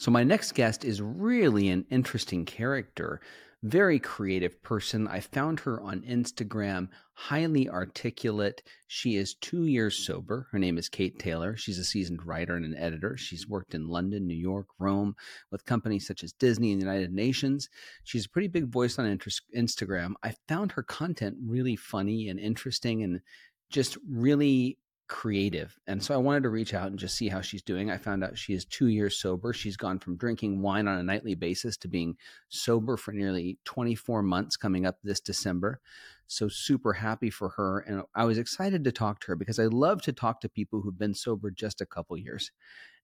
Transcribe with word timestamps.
So, 0.00 0.10
my 0.10 0.24
next 0.24 0.52
guest 0.54 0.82
is 0.82 1.02
really 1.02 1.68
an 1.68 1.84
interesting 1.90 2.46
character, 2.46 3.20
very 3.62 3.98
creative 3.98 4.62
person. 4.62 5.06
I 5.06 5.20
found 5.20 5.60
her 5.60 5.78
on 5.78 6.00
Instagram, 6.08 6.88
highly 7.12 7.68
articulate. 7.68 8.62
She 8.86 9.16
is 9.16 9.34
two 9.34 9.66
years 9.66 9.98
sober. 9.98 10.48
Her 10.52 10.58
name 10.58 10.78
is 10.78 10.88
Kate 10.88 11.18
Taylor. 11.18 11.54
She's 11.54 11.76
a 11.76 11.84
seasoned 11.84 12.24
writer 12.24 12.56
and 12.56 12.64
an 12.64 12.78
editor. 12.78 13.18
She's 13.18 13.46
worked 13.46 13.74
in 13.74 13.88
London, 13.88 14.26
New 14.26 14.32
York, 14.32 14.68
Rome 14.78 15.16
with 15.50 15.66
companies 15.66 16.06
such 16.06 16.24
as 16.24 16.32
Disney 16.32 16.72
and 16.72 16.80
the 16.80 16.86
United 16.86 17.12
Nations. 17.12 17.68
She's 18.02 18.24
a 18.24 18.30
pretty 18.30 18.48
big 18.48 18.68
voice 18.68 18.98
on 18.98 19.18
Instagram. 19.54 20.14
I 20.22 20.34
found 20.48 20.72
her 20.72 20.82
content 20.82 21.36
really 21.46 21.76
funny 21.76 22.30
and 22.30 22.40
interesting 22.40 23.02
and 23.02 23.20
just 23.68 23.98
really 24.08 24.78
creative. 25.10 25.76
And 25.88 26.00
so 26.00 26.14
I 26.14 26.18
wanted 26.18 26.44
to 26.44 26.50
reach 26.50 26.72
out 26.72 26.86
and 26.86 26.98
just 26.98 27.16
see 27.16 27.28
how 27.28 27.40
she's 27.40 27.64
doing. 27.64 27.90
I 27.90 27.98
found 27.98 28.22
out 28.22 28.38
she 28.38 28.54
is 28.54 28.64
two 28.64 28.86
years 28.86 29.18
sober. 29.18 29.52
She's 29.52 29.76
gone 29.76 29.98
from 29.98 30.16
drinking 30.16 30.62
wine 30.62 30.86
on 30.86 30.98
a 30.98 31.02
nightly 31.02 31.34
basis 31.34 31.76
to 31.78 31.88
being 31.88 32.16
sober 32.48 32.96
for 32.96 33.10
nearly 33.10 33.58
24 33.64 34.22
months 34.22 34.56
coming 34.56 34.86
up 34.86 34.98
this 35.02 35.20
December. 35.20 35.80
So 36.28 36.48
super 36.48 36.92
happy 36.92 37.28
for 37.28 37.48
her. 37.50 37.80
And 37.80 38.04
I 38.14 38.24
was 38.24 38.38
excited 38.38 38.84
to 38.84 38.92
talk 38.92 39.18
to 39.20 39.26
her 39.26 39.36
because 39.36 39.58
I 39.58 39.66
love 39.66 40.00
to 40.02 40.12
talk 40.12 40.40
to 40.42 40.48
people 40.48 40.80
who've 40.80 40.96
been 40.96 41.14
sober 41.14 41.50
just 41.50 41.80
a 41.80 41.86
couple 41.86 42.16
years 42.16 42.52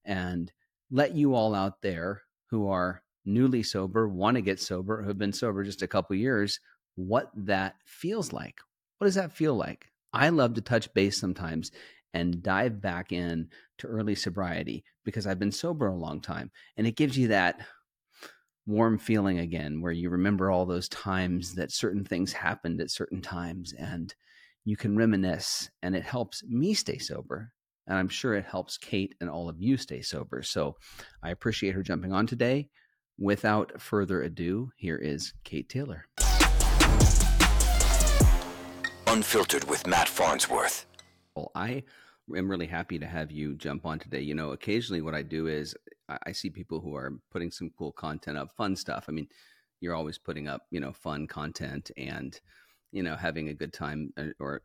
and 0.04 0.52
let 0.92 1.16
you 1.16 1.34
all 1.34 1.56
out 1.56 1.82
there 1.82 2.22
who 2.50 2.68
are 2.68 3.02
newly 3.24 3.64
sober, 3.64 4.08
want 4.08 4.36
to 4.36 4.42
get 4.42 4.60
sober, 4.60 5.02
who 5.02 5.08
have 5.08 5.18
been 5.18 5.32
sober 5.32 5.64
just 5.64 5.82
a 5.82 5.88
couple 5.88 6.14
years, 6.14 6.60
what 6.94 7.32
that 7.34 7.74
feels 7.84 8.32
like. 8.32 8.60
What 8.98 9.06
does 9.06 9.16
that 9.16 9.32
feel 9.32 9.56
like? 9.56 9.90
I 10.12 10.30
love 10.30 10.54
to 10.54 10.62
touch 10.62 10.94
base 10.94 11.18
sometimes 11.18 11.70
and 12.16 12.42
dive 12.42 12.80
back 12.80 13.12
in 13.12 13.46
to 13.76 13.86
early 13.86 14.14
sobriety 14.14 14.82
because 15.04 15.26
I've 15.26 15.38
been 15.38 15.52
sober 15.52 15.88
a 15.88 15.94
long 15.94 16.22
time. 16.22 16.50
And 16.78 16.86
it 16.86 16.96
gives 16.96 17.18
you 17.18 17.28
that 17.28 17.60
warm 18.66 18.96
feeling 18.96 19.40
again 19.40 19.82
where 19.82 19.92
you 19.92 20.08
remember 20.08 20.50
all 20.50 20.64
those 20.64 20.88
times 20.88 21.54
that 21.56 21.70
certain 21.70 22.04
things 22.04 22.32
happened 22.32 22.80
at 22.80 22.90
certain 22.90 23.20
times 23.20 23.74
and 23.74 24.14
you 24.64 24.78
can 24.78 24.96
reminisce 24.96 25.68
and 25.82 25.94
it 25.94 26.04
helps 26.04 26.42
me 26.44 26.72
stay 26.72 26.96
sober. 26.96 27.52
And 27.86 27.98
I'm 27.98 28.08
sure 28.08 28.34
it 28.34 28.46
helps 28.46 28.78
Kate 28.78 29.14
and 29.20 29.28
all 29.28 29.50
of 29.50 29.60
you 29.60 29.76
stay 29.76 30.00
sober. 30.00 30.42
So 30.42 30.74
I 31.22 31.32
appreciate 31.32 31.74
her 31.74 31.82
jumping 31.82 32.14
on 32.14 32.26
today. 32.26 32.70
Without 33.18 33.78
further 33.78 34.22
ado, 34.22 34.70
here 34.76 34.96
is 34.96 35.34
Kate 35.44 35.68
Taylor. 35.68 36.06
Unfiltered 39.06 39.64
with 39.68 39.86
Matt 39.86 40.08
Farnsworth. 40.08 40.86
Well, 41.34 41.52
I 41.54 41.84
am 42.34 42.50
really 42.50 42.66
happy 42.66 42.98
to 42.98 43.06
have 43.06 43.30
you 43.30 43.54
jump 43.54 43.86
on 43.86 43.98
today. 43.98 44.20
You 44.20 44.34
know, 44.34 44.52
occasionally 44.52 45.02
what 45.02 45.14
I 45.14 45.22
do 45.22 45.46
is 45.46 45.74
I 46.08 46.32
see 46.32 46.50
people 46.50 46.80
who 46.80 46.94
are 46.94 47.12
putting 47.30 47.50
some 47.50 47.70
cool 47.76 47.92
content 47.92 48.38
up, 48.38 48.52
fun 48.56 48.76
stuff. 48.76 49.06
I 49.08 49.12
mean, 49.12 49.28
you're 49.80 49.94
always 49.94 50.18
putting 50.18 50.48
up, 50.48 50.62
you 50.70 50.80
know, 50.80 50.92
fun 50.92 51.26
content 51.26 51.90
and, 51.96 52.38
you 52.92 53.02
know, 53.02 53.16
having 53.16 53.48
a 53.48 53.54
good 53.54 53.72
time 53.72 54.12
uh, 54.16 54.28
or, 54.38 54.62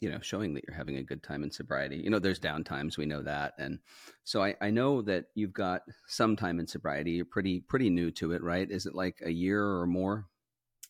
you 0.00 0.10
know, 0.10 0.18
showing 0.20 0.54
that 0.54 0.64
you're 0.66 0.76
having 0.76 0.96
a 0.96 1.02
good 1.02 1.22
time 1.22 1.42
in 1.42 1.50
sobriety. 1.50 1.96
You 1.96 2.10
know, 2.10 2.18
there's 2.18 2.38
down 2.38 2.64
times, 2.64 2.98
we 2.98 3.06
know 3.06 3.22
that. 3.22 3.54
And 3.58 3.78
so 4.24 4.42
I, 4.42 4.54
I 4.60 4.70
know 4.70 5.02
that 5.02 5.26
you've 5.34 5.52
got 5.52 5.82
some 6.08 6.36
time 6.36 6.58
in 6.58 6.66
sobriety. 6.66 7.12
You're 7.12 7.24
pretty, 7.24 7.60
pretty 7.60 7.90
new 7.90 8.10
to 8.12 8.32
it, 8.32 8.42
right? 8.42 8.70
Is 8.70 8.86
it 8.86 8.94
like 8.94 9.16
a 9.24 9.30
year 9.30 9.64
or 9.64 9.86
more? 9.86 10.26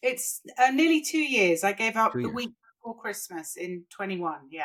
It's 0.02 0.40
uh, 0.58 0.70
nearly 0.70 1.02
two 1.02 1.18
years. 1.18 1.62
I 1.62 1.72
gave 1.72 1.96
up 1.96 2.12
the 2.14 2.30
week 2.30 2.52
before 2.78 2.98
Christmas 2.98 3.56
in 3.56 3.84
21. 3.90 4.48
Yeah. 4.50 4.64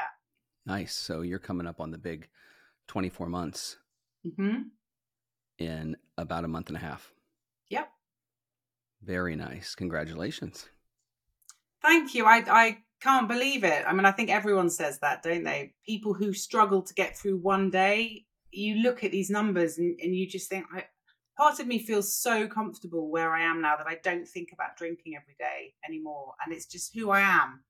Nice. 0.65 0.93
So 0.93 1.21
you're 1.21 1.39
coming 1.39 1.67
up 1.67 1.79
on 1.79 1.91
the 1.91 1.97
big 1.97 2.27
24 2.87 3.27
months 3.27 3.77
mm-hmm. 4.25 4.63
in 5.59 5.97
about 6.17 6.45
a 6.45 6.47
month 6.47 6.67
and 6.67 6.77
a 6.77 6.81
half. 6.81 7.11
Yep. 7.69 7.89
Very 9.03 9.35
nice. 9.35 9.75
Congratulations. 9.75 10.67
Thank 11.81 12.15
you. 12.15 12.25
I, 12.25 12.43
I 12.47 12.77
can't 13.01 13.27
believe 13.27 13.63
it. 13.63 13.83
I 13.87 13.93
mean, 13.93 14.05
I 14.05 14.11
think 14.11 14.31
everyone 14.31 14.69
says 14.69 14.99
that, 14.99 15.21
don't 15.21 15.43
they? 15.43 15.73
People 15.85 16.13
who 16.13 16.33
struggle 16.33 16.81
to 16.81 16.93
get 16.93 17.17
through 17.17 17.37
one 17.37 17.69
day, 17.69 18.25
you 18.51 18.75
look 18.77 19.03
at 19.03 19.11
these 19.11 19.29
numbers 19.29 19.77
and, 19.77 19.99
and 20.01 20.15
you 20.15 20.27
just 20.27 20.49
think, 20.49 20.65
I, 20.73 20.85
part 21.37 21.59
of 21.59 21.67
me 21.67 21.77
feels 21.77 22.17
so 22.17 22.47
comfortable 22.47 23.11
where 23.11 23.31
I 23.33 23.43
am 23.43 23.61
now 23.61 23.75
that 23.77 23.87
I 23.87 23.99
don't 24.03 24.27
think 24.27 24.49
about 24.51 24.77
drinking 24.77 25.13
every 25.15 25.35
day 25.37 25.73
anymore. 25.87 26.33
And 26.43 26.55
it's 26.55 26.65
just 26.65 26.95
who 26.95 27.11
I 27.11 27.21
am 27.21 27.63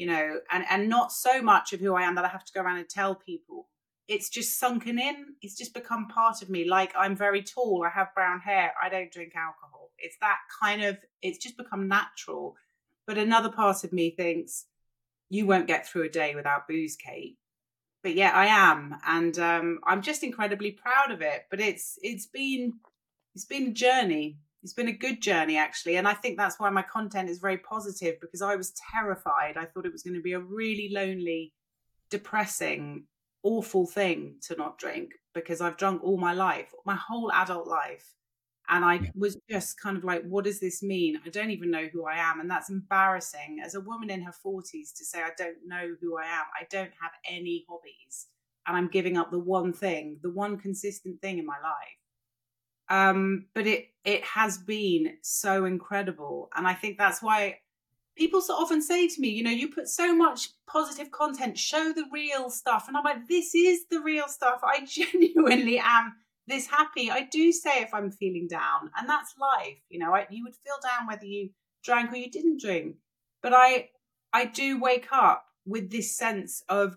you 0.00 0.06
know, 0.06 0.40
and 0.50 0.64
and 0.70 0.88
not 0.88 1.12
so 1.12 1.42
much 1.42 1.74
of 1.74 1.80
who 1.80 1.94
I 1.94 2.04
am 2.04 2.14
that 2.14 2.24
I 2.24 2.28
have 2.28 2.46
to 2.46 2.52
go 2.54 2.62
around 2.62 2.78
and 2.78 2.88
tell 2.88 3.14
people. 3.14 3.68
It's 4.08 4.30
just 4.30 4.58
sunken 4.58 4.98
in. 4.98 5.34
It's 5.42 5.58
just 5.58 5.74
become 5.74 6.08
part 6.08 6.40
of 6.40 6.48
me. 6.48 6.64
Like 6.64 6.94
I'm 6.96 7.14
very 7.14 7.42
tall. 7.42 7.84
I 7.86 7.90
have 7.90 8.14
brown 8.14 8.40
hair. 8.40 8.72
I 8.82 8.88
don't 8.88 9.12
drink 9.12 9.34
alcohol. 9.36 9.90
It's 9.98 10.16
that 10.22 10.38
kind 10.62 10.82
of. 10.84 10.96
It's 11.20 11.36
just 11.36 11.58
become 11.58 11.86
natural. 11.86 12.56
But 13.06 13.18
another 13.18 13.50
part 13.50 13.84
of 13.84 13.92
me 13.92 14.08
thinks 14.12 14.64
you 15.28 15.44
won't 15.44 15.66
get 15.66 15.86
through 15.86 16.04
a 16.04 16.08
day 16.08 16.34
without 16.34 16.66
booze, 16.66 16.96
Kate. 16.96 17.36
But 18.02 18.14
yeah, 18.14 18.30
I 18.34 18.46
am, 18.46 18.96
and 19.06 19.38
um, 19.38 19.80
I'm 19.84 20.00
just 20.00 20.24
incredibly 20.24 20.70
proud 20.70 21.10
of 21.10 21.20
it. 21.20 21.44
But 21.50 21.60
it's 21.60 21.98
it's 22.00 22.24
been 22.24 22.72
it's 23.34 23.44
been 23.44 23.66
a 23.66 23.72
journey 23.72 24.38
it's 24.62 24.72
been 24.72 24.88
a 24.88 24.92
good 24.92 25.20
journey 25.20 25.56
actually 25.56 25.96
and 25.96 26.06
i 26.06 26.14
think 26.14 26.36
that's 26.36 26.58
why 26.58 26.70
my 26.70 26.82
content 26.82 27.28
is 27.28 27.38
very 27.38 27.58
positive 27.58 28.16
because 28.20 28.42
i 28.42 28.56
was 28.56 28.72
terrified. 28.92 29.56
I 29.56 29.64
thought 29.64 29.86
it 29.86 29.92
was 29.92 30.02
going 30.02 30.14
to 30.14 30.22
be 30.22 30.32
a 30.32 30.40
really 30.40 30.90
lonely 30.92 31.52
depressing 32.10 33.04
awful 33.42 33.86
thing 33.86 34.36
to 34.42 34.56
not 34.56 34.78
drink 34.78 35.12
because 35.34 35.60
i've 35.60 35.76
drunk 35.76 36.02
all 36.02 36.18
my 36.18 36.34
life 36.34 36.72
my 36.84 36.96
whole 36.96 37.32
adult 37.32 37.66
life 37.66 38.14
and 38.68 38.84
i 38.84 38.94
yeah. 38.94 39.10
was 39.14 39.38
just 39.48 39.80
kind 39.80 39.96
of 39.96 40.04
like 40.04 40.22
what 40.22 40.44
does 40.44 40.60
this 40.60 40.82
mean? 40.82 41.18
I 41.24 41.30
don't 41.30 41.50
even 41.50 41.70
know 41.70 41.86
who 41.92 42.06
i 42.06 42.16
am 42.16 42.40
and 42.40 42.50
that's 42.50 42.70
embarrassing. 42.70 43.60
As 43.64 43.74
a 43.74 43.80
woman 43.80 44.10
in 44.10 44.22
her 44.22 44.34
40s 44.44 44.92
to 44.96 45.04
say 45.04 45.22
i 45.22 45.30
don't 45.38 45.58
know 45.66 45.94
who 46.00 46.18
i 46.18 46.24
am. 46.24 46.44
I 46.58 46.66
don't 46.70 46.92
have 47.00 47.12
any 47.28 47.64
hobbies 47.68 48.26
and 48.66 48.76
i'm 48.76 48.88
giving 48.88 49.16
up 49.16 49.30
the 49.30 49.38
one 49.38 49.72
thing 49.72 50.18
the 50.22 50.30
one 50.30 50.58
consistent 50.58 51.20
thing 51.20 51.38
in 51.38 51.46
my 51.46 51.58
life 51.62 51.99
um, 52.90 53.46
but 53.54 53.66
it 53.66 53.86
it 54.04 54.24
has 54.24 54.58
been 54.58 55.16
so 55.22 55.64
incredible, 55.64 56.50
and 56.54 56.66
I 56.66 56.74
think 56.74 56.98
that's 56.98 57.22
why 57.22 57.58
people 58.16 58.40
so 58.42 58.54
often 58.54 58.82
say 58.82 59.08
to 59.08 59.20
me, 59.20 59.28
you 59.28 59.42
know, 59.42 59.50
you 59.50 59.68
put 59.68 59.88
so 59.88 60.14
much 60.14 60.50
positive 60.66 61.10
content, 61.10 61.56
show 61.56 61.92
the 61.92 62.04
real 62.12 62.50
stuff, 62.50 62.86
and 62.88 62.96
I'm 62.96 63.04
like, 63.04 63.28
this 63.28 63.54
is 63.54 63.86
the 63.90 64.00
real 64.00 64.28
stuff. 64.28 64.60
I 64.64 64.84
genuinely 64.86 65.78
am 65.78 66.14
this 66.46 66.66
happy. 66.66 67.10
I 67.10 67.28
do 67.30 67.52
say 67.52 67.82
if 67.82 67.94
I'm 67.94 68.10
feeling 68.10 68.48
down, 68.48 68.90
and 68.98 69.08
that's 69.08 69.34
life. 69.40 69.78
You 69.88 70.00
know, 70.00 70.14
I, 70.14 70.26
you 70.28 70.44
would 70.44 70.56
feel 70.56 70.76
down 70.82 71.06
whether 71.06 71.24
you 71.24 71.50
drank 71.84 72.12
or 72.12 72.16
you 72.16 72.30
didn't 72.30 72.60
drink, 72.60 72.96
but 73.42 73.52
I 73.54 73.90
I 74.32 74.46
do 74.46 74.80
wake 74.80 75.08
up 75.12 75.44
with 75.64 75.90
this 75.90 76.16
sense 76.16 76.62
of 76.68 76.96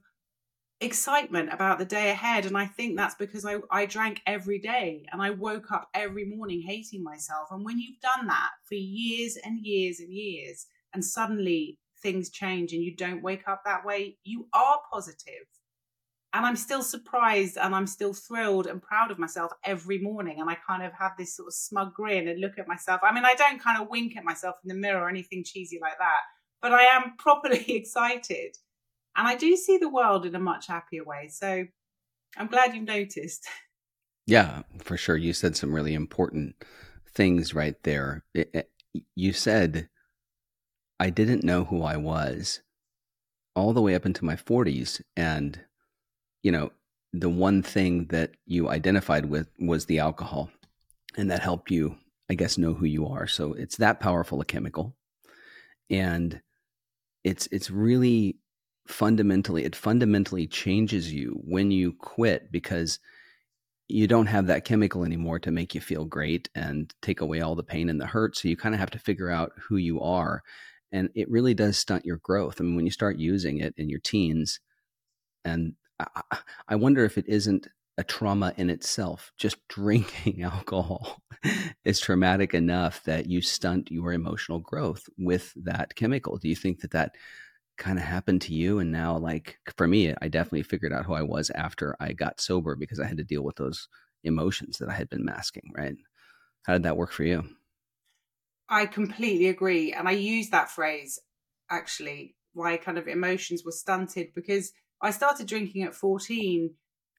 excitement 0.83 1.51
about 1.51 1.79
the 1.79 1.85
day 1.85 2.11
ahead. 2.11 2.45
And 2.45 2.57
I 2.57 2.65
think 2.65 2.97
that's 2.97 3.15
because 3.15 3.45
I, 3.45 3.57
I 3.71 3.85
drank 3.85 4.21
every 4.27 4.59
day 4.59 5.05
and 5.11 5.21
I 5.21 5.31
woke 5.31 5.71
up 5.71 5.89
every 5.93 6.25
morning 6.25 6.61
hating 6.61 7.03
myself. 7.03 7.49
And 7.51 7.63
when 7.65 7.79
you've 7.79 7.99
done 8.01 8.27
that 8.27 8.49
for 8.67 8.75
years 8.75 9.37
and 9.43 9.59
years 9.65 9.99
and 9.99 10.11
years, 10.11 10.67
and 10.93 11.03
suddenly 11.03 11.79
things 12.01 12.29
change 12.29 12.73
and 12.73 12.83
you 12.83 12.95
don't 12.95 13.23
wake 13.23 13.47
up 13.47 13.63
that 13.65 13.85
way, 13.85 14.17
you 14.23 14.47
are 14.53 14.79
positive. 14.91 15.47
And 16.33 16.45
I'm 16.45 16.55
still 16.55 16.81
surprised 16.81 17.57
and 17.57 17.75
I'm 17.75 17.85
still 17.85 18.13
thrilled 18.13 18.65
and 18.65 18.81
proud 18.81 19.11
of 19.11 19.19
myself 19.19 19.51
every 19.63 19.99
morning. 19.99 20.41
And 20.41 20.49
I 20.49 20.57
kind 20.67 20.83
of 20.83 20.91
have 20.93 21.11
this 21.17 21.35
sort 21.35 21.47
of 21.47 21.53
smug 21.53 21.93
grin 21.93 22.27
and 22.27 22.41
look 22.41 22.57
at 22.57 22.67
myself. 22.67 23.01
I 23.03 23.13
mean, 23.13 23.25
I 23.25 23.35
don't 23.35 23.61
kind 23.61 23.81
of 23.81 23.89
wink 23.89 24.17
at 24.17 24.23
myself 24.23 24.55
in 24.63 24.69
the 24.69 24.75
mirror 24.75 25.03
or 25.03 25.09
anything 25.09 25.43
cheesy 25.43 25.77
like 25.79 25.97
that, 25.99 26.21
but 26.61 26.73
I 26.73 26.83
am 26.83 27.13
properly 27.17 27.63
excited 27.75 28.57
and 29.15 29.27
I 29.27 29.35
do 29.35 29.55
see 29.55 29.77
the 29.77 29.89
world 29.89 30.25
in 30.25 30.35
a 30.35 30.39
much 30.39 30.67
happier 30.67 31.03
way. 31.03 31.29
So 31.29 31.65
I'm 32.37 32.47
glad 32.47 32.75
you've 32.75 32.85
noticed. 32.85 33.47
Yeah, 34.25 34.61
for 34.79 34.95
sure. 34.95 35.17
You 35.17 35.33
said 35.33 35.57
some 35.57 35.75
really 35.75 35.93
important 35.93 36.55
things 37.13 37.53
right 37.53 37.75
there. 37.83 38.23
It, 38.33 38.51
it, 38.53 38.71
you 39.15 39.33
said, 39.33 39.89
I 40.97 41.09
didn't 41.09 41.43
know 41.43 41.65
who 41.65 41.83
I 41.83 41.97
was 41.97 42.61
all 43.53 43.73
the 43.73 43.81
way 43.81 43.95
up 43.95 44.05
into 44.05 44.23
my 44.23 44.37
40s. 44.37 45.01
And, 45.17 45.59
you 46.41 46.53
know, 46.53 46.71
the 47.11 47.29
one 47.29 47.61
thing 47.61 48.05
that 48.11 48.31
you 48.45 48.69
identified 48.69 49.25
with 49.25 49.49
was 49.59 49.87
the 49.87 49.99
alcohol. 49.99 50.49
And 51.17 51.29
that 51.29 51.41
helped 51.41 51.69
you, 51.69 51.97
I 52.29 52.35
guess, 52.35 52.57
know 52.57 52.73
who 52.73 52.85
you 52.85 53.05
are. 53.07 53.27
So 53.27 53.51
it's 53.51 53.75
that 53.75 53.99
powerful 53.99 54.39
a 54.39 54.45
chemical. 54.45 54.95
And 55.89 56.41
it's 57.25 57.47
it's 57.51 57.69
really 57.69 58.37
fundamentally 58.87 59.63
it 59.63 59.75
fundamentally 59.75 60.45
changes 60.47 61.11
you 61.11 61.39
when 61.45 61.71
you 61.71 61.93
quit 61.93 62.51
because 62.51 62.99
you 63.87 64.07
don't 64.07 64.27
have 64.27 64.47
that 64.47 64.65
chemical 64.65 65.03
anymore 65.03 65.39
to 65.39 65.51
make 65.51 65.75
you 65.75 65.81
feel 65.81 66.05
great 66.05 66.49
and 66.55 66.93
take 67.01 67.21
away 67.21 67.41
all 67.41 67.55
the 67.55 67.63
pain 67.63 67.89
and 67.89 67.99
the 67.99 68.05
hurt 68.05 68.35
so 68.35 68.47
you 68.47 68.57
kind 68.57 68.75
of 68.75 68.79
have 68.79 68.91
to 68.91 68.99
figure 68.99 69.29
out 69.29 69.51
who 69.57 69.77
you 69.77 70.01
are 70.01 70.41
and 70.91 71.09
it 71.15 71.29
really 71.29 71.53
does 71.53 71.77
stunt 71.77 72.05
your 72.05 72.19
growth 72.23 72.59
i 72.59 72.63
mean 72.63 72.75
when 72.75 72.85
you 72.85 72.91
start 72.91 73.17
using 73.17 73.59
it 73.59 73.73
in 73.77 73.89
your 73.89 73.99
teens 73.99 74.59
and 75.45 75.73
I, 75.99 76.37
I 76.67 76.75
wonder 76.75 77.05
if 77.05 77.17
it 77.17 77.25
isn't 77.27 77.67
a 77.97 78.03
trauma 78.03 78.53
in 78.57 78.69
itself. 78.69 79.31
Just 79.37 79.57
drinking 79.67 80.43
alcohol 80.43 81.21
is 81.83 81.99
traumatic 81.99 82.53
enough 82.53 83.03
that 83.03 83.27
you 83.27 83.41
stunt 83.41 83.91
your 83.91 84.13
emotional 84.13 84.59
growth 84.59 85.03
with 85.17 85.53
that 85.55 85.95
chemical. 85.95 86.37
Do 86.37 86.47
you 86.47 86.55
think 86.55 86.81
that 86.81 86.91
that 86.91 87.15
kind 87.77 87.97
of 87.97 88.05
happened 88.05 88.41
to 88.43 88.53
you? 88.53 88.79
And 88.79 88.91
now, 88.91 89.17
like 89.17 89.57
for 89.77 89.87
me, 89.87 90.13
I 90.21 90.27
definitely 90.27 90.63
figured 90.63 90.93
out 90.93 91.05
who 91.05 91.13
I 91.13 91.21
was 91.21 91.49
after 91.51 91.95
I 91.99 92.13
got 92.13 92.41
sober 92.41 92.75
because 92.75 92.99
I 92.99 93.07
had 93.07 93.17
to 93.17 93.23
deal 93.23 93.43
with 93.43 93.55
those 93.55 93.87
emotions 94.23 94.77
that 94.77 94.89
I 94.89 94.93
had 94.93 95.09
been 95.09 95.25
masking, 95.25 95.71
right? 95.75 95.95
How 96.63 96.73
did 96.73 96.83
that 96.83 96.97
work 96.97 97.11
for 97.11 97.23
you? 97.23 97.43
I 98.69 98.85
completely 98.85 99.47
agree. 99.49 99.93
And 99.93 100.07
I 100.07 100.11
use 100.11 100.49
that 100.49 100.71
phrase 100.71 101.19
actually, 101.69 102.35
why 102.53 102.77
kind 102.77 102.97
of 102.97 103.07
emotions 103.07 103.63
were 103.65 103.71
stunted 103.71 104.27
because 104.35 104.71
I 105.01 105.11
started 105.11 105.47
drinking 105.47 105.83
at 105.83 105.95
14 105.95 106.73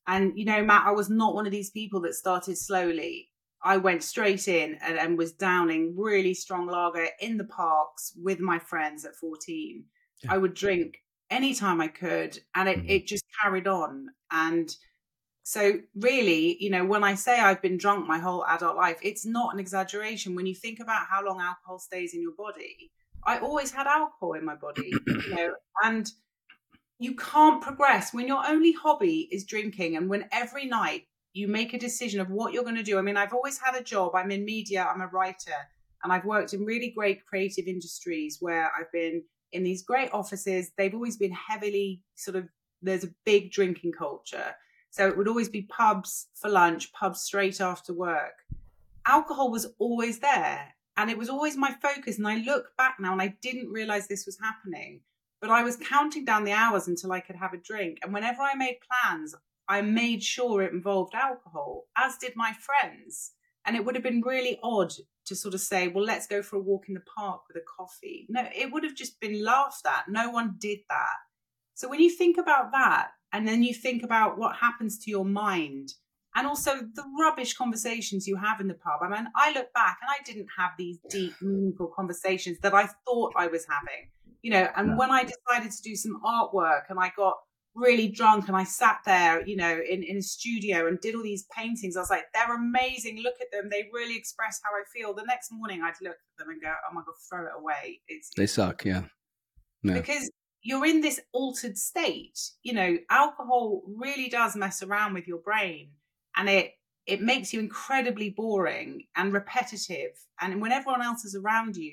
and, 0.06 0.32
you 0.36 0.44
know, 0.44 0.62
Matt, 0.62 0.86
I 0.86 0.90
was 0.90 1.08
not 1.08 1.34
one 1.34 1.46
of 1.46 1.52
these 1.52 1.70
people 1.70 2.00
that 2.02 2.14
started 2.14 2.58
slowly. 2.58 3.30
I 3.62 3.78
went 3.78 4.02
straight 4.02 4.46
in 4.48 4.76
and, 4.82 4.98
and 4.98 5.16
was 5.16 5.32
downing 5.32 5.94
really 5.96 6.34
strong 6.34 6.66
lager 6.66 7.08
in 7.20 7.38
the 7.38 7.44
parks 7.44 8.12
with 8.22 8.38
my 8.38 8.58
friends 8.58 9.06
at 9.06 9.16
14. 9.16 9.84
Yeah. 10.22 10.34
I 10.34 10.38
would 10.38 10.54
drink 10.54 10.98
anytime 11.30 11.80
I 11.80 11.88
could, 11.88 12.38
and 12.54 12.68
it, 12.68 12.78
mm-hmm. 12.78 12.88
it 12.90 13.06
just 13.06 13.24
carried 13.42 13.66
on. 13.66 14.08
And 14.30 14.74
so, 15.42 15.80
really, 15.94 16.56
you 16.60 16.70
know, 16.70 16.84
when 16.84 17.04
I 17.04 17.14
say 17.14 17.38
I've 17.38 17.62
been 17.62 17.76
drunk 17.76 18.06
my 18.06 18.18
whole 18.18 18.44
adult 18.46 18.76
life, 18.76 18.98
it's 19.02 19.26
not 19.26 19.52
an 19.52 19.60
exaggeration. 19.60 20.34
When 20.34 20.46
you 20.46 20.54
think 20.54 20.80
about 20.80 21.06
how 21.10 21.24
long 21.24 21.40
alcohol 21.40 21.78
stays 21.78 22.14
in 22.14 22.22
your 22.22 22.34
body, 22.36 22.90
I 23.26 23.38
always 23.38 23.70
had 23.70 23.86
alcohol 23.86 24.34
in 24.34 24.44
my 24.44 24.54
body, 24.54 24.92
you 25.06 25.34
know, 25.34 25.54
and 25.84 26.10
you 26.98 27.14
can't 27.16 27.62
progress 27.62 28.14
when 28.14 28.28
your 28.28 28.46
only 28.46 28.72
hobby 28.72 29.28
is 29.32 29.44
drinking 29.44 29.96
and 29.96 30.08
when 30.08 30.28
every 30.30 30.66
night 30.66 31.02
you 31.32 31.48
make 31.48 31.74
a 31.74 31.78
decision 31.78 32.20
of 32.20 32.30
what 32.30 32.52
you're 32.52 32.62
going 32.62 32.76
to 32.76 32.82
do. 32.82 32.96
I 32.98 33.02
mean, 33.02 33.16
I've 33.16 33.34
always 33.34 33.58
had 33.58 33.74
a 33.74 33.82
job. 33.82 34.14
I'm 34.14 34.30
in 34.30 34.44
media, 34.44 34.88
I'm 34.88 35.00
a 35.00 35.08
writer, 35.08 35.56
and 36.02 36.12
I've 36.12 36.24
worked 36.24 36.54
in 36.54 36.64
really 36.64 36.90
great 36.90 37.26
creative 37.26 37.66
industries 37.66 38.38
where 38.40 38.70
I've 38.78 38.92
been 38.92 39.24
in 39.54 39.62
these 39.62 39.82
great 39.82 40.12
offices. 40.12 40.72
They've 40.76 40.94
always 40.94 41.16
been 41.16 41.32
heavily 41.32 42.02
sort 42.14 42.36
of, 42.36 42.48
there's 42.82 43.04
a 43.04 43.14
big 43.24 43.52
drinking 43.52 43.92
culture. 43.92 44.54
So 44.90 45.08
it 45.08 45.16
would 45.16 45.28
always 45.28 45.48
be 45.48 45.62
pubs 45.62 46.28
for 46.34 46.48
lunch, 46.48 46.92
pubs 46.92 47.20
straight 47.20 47.60
after 47.60 47.92
work. 47.92 48.34
Alcohol 49.06 49.50
was 49.50 49.66
always 49.78 50.20
there 50.20 50.74
and 50.96 51.10
it 51.10 51.18
was 51.18 51.28
always 51.28 51.56
my 51.56 51.72
focus. 51.82 52.18
And 52.18 52.28
I 52.28 52.36
look 52.36 52.76
back 52.76 52.96
now 53.00 53.12
and 53.12 53.22
I 53.22 53.34
didn't 53.42 53.70
realize 53.70 54.06
this 54.06 54.26
was 54.26 54.38
happening 54.40 55.00
but 55.44 55.50
I 55.50 55.62
was 55.62 55.76
counting 55.76 56.24
down 56.24 56.44
the 56.44 56.52
hours 56.52 56.88
until 56.88 57.12
I 57.12 57.20
could 57.20 57.36
have 57.36 57.52
a 57.52 57.58
drink. 57.58 57.98
And 58.02 58.14
whenever 58.14 58.40
I 58.40 58.54
made 58.54 58.78
plans, 58.80 59.34
I 59.68 59.82
made 59.82 60.22
sure 60.22 60.62
it 60.62 60.72
involved 60.72 61.14
alcohol, 61.14 61.84
as 61.98 62.16
did 62.16 62.32
my 62.34 62.54
friends. 62.54 63.32
And 63.66 63.76
it 63.76 63.84
would 63.84 63.94
have 63.94 64.02
been 64.02 64.22
really 64.22 64.58
odd 64.62 64.94
to 65.26 65.36
sort 65.36 65.54
of 65.54 65.60
say, 65.60 65.88
well, 65.88 66.04
let's 66.04 66.26
go 66.26 66.42
for 66.42 66.56
a 66.56 66.60
walk 66.60 66.84
in 66.88 66.94
the 66.94 67.02
park 67.16 67.42
with 67.48 67.56
a 67.56 67.64
coffee. 67.76 68.26
No, 68.28 68.46
it 68.54 68.72
would 68.72 68.84
have 68.84 68.94
just 68.94 69.20
been 69.20 69.44
laughed 69.44 69.86
at. 69.86 70.04
No 70.08 70.30
one 70.30 70.56
did 70.58 70.80
that. 70.88 71.16
So 71.74 71.88
when 71.88 72.00
you 72.00 72.10
think 72.10 72.36
about 72.38 72.72
that, 72.72 73.08
and 73.32 73.48
then 73.48 73.62
you 73.62 73.74
think 73.74 74.04
about 74.04 74.38
what 74.38 74.56
happens 74.56 74.98
to 75.00 75.10
your 75.10 75.24
mind, 75.24 75.94
and 76.36 76.46
also 76.46 76.76
the 76.94 77.04
rubbish 77.18 77.54
conversations 77.54 78.26
you 78.26 78.36
have 78.36 78.60
in 78.60 78.68
the 78.68 78.74
pub. 78.74 79.00
I 79.02 79.08
mean, 79.08 79.28
I 79.36 79.52
look 79.52 79.72
back 79.72 79.98
and 80.02 80.10
I 80.10 80.22
didn't 80.24 80.48
have 80.58 80.72
these 80.76 80.98
deep, 81.08 81.32
meaningful 81.40 81.92
conversations 81.94 82.58
that 82.62 82.74
I 82.74 82.88
thought 83.04 83.32
I 83.36 83.46
was 83.46 83.66
having 83.68 84.10
you 84.44 84.50
know 84.50 84.68
and 84.76 84.96
when 84.96 85.10
i 85.10 85.24
decided 85.24 85.72
to 85.72 85.82
do 85.82 85.96
some 85.96 86.20
artwork 86.24 86.82
and 86.90 87.00
i 87.00 87.10
got 87.16 87.38
really 87.74 88.08
drunk 88.08 88.46
and 88.46 88.56
i 88.56 88.62
sat 88.62 88.98
there 89.04 89.44
you 89.46 89.56
know 89.56 89.80
in, 89.88 90.02
in 90.02 90.18
a 90.18 90.22
studio 90.22 90.86
and 90.86 91.00
did 91.00 91.14
all 91.14 91.22
these 91.22 91.46
paintings. 91.56 91.96
I 91.96 92.00
was 92.00 92.10
like 92.10 92.26
they're 92.32 92.54
amazing. 92.54 93.22
Look 93.22 93.34
at 93.40 93.50
them. 93.52 93.68
They 93.70 93.88
really 93.92 94.16
express 94.16 94.60
how 94.62 94.70
i 94.70 94.82
feel. 94.92 95.14
The 95.14 95.24
next 95.24 95.50
morning 95.52 95.82
i'd 95.82 95.94
look 96.02 96.12
at 96.12 96.38
them 96.38 96.50
and 96.50 96.62
go 96.62 96.72
oh 96.72 96.94
my 96.94 97.02
god 97.04 97.14
throw 97.28 97.46
it 97.46 97.52
away. 97.58 98.00
It's 98.08 98.30
they 98.36 98.46
suck 98.46 98.84
yeah. 98.84 99.02
Because 99.82 100.30
you're 100.62 100.86
in 100.86 101.02
this 101.02 101.20
altered 101.32 101.76
state. 101.76 102.38
You 102.62 102.74
know 102.74 102.98
alcohol 103.10 103.82
really 103.86 104.28
does 104.28 104.56
mess 104.56 104.82
around 104.82 105.14
with 105.14 105.26
your 105.26 105.38
brain 105.38 105.90
and 106.36 106.48
it 106.48 106.72
it 107.06 107.20
makes 107.20 107.52
you 107.52 107.60
incredibly 107.60 108.30
boring 108.30 109.04
and 109.14 109.32
repetitive. 109.32 110.12
And 110.40 110.62
when 110.62 110.72
everyone 110.72 111.02
else 111.02 111.24
is 111.24 111.34
around 111.34 111.76
you 111.76 111.92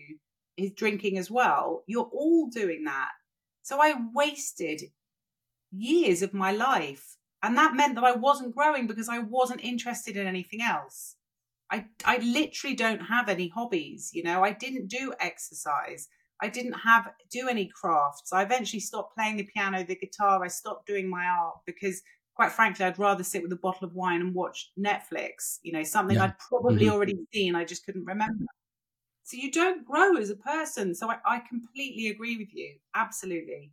is 0.57 0.71
drinking 0.71 1.17
as 1.17 1.29
well. 1.29 1.83
You're 1.87 2.09
all 2.11 2.47
doing 2.47 2.83
that. 2.85 3.09
So 3.63 3.81
I 3.81 3.95
wasted 4.13 4.81
years 5.71 6.21
of 6.21 6.33
my 6.33 6.51
life. 6.51 7.17
And 7.43 7.57
that 7.57 7.75
meant 7.75 7.95
that 7.95 8.03
I 8.03 8.11
wasn't 8.11 8.55
growing 8.55 8.87
because 8.87 9.09
I 9.09 9.19
wasn't 9.19 9.63
interested 9.63 10.15
in 10.15 10.27
anything 10.27 10.61
else. 10.61 11.15
I, 11.71 11.85
I 12.05 12.17
literally 12.17 12.75
don't 12.75 12.99
have 12.99 13.29
any 13.29 13.47
hobbies. 13.47 14.11
You 14.13 14.23
know, 14.23 14.43
I 14.43 14.51
didn't 14.51 14.87
do 14.87 15.13
exercise. 15.19 16.07
I 16.41 16.49
didn't 16.49 16.73
have 16.73 17.09
do 17.31 17.47
any 17.47 17.67
crafts. 17.73 18.33
I 18.33 18.43
eventually 18.43 18.79
stopped 18.79 19.15
playing 19.15 19.37
the 19.37 19.43
piano, 19.43 19.83
the 19.83 19.95
guitar. 19.95 20.43
I 20.43 20.47
stopped 20.47 20.87
doing 20.87 21.09
my 21.09 21.23
art 21.23 21.57
because, 21.65 22.01
quite 22.35 22.51
frankly, 22.51 22.85
I'd 22.85 22.99
rather 22.99 23.23
sit 23.23 23.41
with 23.41 23.51
a 23.53 23.57
bottle 23.57 23.87
of 23.87 23.93
wine 23.93 24.21
and 24.21 24.35
watch 24.35 24.71
Netflix. 24.77 25.59
You 25.63 25.73
know, 25.73 25.83
something 25.83 26.17
yeah. 26.17 26.25
I'd 26.25 26.39
probably 26.39 26.85
mm-hmm. 26.85 26.93
already 26.93 27.15
seen. 27.33 27.55
I 27.55 27.63
just 27.63 27.85
couldn't 27.85 28.05
remember. 28.05 28.45
So 29.23 29.37
you 29.37 29.51
don't 29.51 29.85
grow 29.85 30.17
as 30.17 30.29
a 30.29 30.35
person. 30.35 30.93
So 30.93 31.09
I, 31.09 31.17
I 31.25 31.39
completely 31.39 32.07
agree 32.07 32.37
with 32.37 32.53
you. 32.53 32.75
Absolutely. 32.95 33.71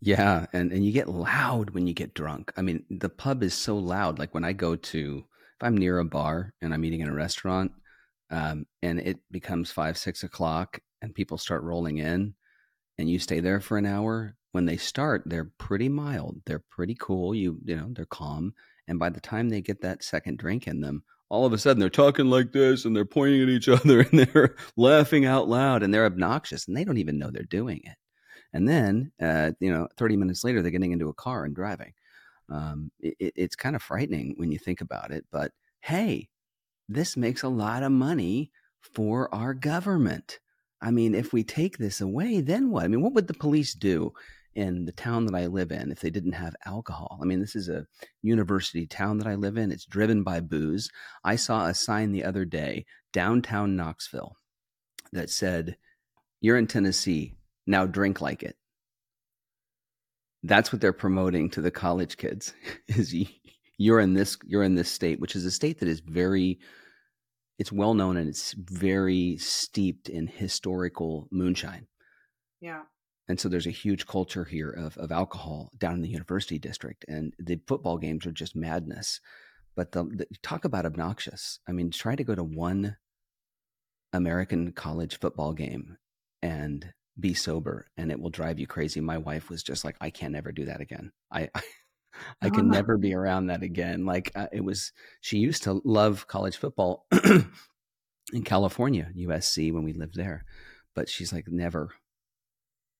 Yeah, 0.00 0.46
and 0.52 0.72
and 0.72 0.84
you 0.84 0.92
get 0.92 1.08
loud 1.08 1.70
when 1.70 1.86
you 1.86 1.94
get 1.94 2.14
drunk. 2.14 2.52
I 2.56 2.62
mean, 2.62 2.84
the 2.90 3.08
pub 3.08 3.42
is 3.42 3.54
so 3.54 3.76
loud. 3.78 4.18
Like 4.18 4.34
when 4.34 4.44
I 4.44 4.52
go 4.52 4.76
to, 4.76 5.18
if 5.18 5.62
I'm 5.66 5.76
near 5.76 5.98
a 5.98 6.04
bar 6.04 6.52
and 6.60 6.74
I'm 6.74 6.84
eating 6.84 7.00
in 7.00 7.08
a 7.08 7.14
restaurant, 7.14 7.72
um, 8.30 8.66
and 8.82 9.00
it 9.00 9.18
becomes 9.30 9.70
five, 9.72 9.96
six 9.96 10.22
o'clock, 10.22 10.80
and 11.02 11.14
people 11.14 11.38
start 11.38 11.62
rolling 11.62 11.98
in, 11.98 12.34
and 12.98 13.08
you 13.10 13.18
stay 13.18 13.40
there 13.40 13.60
for 13.60 13.78
an 13.78 13.86
hour. 13.86 14.36
When 14.52 14.66
they 14.66 14.76
start, 14.78 15.22
they're 15.26 15.50
pretty 15.58 15.88
mild. 15.88 16.40
They're 16.46 16.64
pretty 16.70 16.96
cool. 16.98 17.34
You 17.34 17.58
you 17.64 17.76
know, 17.76 17.88
they're 17.92 18.06
calm. 18.06 18.54
And 18.88 18.98
by 18.98 19.10
the 19.10 19.20
time 19.20 19.48
they 19.48 19.60
get 19.60 19.80
that 19.82 20.04
second 20.04 20.38
drink 20.38 20.66
in 20.68 20.80
them, 20.80 21.02
all 21.28 21.44
of 21.46 21.52
a 21.52 21.58
sudden 21.58 21.80
they're 21.80 21.90
talking 21.90 22.26
like 22.26 22.52
this 22.52 22.84
and 22.84 22.94
they're 22.94 23.04
pointing 23.04 23.42
at 23.42 23.48
each 23.48 23.68
other 23.70 24.00
and 24.00 24.20
they're 24.20 24.56
laughing 24.76 25.24
out 25.26 25.48
loud 25.48 25.82
and 25.82 25.92
they're 25.92 26.06
obnoxious 26.06 26.68
and 26.68 26.76
they 26.76 26.84
don't 26.84 26.98
even 26.98 27.18
know 27.18 27.30
they're 27.30 27.42
doing 27.44 27.80
it. 27.84 27.96
And 28.52 28.68
then, 28.68 29.12
uh, 29.20 29.52
you 29.60 29.72
know, 29.72 29.88
30 29.96 30.16
minutes 30.16 30.44
later, 30.44 30.62
they're 30.62 30.70
getting 30.70 30.92
into 30.92 31.08
a 31.08 31.14
car 31.14 31.44
and 31.44 31.54
driving. 31.54 31.92
Um, 32.48 32.90
it, 33.00 33.32
it's 33.36 33.56
kind 33.56 33.76
of 33.76 33.82
frightening 33.82 34.34
when 34.36 34.52
you 34.52 34.58
think 34.58 34.80
about 34.80 35.10
it. 35.10 35.26
But 35.30 35.52
hey, 35.80 36.28
this 36.88 37.16
makes 37.16 37.42
a 37.42 37.48
lot 37.48 37.82
of 37.82 37.92
money 37.92 38.50
for 38.80 39.34
our 39.34 39.52
government. 39.52 40.38
I 40.80 40.90
mean, 40.90 41.14
if 41.14 41.32
we 41.32 41.42
take 41.42 41.78
this 41.78 42.00
away, 42.00 42.40
then 42.40 42.70
what? 42.70 42.84
I 42.84 42.88
mean, 42.88 43.02
what 43.02 43.14
would 43.14 43.28
the 43.28 43.34
police 43.34 43.74
do 43.74 44.12
in 44.56 44.86
the 44.86 44.92
town 44.92 45.26
that 45.26 45.34
I 45.34 45.46
live 45.46 45.70
in 45.70 45.92
if 45.92 46.00
they 46.00 46.08
didn't 46.08 46.32
have 46.32 46.56
alcohol. 46.64 47.18
I 47.22 47.26
mean, 47.26 47.40
this 47.40 47.54
is 47.54 47.68
a 47.68 47.86
university 48.22 48.86
town 48.86 49.18
that 49.18 49.26
I 49.26 49.34
live 49.34 49.58
in. 49.58 49.70
It's 49.70 49.84
driven 49.84 50.22
by 50.22 50.40
booze. 50.40 50.90
I 51.22 51.36
saw 51.36 51.66
a 51.66 51.74
sign 51.74 52.10
the 52.10 52.24
other 52.24 52.46
day 52.46 52.86
downtown 53.12 53.76
Knoxville 53.76 54.34
that 55.12 55.28
said, 55.28 55.76
You're 56.40 56.56
in 56.56 56.66
Tennessee, 56.66 57.35
now 57.66 57.86
drink 57.86 58.20
like 58.20 58.42
it. 58.42 58.56
That's 60.42 60.72
what 60.72 60.80
they're 60.80 60.92
promoting 60.92 61.50
to 61.50 61.60
the 61.60 61.70
college 61.70 62.16
kids 62.16 62.54
is 62.88 63.14
you're 63.78 64.00
in 64.00 64.14
this 64.14 64.38
you're 64.46 64.62
in 64.62 64.74
this 64.74 64.90
state, 64.90 65.20
which 65.20 65.36
is 65.36 65.44
a 65.44 65.50
state 65.50 65.80
that 65.80 65.88
is 65.88 66.00
very 66.00 66.58
it's 67.58 67.72
well 67.72 67.94
known 67.94 68.16
and 68.16 68.28
it's 68.28 68.52
very 68.52 69.36
steeped 69.38 70.08
in 70.08 70.26
historical 70.26 71.26
moonshine. 71.30 71.86
Yeah 72.60 72.82
and 73.28 73.40
so 73.40 73.48
there's 73.48 73.66
a 73.66 73.70
huge 73.70 74.06
culture 74.06 74.44
here 74.44 74.70
of, 74.70 74.96
of 74.98 75.10
alcohol 75.10 75.70
down 75.78 75.94
in 75.94 76.02
the 76.02 76.08
university 76.08 76.58
district 76.58 77.04
and 77.08 77.34
the 77.38 77.60
football 77.66 77.98
games 77.98 78.26
are 78.26 78.32
just 78.32 78.56
madness 78.56 79.20
but 79.74 79.92
the, 79.92 80.04
the, 80.04 80.26
talk 80.42 80.64
about 80.64 80.86
obnoxious 80.86 81.58
i 81.68 81.72
mean 81.72 81.90
try 81.90 82.14
to 82.14 82.24
go 82.24 82.34
to 82.34 82.44
one 82.44 82.96
american 84.12 84.72
college 84.72 85.18
football 85.18 85.52
game 85.52 85.96
and 86.42 86.92
be 87.18 87.34
sober 87.34 87.86
and 87.96 88.10
it 88.10 88.20
will 88.20 88.30
drive 88.30 88.58
you 88.58 88.66
crazy 88.66 89.00
my 89.00 89.18
wife 89.18 89.48
was 89.48 89.62
just 89.62 89.84
like 89.84 89.96
i 90.00 90.10
can't 90.10 90.32
never 90.32 90.52
do 90.52 90.66
that 90.66 90.80
again 90.80 91.12
i 91.30 91.48
i, 91.54 91.62
I 92.42 92.50
can 92.50 92.68
never 92.70 92.98
be 92.98 93.14
around 93.14 93.46
that 93.46 93.62
again 93.62 94.04
like 94.04 94.32
uh, 94.34 94.48
it 94.52 94.64
was 94.64 94.92
she 95.20 95.38
used 95.38 95.62
to 95.64 95.80
love 95.84 96.26
college 96.26 96.56
football 96.56 97.06
in 98.32 98.42
california 98.44 99.10
usc 99.16 99.72
when 99.72 99.84
we 99.84 99.92
lived 99.92 100.16
there 100.16 100.44
but 100.94 101.08
she's 101.08 101.32
like 101.32 101.48
never 101.48 101.90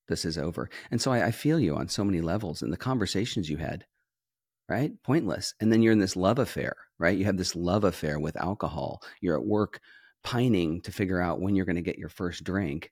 this 0.07 0.25
is 0.25 0.37
over. 0.37 0.69
And 0.91 1.01
so 1.01 1.11
I, 1.11 1.27
I 1.27 1.31
feel 1.31 1.59
you 1.59 1.75
on 1.75 1.89
so 1.89 2.03
many 2.03 2.21
levels 2.21 2.61
and 2.61 2.71
the 2.71 2.77
conversations 2.77 3.49
you 3.49 3.57
had, 3.57 3.85
right? 4.69 4.91
Pointless. 5.03 5.53
And 5.59 5.71
then 5.71 5.81
you're 5.81 5.93
in 5.93 5.99
this 5.99 6.15
love 6.15 6.39
affair, 6.39 6.75
right? 6.97 7.17
You 7.17 7.25
have 7.25 7.37
this 7.37 7.55
love 7.55 7.83
affair 7.83 8.19
with 8.19 8.37
alcohol. 8.37 9.01
You're 9.21 9.37
at 9.37 9.45
work 9.45 9.79
pining 10.23 10.81
to 10.81 10.91
figure 10.91 11.21
out 11.21 11.41
when 11.41 11.55
you're 11.55 11.65
going 11.65 11.75
to 11.75 11.81
get 11.81 11.97
your 11.97 12.09
first 12.09 12.43
drink. 12.43 12.91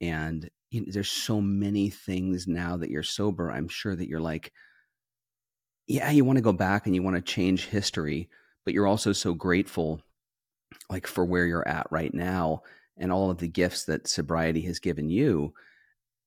And 0.00 0.48
you 0.70 0.80
know, 0.80 0.86
there's 0.90 1.10
so 1.10 1.40
many 1.40 1.90
things 1.90 2.46
now 2.46 2.76
that 2.76 2.90
you're 2.90 3.02
sober. 3.02 3.50
I'm 3.50 3.68
sure 3.68 3.94
that 3.94 4.08
you're 4.08 4.20
like, 4.20 4.52
yeah, 5.86 6.10
you 6.10 6.24
want 6.24 6.38
to 6.38 6.42
go 6.42 6.52
back 6.52 6.86
and 6.86 6.94
you 6.94 7.02
want 7.02 7.16
to 7.16 7.22
change 7.22 7.66
history, 7.66 8.28
but 8.64 8.74
you're 8.74 8.86
also 8.86 9.12
so 9.12 9.34
grateful 9.34 10.00
like 10.90 11.06
for 11.06 11.24
where 11.24 11.46
you're 11.46 11.66
at 11.66 11.86
right 11.90 12.12
now 12.12 12.62
and 12.96 13.12
all 13.12 13.30
of 13.30 13.38
the 13.38 13.48
gifts 13.48 13.84
that 13.84 14.08
sobriety 14.08 14.62
has 14.62 14.78
given 14.78 15.08
you. 15.08 15.52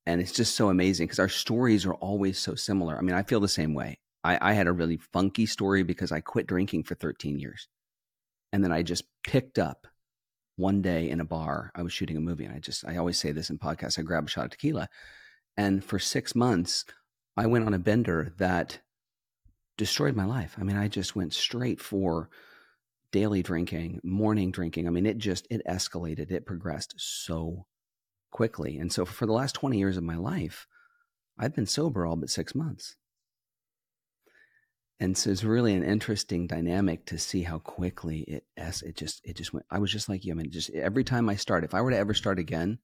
And 0.05 0.21
it's 0.21 0.31
just 0.31 0.55
so 0.55 0.69
amazing 0.69 1.07
because 1.07 1.19
our 1.19 1.29
stories 1.29 1.85
are 1.85 1.93
always 1.95 2.39
so 2.39 2.55
similar. 2.55 2.97
I 2.97 3.01
mean, 3.01 3.15
I 3.15 3.23
feel 3.23 3.39
the 3.39 3.47
same 3.47 3.73
way. 3.73 3.99
I, 4.23 4.37
I 4.41 4.53
had 4.53 4.67
a 4.67 4.71
really 4.71 4.97
funky 4.97 5.45
story 5.45 5.83
because 5.83 6.11
I 6.11 6.21
quit 6.21 6.47
drinking 6.47 6.83
for 6.83 6.95
13 6.95 7.39
years. 7.39 7.67
And 8.51 8.63
then 8.63 8.71
I 8.71 8.81
just 8.81 9.03
picked 9.23 9.59
up 9.59 9.87
one 10.59 10.81
day 10.81 11.09
in 11.09 11.21
a 11.21 11.25
bar. 11.25 11.71
I 11.73 11.81
was 11.81 11.93
shooting 11.93 12.17
a 12.17 12.21
movie 12.21 12.45
and 12.45 12.53
I 12.53 12.59
just, 12.59 12.85
I 12.85 12.97
always 12.97 13.17
say 13.17 13.31
this 13.31 13.49
in 13.49 13.57
podcasts, 13.57 13.97
I 13.97 14.03
grabbed 14.03 14.27
a 14.27 14.31
shot 14.31 14.45
of 14.45 14.51
tequila. 14.51 14.89
And 15.57 15.83
for 15.83 15.97
six 15.97 16.35
months, 16.35 16.85
I 17.37 17.47
went 17.47 17.65
on 17.65 17.73
a 17.73 17.79
bender 17.79 18.33
that 18.37 18.79
destroyed 19.77 20.15
my 20.15 20.25
life. 20.25 20.55
I 20.59 20.63
mean, 20.63 20.75
I 20.75 20.89
just 20.89 21.15
went 21.15 21.33
straight 21.33 21.79
for 21.79 22.29
daily 23.11 23.41
drinking, 23.41 24.01
morning 24.03 24.51
drinking. 24.51 24.85
I 24.87 24.91
mean, 24.91 25.05
it 25.05 25.17
just 25.17 25.47
it 25.49 25.61
escalated. 25.67 26.31
It 26.31 26.45
progressed 26.45 26.93
so 26.97 27.65
quickly. 28.31 28.77
And 28.77 28.91
so 28.91 29.05
for 29.05 29.25
the 29.25 29.33
last 29.33 29.55
20 29.55 29.77
years 29.77 29.97
of 29.97 30.03
my 30.03 30.17
life, 30.17 30.67
I've 31.37 31.55
been 31.55 31.65
sober 31.65 32.05
all 32.05 32.17
but 32.17 32.29
6 32.29 32.53
months. 32.53 32.97
And 34.99 35.17
so 35.17 35.29
it's 35.29 35.45
really 35.45 35.73
an 35.73 35.83
interesting 35.83 36.45
dynamic 36.45 37.05
to 37.05 37.17
see 37.17 37.43
how 37.43 37.59
quickly 37.59 38.21
it 38.21 38.45
it 38.57 38.97
just 38.97 39.21
it 39.23 39.37
just 39.37 39.53
went 39.53 39.65
I 39.71 39.79
was 39.79 39.91
just 39.91 40.09
like 40.09 40.25
you. 40.25 40.33
I 40.33 40.35
mean, 40.35 40.51
just 40.51 40.69
every 40.71 41.03
time 41.03 41.29
I 41.29 41.35
start, 41.35 41.63
if 41.63 41.73
I 41.73 41.81
were 41.81 41.91
to 41.91 41.97
ever 41.97 42.13
start 42.13 42.37
again, 42.37 42.79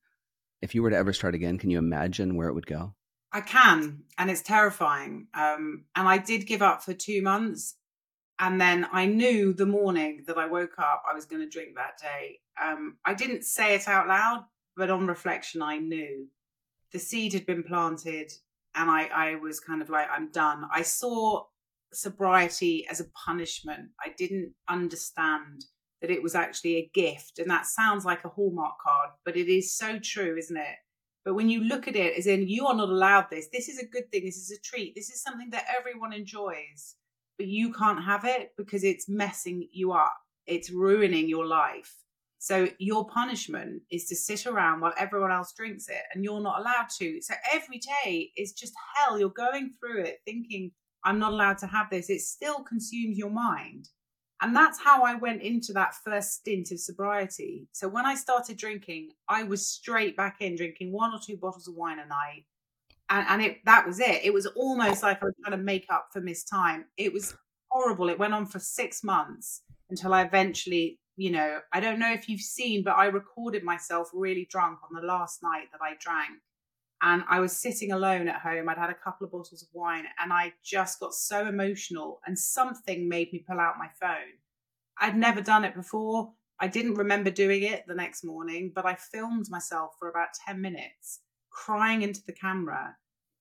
if 0.62 0.74
you 0.74 0.82
were 0.82 0.90
to 0.90 0.98
ever 0.98 1.14
start 1.14 1.36
again, 1.36 1.58
can 1.58 1.70
you 1.70 1.78
imagine 1.78 2.36
where 2.36 2.48
it 2.48 2.54
would 2.54 2.68
go? 2.68 2.96
I 3.32 3.42
can, 3.42 4.04
and 4.18 4.32
it's 4.32 4.42
terrifying. 4.42 5.28
Um, 5.34 5.84
and 5.94 6.08
I 6.08 6.18
did 6.20 6.48
give 6.48 6.62
up 6.62 6.84
for 6.84 6.94
two 6.94 7.22
months, 7.22 7.76
and 8.40 8.62
then 8.62 8.88
I 8.94 9.08
knew 9.08 9.52
the 9.52 9.66
morning 9.66 10.24
that 10.28 10.38
I 10.38 10.46
woke 10.46 10.80
up, 10.80 11.04
I 11.10 11.14
was 11.14 11.26
going 11.26 11.42
to 11.42 11.50
drink 11.50 11.76
that 11.76 12.00
day. 12.02 12.40
Um, 12.62 12.96
I 13.04 13.14
didn't 13.14 13.44
say 13.44 13.76
it 13.76 13.90
out 13.90 14.08
loud, 14.08 14.46
but 14.78 14.90
on 14.90 15.06
reflection, 15.08 15.62
I 15.62 15.80
knew 15.80 16.30
the 16.94 17.00
seed 17.00 17.34
had 17.34 17.46
been 17.46 17.64
planted, 17.64 18.32
and 18.74 18.90
I, 18.90 19.10
I 19.14 19.36
was 19.36 19.60
kind 19.60 19.82
of 19.82 19.90
like, 19.90 20.08
I'm 20.10 20.32
done. 20.32 20.66
I 20.72 20.84
saw 20.84 21.44
sobriety 21.94 22.86
as 22.90 23.00
a 23.00 23.10
punishment. 23.26 23.90
I 24.04 24.14
didn't 24.18 24.54
understand 24.68 25.66
that 26.02 26.12
it 26.12 26.22
was 26.22 26.36
actually 26.36 26.76
a 26.76 26.92
gift. 26.94 27.40
And 27.40 27.50
that 27.50 27.66
sounds 27.66 28.06
like 28.06 28.26
a 28.26 28.30
Hallmark 28.30 28.76
card, 28.84 29.10
but 29.24 29.38
it 29.38 29.48
is 29.48 29.76
so 29.76 30.00
true, 30.00 30.36
isn't 30.38 30.58
it? 30.58 30.76
But 31.24 31.36
when 31.36 31.50
you 31.50 31.64
look 31.64 31.88
at 31.88 31.96
it 31.96 32.18
as 32.18 32.28
in, 32.28 32.48
you 32.48 32.68
are 32.68 32.76
not 32.76 32.90
allowed 32.90 33.28
this, 33.32 33.48
this 33.52 33.68
is 33.68 33.80
a 33.80 33.88
good 33.88 34.12
thing, 34.12 34.26
this 34.26 34.38
is 34.38 34.52
a 34.52 34.62
treat, 34.62 34.94
this 34.96 35.10
is 35.10 35.24
something 35.24 35.50
that 35.52 35.66
everyone 35.76 36.14
enjoys 36.14 36.96
but 37.38 37.48
you 37.48 37.74
can't 37.74 38.04
have 38.04 38.26
it 38.26 38.52
because 38.58 38.84
it's 38.84 39.10
messing 39.10 39.68
you 39.72 39.92
up. 39.92 40.16
It's 40.46 40.72
ruining 40.72 41.28
your 41.28 41.46
life. 41.46 41.94
So 42.38 42.68
your 42.78 43.08
punishment 43.08 43.82
is 43.92 44.06
to 44.06 44.16
sit 44.16 44.46
around 44.46 44.82
while 44.82 44.94
everyone 44.98 45.32
else 45.32 45.54
drinks 45.54 45.88
it 45.90 46.02
and 46.14 46.24
you're 46.24 46.42
not 46.42 46.60
allowed 46.60 46.88
to. 47.00 47.20
So 47.22 47.34
every 47.52 47.80
day 48.04 48.32
is 48.38 48.54
just 48.54 48.74
hell. 48.96 49.18
You're 49.20 49.30
going 49.30 49.72
through 49.80 50.04
it 50.04 50.20
thinking, 50.26 50.72
I'm 51.06 51.20
not 51.20 51.34
allowed 51.34 51.60
to 51.60 51.68
have 51.68 51.90
this. 51.90 52.10
It 52.10 52.22
still 52.22 52.64
consumes 52.64 53.18
your 53.18 53.30
mind. 53.30 53.90
And 54.42 54.56
that's 54.56 54.80
how 54.82 55.04
I 55.04 55.16
went 55.16 55.42
into 55.42 55.72
that 55.74 55.96
first 56.04 56.34
stint 56.34 56.72
of 56.72 56.80
sobriety. 56.80 57.68
So 57.72 57.88
when 57.88 58.06
I 58.06 58.16
started 58.16 58.58
drinking, 58.58 59.12
I 59.30 59.44
was 59.44 59.66
straight 59.66 60.18
back 60.18 60.38
in 60.42 60.56
drinking 60.56 60.92
one 60.92 61.14
or 61.14 61.20
two 61.26 61.38
bottles 61.38 61.68
of 61.68 61.76
wine 61.76 62.00
a 62.00 62.06
night, 62.06 62.46
and, 63.10 63.26
and 63.30 63.42
it 63.42 63.60
that 63.66 63.88
was 63.88 64.00
it. 64.00 64.26
It 64.26 64.34
was 64.34 64.46
almost 64.48 65.04
like 65.04 65.22
I 65.22 65.26
was 65.26 65.36
trying 65.42 65.58
to 65.58 65.64
make 65.64 65.86
up 65.90 66.08
for 66.12 66.20
missed 66.20 66.50
time. 66.50 66.86
It 66.98 67.14
was 67.14 67.34
horrible. 67.70 68.10
It 68.10 68.20
went 68.20 68.34
on 68.34 68.46
for 68.46 68.60
six 68.60 69.04
months 69.04 69.62
until 69.90 70.14
I 70.14 70.24
eventually, 70.24 71.00
you 71.16 71.32
know, 71.32 71.60
I 71.72 71.80
don't 71.80 72.00
know 72.00 72.12
if 72.12 72.28
you've 72.28 72.42
seen, 72.42 72.84
but 72.84 72.98
I 72.98 73.06
recorded 73.06 73.64
myself 73.64 74.10
really 74.14 74.48
drunk 74.50 74.80
on 74.84 75.00
the 75.00 75.08
last 75.08 75.44
night 75.44 75.68
that 75.72 75.82
I 75.82 75.96
drank. 76.00 76.40
And 77.02 77.24
I 77.30 77.40
was 77.40 77.56
sitting 77.56 77.92
alone 77.92 78.28
at 78.28 78.42
home. 78.42 78.70
I'd 78.70 78.78
had 78.78 78.90
a 78.90 78.96
couple 78.96 79.26
of 79.26 79.32
bottles 79.32 79.62
of 79.62 79.70
wine 79.74 80.06
and 80.22 80.32
I 80.32 80.54
just 80.64 81.00
got 81.00 81.14
so 81.14 81.48
emotional 81.48 82.22
and 82.26 82.38
something 82.38 83.08
made 83.08 83.32
me 83.32 83.44
pull 83.48 83.60
out 83.60 83.76
my 83.78 83.90
phone. 84.00 84.40
I'd 85.00 85.18
never 85.18 85.42
done 85.42 85.66
it 85.66 85.76
before. 85.76 86.32
I 86.60 86.68
didn't 86.68 86.96
remember 86.96 87.30
doing 87.30 87.64
it 87.64 87.84
the 87.86 87.96
next 87.96 88.24
morning, 88.24 88.72
but 88.74 88.86
I 88.86 88.96
filmed 88.96 89.48
myself 89.50 89.92
for 90.00 90.10
about 90.10 90.30
10 90.48 90.62
minutes 90.62 91.20
crying 91.52 92.02
into 92.02 92.22
the 92.26 92.34
camera 92.34 92.96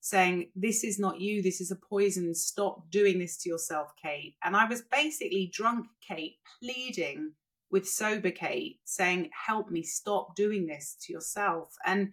saying, 0.04 0.50
This 0.54 0.84
is 0.84 0.98
not 0.98 1.20
you, 1.20 1.42
this 1.42 1.60
is 1.60 1.70
a 1.70 1.76
poison, 1.76 2.34
stop 2.34 2.90
doing 2.90 3.18
this 3.18 3.38
to 3.38 3.48
yourself, 3.48 3.92
Kate. 4.00 4.36
And 4.44 4.54
I 4.56 4.66
was 4.66 4.82
basically 4.82 5.50
drunk 5.52 5.86
Kate 6.06 6.36
pleading 6.60 7.32
with 7.70 7.88
sober 7.88 8.30
Kate, 8.30 8.80
saying, 8.84 9.30
Help 9.46 9.70
me, 9.70 9.82
stop 9.82 10.36
doing 10.36 10.66
this 10.66 10.96
to 11.02 11.12
yourself. 11.12 11.74
And 11.86 12.12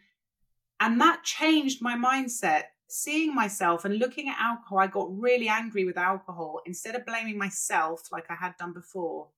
and 0.81 0.99
that 0.99 1.23
changed 1.23 1.81
my 1.81 1.95
mindset. 1.95 2.63
Seeing 2.89 3.33
myself 3.33 3.85
and 3.85 3.99
looking 3.99 4.27
at 4.27 4.35
alcohol, 4.37 4.79
I 4.79 4.87
got 4.87 5.17
really 5.17 5.47
angry 5.47 5.85
with 5.85 5.97
alcohol. 5.97 6.59
Instead 6.65 6.95
of 6.95 7.05
blaming 7.05 7.37
myself 7.37 8.01
like 8.11 8.25
I 8.29 8.35
had 8.35 8.57
done 8.57 8.73
before, 8.73 9.29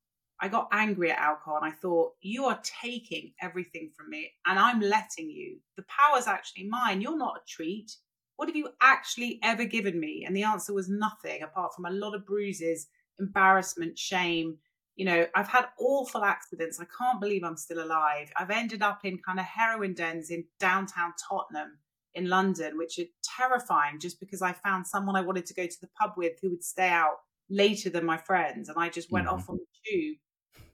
I 0.42 0.48
got 0.48 0.70
angry 0.72 1.12
at 1.12 1.20
alcohol 1.20 1.60
and 1.62 1.72
I 1.72 1.76
thought, 1.76 2.14
you 2.22 2.46
are 2.46 2.60
taking 2.82 3.34
everything 3.42 3.92
from 3.96 4.10
me 4.10 4.32
and 4.48 4.58
I'm 4.58 4.80
letting 4.80 5.30
you. 5.30 5.60
The 5.78 5.84
power's 5.84 6.28
actually 6.28 6.68
mine. 6.68 7.02
You're 7.02 7.18
not 7.18 7.38
a 7.38 7.48
treat. 7.48 7.92
What 8.38 8.48
have 8.48 8.56
you 8.56 8.70
actually 8.82 9.40
ever 9.44 9.66
given 9.66 10.00
me? 10.00 10.24
And 10.26 10.36
the 10.36 10.44
answer 10.44 10.74
was 10.74 10.90
nothing 10.90 11.44
apart 11.44 11.76
from 11.76 11.86
a 11.86 11.92
lot 11.92 12.16
of 12.16 12.26
bruises, 12.26 12.88
embarrassment, 13.20 14.00
shame. 14.00 14.58
You 14.96 15.06
know, 15.06 15.26
I've 15.36 15.48
had 15.48 15.66
awful 15.80 16.24
accidents. 16.24 16.80
I 16.80 16.86
can't 16.86 17.20
believe 17.20 17.44
I'm 17.44 17.58
still 17.58 17.84
alive. 17.84 18.32
I've 18.38 18.52
ended 18.52 18.82
up 18.82 19.00
in 19.04 19.18
kind 19.18 19.40
of 19.40 19.46
heroin 19.46 19.94
dens 19.94 20.30
in 20.30 20.46
downtown 20.60 21.14
Tottenham 21.30 21.80
in 22.14 22.30
London, 22.30 22.78
which 22.78 23.00
are 23.00 23.06
terrifying 23.24 24.00
just 24.00 24.20
because 24.20 24.42
I 24.42 24.54
found 24.54 24.86
someone 24.86 25.16
I 25.16 25.22
wanted 25.22 25.48
to 25.48 25.54
go 25.56 25.66
to 25.66 25.82
the 25.82 25.90
pub 26.00 26.14
with 26.16 26.34
who 26.42 26.52
would 26.52 26.64
stay 26.64 26.90
out 26.90 27.18
later 27.50 27.90
than 27.90 28.06
my 28.06 28.18
friends. 28.18 28.70
And 28.70 28.78
I 28.78 28.90
just 28.90 29.12
went 29.12 29.26
mm-hmm. 29.26 29.36
off 29.36 29.50
on 29.50 29.58
the 29.58 29.92
tube 29.92 30.18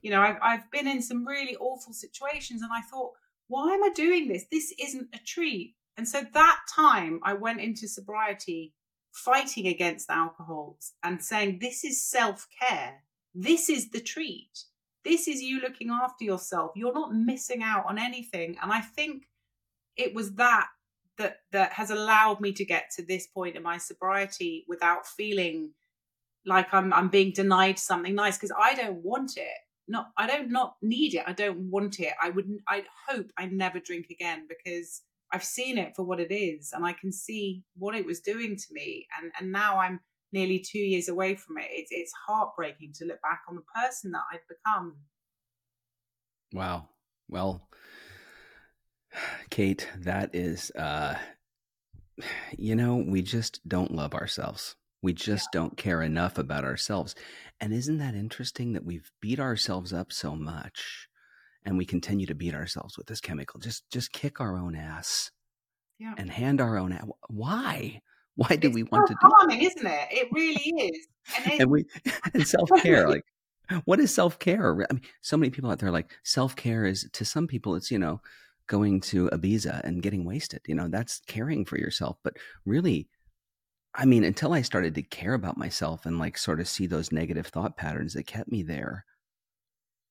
you 0.02 0.10
know, 0.10 0.20
I've, 0.20 0.38
I've 0.42 0.70
been 0.70 0.88
in 0.88 1.02
some 1.02 1.26
really 1.26 1.56
awful 1.56 1.92
situations 1.92 2.62
and 2.62 2.70
I 2.72 2.80
thought, 2.82 3.12
why 3.48 3.74
am 3.74 3.82
I 3.82 3.90
doing 3.90 4.28
this? 4.28 4.46
This 4.50 4.72
isn't 4.78 5.08
a 5.14 5.18
treat. 5.26 5.74
And 5.96 6.08
so 6.08 6.22
that 6.32 6.58
time 6.74 7.20
I 7.22 7.34
went 7.34 7.60
into 7.60 7.88
sobriety 7.88 8.72
fighting 9.12 9.66
against 9.66 10.08
alcohol 10.08 10.78
and 11.02 11.22
saying, 11.22 11.58
this 11.60 11.84
is 11.84 12.02
self 12.02 12.46
care. 12.60 13.02
This 13.34 13.68
is 13.68 13.90
the 13.90 14.00
treat. 14.00 14.50
This 15.04 15.28
is 15.28 15.40
you 15.40 15.60
looking 15.60 15.90
after 15.90 16.24
yourself. 16.24 16.72
You're 16.74 16.92
not 16.92 17.14
missing 17.14 17.62
out 17.62 17.86
on 17.86 17.98
anything. 17.98 18.56
And 18.62 18.72
I 18.72 18.80
think 18.80 19.24
it 19.96 20.14
was 20.14 20.34
that 20.34 20.68
that 21.18 21.38
that 21.52 21.72
has 21.72 21.90
allowed 21.90 22.40
me 22.40 22.52
to 22.52 22.64
get 22.64 22.90
to 22.96 23.04
this 23.04 23.26
point 23.26 23.56
in 23.56 23.62
my 23.62 23.78
sobriety 23.78 24.64
without 24.68 25.06
feeling 25.06 25.70
like 26.46 26.72
I'm 26.72 26.92
I'm 26.92 27.08
being 27.08 27.32
denied 27.32 27.78
something 27.78 28.14
nice 28.14 28.36
because 28.36 28.52
I 28.58 28.74
don't 28.74 29.02
want 29.04 29.36
it 29.36 29.58
not 29.90 30.10
I 30.16 30.26
don't 30.26 30.50
not 30.50 30.76
need 30.80 31.14
it. 31.14 31.24
I 31.26 31.32
don't 31.32 31.70
want 31.70 32.00
it. 32.00 32.14
I 32.22 32.30
wouldn't 32.30 32.62
I 32.68 32.84
hope 33.08 33.26
I 33.36 33.46
never 33.46 33.80
drink 33.80 34.06
again 34.10 34.46
because 34.48 35.02
I've 35.32 35.44
seen 35.44 35.76
it 35.76 35.94
for 35.94 36.04
what 36.04 36.20
it 36.20 36.32
is 36.32 36.72
and 36.72 36.86
I 36.86 36.92
can 36.92 37.12
see 37.12 37.64
what 37.76 37.94
it 37.94 38.06
was 38.06 38.20
doing 38.20 38.56
to 38.56 38.66
me 38.72 39.06
and 39.18 39.32
and 39.38 39.52
now 39.52 39.78
I'm 39.78 40.00
nearly 40.32 40.58
2 40.58 40.78
years 40.78 41.08
away 41.08 41.34
from 41.34 41.58
it. 41.58 41.68
It's 41.70 41.90
it's 41.90 42.12
heartbreaking 42.26 42.92
to 42.94 43.04
look 43.04 43.20
back 43.22 43.42
on 43.48 43.56
the 43.56 43.62
person 43.74 44.12
that 44.12 44.22
I've 44.32 44.48
become. 44.48 44.96
Wow. 46.52 46.88
Well, 47.28 47.68
Kate, 49.50 49.88
that 49.98 50.34
is 50.34 50.70
uh 50.72 51.16
you 52.56 52.76
know, 52.76 52.96
we 52.96 53.22
just 53.22 53.66
don't 53.66 53.94
love 53.94 54.14
ourselves. 54.14 54.76
We 55.02 55.12
just 55.12 55.48
yeah. 55.54 55.60
don't 55.60 55.76
care 55.76 56.02
enough 56.02 56.36
about 56.36 56.64
ourselves. 56.64 57.14
And 57.60 57.72
isn't 57.72 57.98
that 57.98 58.14
interesting 58.14 58.74
that 58.74 58.84
we've 58.84 59.10
beat 59.20 59.40
ourselves 59.40 59.92
up 59.92 60.12
so 60.12 60.36
much 60.36 61.08
and 61.64 61.78
we 61.78 61.86
continue 61.86 62.26
to 62.26 62.34
beat 62.34 62.54
ourselves 62.54 62.98
with 62.98 63.06
this 63.06 63.20
chemical? 63.20 63.60
Just 63.60 63.88
just 63.90 64.12
kick 64.12 64.40
our 64.40 64.56
own 64.56 64.74
ass. 64.74 65.30
Yeah. 65.98 66.14
And 66.16 66.30
hand 66.30 66.60
our 66.60 66.78
own 66.78 66.92
ass. 66.92 67.04
Why? 67.28 68.00
Why 68.36 68.56
do 68.56 68.68
it's 68.68 68.74
we 68.74 68.82
want 68.84 69.06
to 69.08 69.14
do 69.14 69.28
harming, 69.38 69.62
isn't 69.62 69.86
it? 69.86 70.08
It 70.10 70.28
really 70.32 70.92
is. 70.92 71.06
And, 71.44 71.60
and 71.62 71.70
we 71.70 71.84
and 72.34 72.46
self-care 72.46 73.08
like 73.08 73.24
what 73.84 74.00
is 74.00 74.12
self-care? 74.12 74.86
I 74.90 74.92
mean, 74.92 75.02
so 75.20 75.36
many 75.36 75.50
people 75.50 75.70
out 75.70 75.78
there 75.78 75.92
like 75.92 76.16
self-care 76.24 76.86
is 76.86 77.08
to 77.12 77.24
some 77.24 77.46
people 77.46 77.76
it's, 77.76 77.90
you 77.90 77.98
know, 77.98 78.20
going 78.66 79.00
to 79.00 79.28
Ibiza 79.30 79.80
and 79.84 80.02
getting 80.02 80.24
wasted. 80.24 80.60
You 80.66 80.74
know, 80.74 80.88
that's 80.88 81.20
caring 81.26 81.64
for 81.64 81.78
yourself, 81.78 82.16
but 82.24 82.36
really 82.64 83.08
I 83.94 84.04
mean, 84.04 84.22
until 84.22 84.52
I 84.52 84.62
started 84.62 84.94
to 84.94 85.02
care 85.02 85.34
about 85.34 85.56
myself 85.56 86.06
and 86.06 86.18
like 86.18 86.38
sort 86.38 86.60
of 86.60 86.68
see 86.68 86.86
those 86.86 87.10
negative 87.10 87.48
thought 87.48 87.76
patterns 87.76 88.14
that 88.14 88.26
kept 88.26 88.50
me 88.50 88.62
there, 88.62 89.04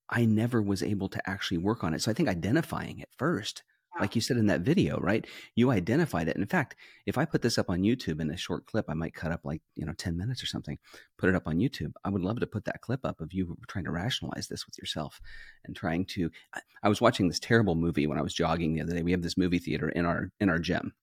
I 0.09 0.25
never 0.25 0.61
was 0.61 0.83
able 0.83 1.07
to 1.09 1.29
actually 1.29 1.59
work 1.59 1.83
on 1.83 1.93
it. 1.93 2.01
So 2.01 2.11
I 2.11 2.13
think 2.13 2.27
identifying 2.27 2.99
it 2.99 3.09
first 3.17 3.63
like 3.99 4.15
you 4.15 4.21
said 4.21 4.37
in 4.37 4.47
that 4.47 4.61
video, 4.61 4.99
right? 4.99 5.25
You 5.55 5.71
identified 5.71 6.27
it. 6.27 6.35
And 6.35 6.43
in 6.43 6.47
fact, 6.47 6.75
if 7.05 7.17
I 7.17 7.25
put 7.25 7.41
this 7.41 7.57
up 7.57 7.69
on 7.69 7.81
YouTube 7.81 8.21
in 8.21 8.29
a 8.29 8.37
short 8.37 8.65
clip, 8.65 8.85
I 8.87 8.93
might 8.93 9.13
cut 9.13 9.31
up 9.31 9.41
like, 9.43 9.61
you 9.75 9.85
know, 9.85 9.93
10 9.93 10.17
minutes 10.17 10.43
or 10.43 10.45
something, 10.45 10.77
put 11.17 11.29
it 11.29 11.35
up 11.35 11.47
on 11.47 11.57
YouTube. 11.57 11.91
I 12.03 12.09
would 12.09 12.21
love 12.21 12.39
to 12.39 12.47
put 12.47 12.65
that 12.65 12.81
clip 12.81 13.01
up 13.03 13.19
of 13.19 13.33
you 13.33 13.57
trying 13.67 13.85
to 13.85 13.91
rationalize 13.91 14.47
this 14.47 14.65
with 14.65 14.77
yourself 14.77 15.19
and 15.65 15.75
trying 15.75 16.05
to 16.07 16.29
I, 16.53 16.61
I 16.83 16.89
was 16.89 17.01
watching 17.01 17.27
this 17.27 17.39
terrible 17.39 17.75
movie 17.75 18.07
when 18.07 18.17
I 18.17 18.23
was 18.23 18.33
jogging 18.33 18.73
the 18.73 18.81
other 18.81 18.93
day. 18.93 19.01
We 19.01 19.11
have 19.11 19.23
this 19.23 19.37
movie 19.37 19.59
theater 19.59 19.89
in 19.89 20.05
our 20.05 20.31
in 20.39 20.49
our 20.49 20.59
gym. 20.59 20.93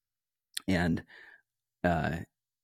And 0.67 1.03
uh 1.83 2.17